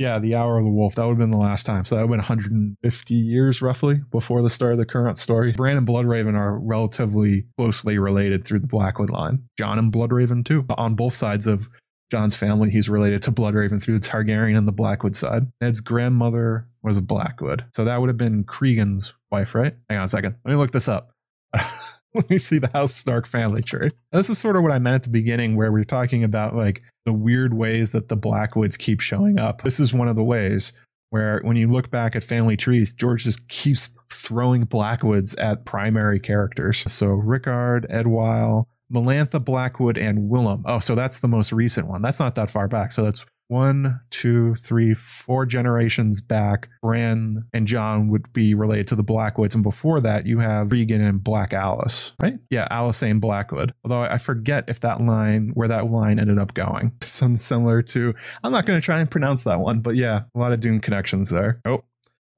[0.00, 0.94] Yeah, the Hour of the Wolf.
[0.94, 1.84] That would have been the last time.
[1.84, 5.52] So that would have been 150 years roughly before the start of the current story.
[5.52, 9.42] Bran and Bloodraven are relatively closely related through the Blackwood line.
[9.58, 10.64] Jon and Bloodraven too.
[10.78, 11.68] On both sides of
[12.10, 15.46] Jon's family, he's related to Bloodraven through the Targaryen and the Blackwood side.
[15.60, 17.64] Ned's grandmother was a Blackwood.
[17.74, 19.74] So that would have been Cregan's wife, right?
[19.88, 20.36] Hang on a second.
[20.44, 21.12] Let me look this up.
[22.14, 23.92] Let me see the House Stark family tree.
[24.10, 26.56] This is sort of what I meant at the beginning, where we are talking about
[26.56, 29.62] like the weird ways that the Blackwoods keep showing up.
[29.62, 30.72] This is one of the ways
[31.10, 36.18] where when you look back at family trees, George just keeps throwing Blackwoods at primary
[36.18, 36.78] characters.
[36.92, 40.62] So Rickard, Edwyle, Melantha Blackwood, and Willem.
[40.66, 42.02] Oh, so that's the most recent one.
[42.02, 42.92] That's not that far back.
[42.92, 48.94] So that's one, two, three, four generations back, Bran and Jon would be related to
[48.94, 49.56] the Blackwoods.
[49.56, 52.38] And before that, you have Regan and Black Alice, right?
[52.48, 53.74] Yeah, Alysanne Blackwood.
[53.84, 56.92] Although I forget if that line, where that line ended up going.
[57.02, 58.14] Something similar to,
[58.44, 60.80] I'm not going to try and pronounce that one, but yeah, a lot of Dune
[60.80, 61.60] connections there.
[61.64, 61.82] Oh,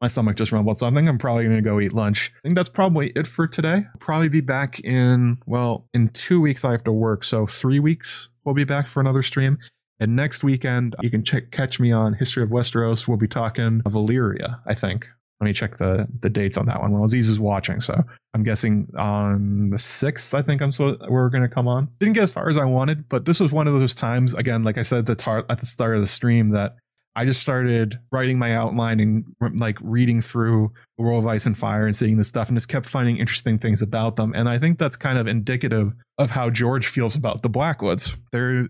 [0.02, 2.32] my stomach just rumbled, so I think I'm probably going to go eat lunch.
[2.38, 3.84] I think that's probably it for today.
[4.00, 8.28] Probably be back in, well, in two weeks I have to work, so three weeks
[8.44, 9.58] we'll be back for another stream.
[10.00, 13.06] And next weekend, you can check, catch me on History of Westeros.
[13.06, 15.06] We'll be talking Valyria, I think.
[15.40, 16.92] Let me check the the dates on that one.
[16.92, 18.02] Well, Aziz is watching, so
[18.34, 20.34] I'm guessing on the sixth.
[20.34, 21.88] I think I'm so we're going to come on.
[21.98, 24.34] Didn't get as far as I wanted, but this was one of those times.
[24.34, 26.76] Again, like I said at the, tar- at the start of the stream, that
[27.14, 31.56] I just started writing my outline and like reading through the World of Ice and
[31.56, 34.32] Fire and seeing this stuff, and just kept finding interesting things about them.
[34.34, 38.16] And I think that's kind of indicative of how George feels about the Blackwoods.
[38.32, 38.68] There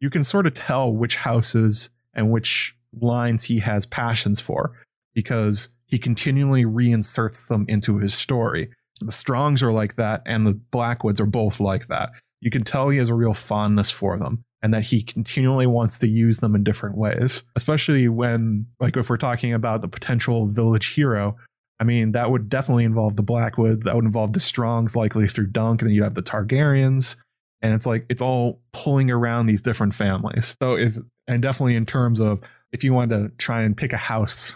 [0.00, 4.72] you can sort of tell which houses and which lines he has passions for
[5.14, 8.70] because he continually reinserts them into his story.
[9.00, 12.10] The Strongs are like that, and the Blackwoods are both like that.
[12.40, 15.98] You can tell he has a real fondness for them and that he continually wants
[15.98, 20.46] to use them in different ways, especially when, like, if we're talking about the potential
[20.46, 21.36] village hero.
[21.80, 23.82] I mean, that would definitely involve the Blackwood.
[23.82, 27.14] That would involve the Strongs, likely through Dunk, and then you have the Targaryens
[27.62, 31.86] and it's like it's all pulling around these different families so if and definitely in
[31.86, 32.40] terms of
[32.72, 34.54] if you want to try and pick a house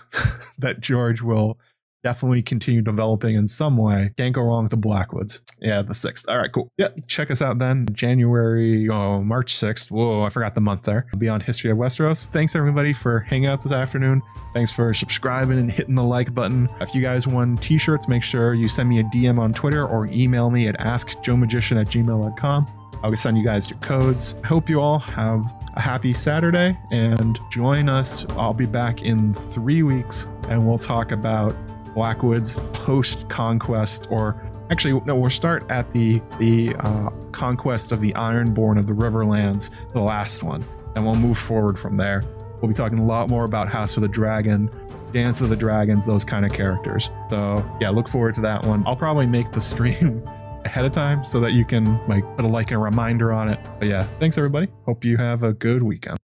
[0.59, 1.59] that george will
[2.03, 4.11] definitely continue developing in some way.
[4.17, 5.41] Can't go wrong with the blackwoods.
[5.61, 6.69] Yeah the 6th all right cool.
[6.79, 7.87] Yeah check us out then.
[7.93, 11.07] January oh march 6th whoa i forgot the month there.
[11.19, 12.27] Beyond history of westeros.
[12.27, 14.23] Thanks everybody for hanging out this afternoon.
[14.55, 16.69] Thanks for subscribing and hitting the like button.
[16.81, 20.07] If you guys want t-shirts make sure you send me a dm on twitter or
[20.07, 22.67] email me at askjoemagician at gmail.com
[23.03, 24.37] I'll send you guys your codes.
[24.45, 28.25] I hope you all have a happy Saturday and join us.
[28.31, 31.55] I'll be back in three weeks and we'll talk about
[31.95, 34.41] Blackwood's post conquest or
[34.71, 39.71] actually no we'll start at the the uh, conquest of the ironborn of the riverlands
[39.93, 40.65] the last one
[40.95, 42.23] and we'll move forward from there.
[42.61, 44.71] We'll be talking a lot more about house of the dragon
[45.13, 47.11] dance of the dragons those kind of characters.
[47.29, 48.83] So yeah look forward to that one.
[48.87, 50.23] I'll probably make the stream
[50.65, 53.49] ahead of time so that you can like put a like and a reminder on
[53.49, 53.59] it.
[53.79, 54.69] But yeah thanks everybody.
[54.87, 56.23] Hope you have a good weekend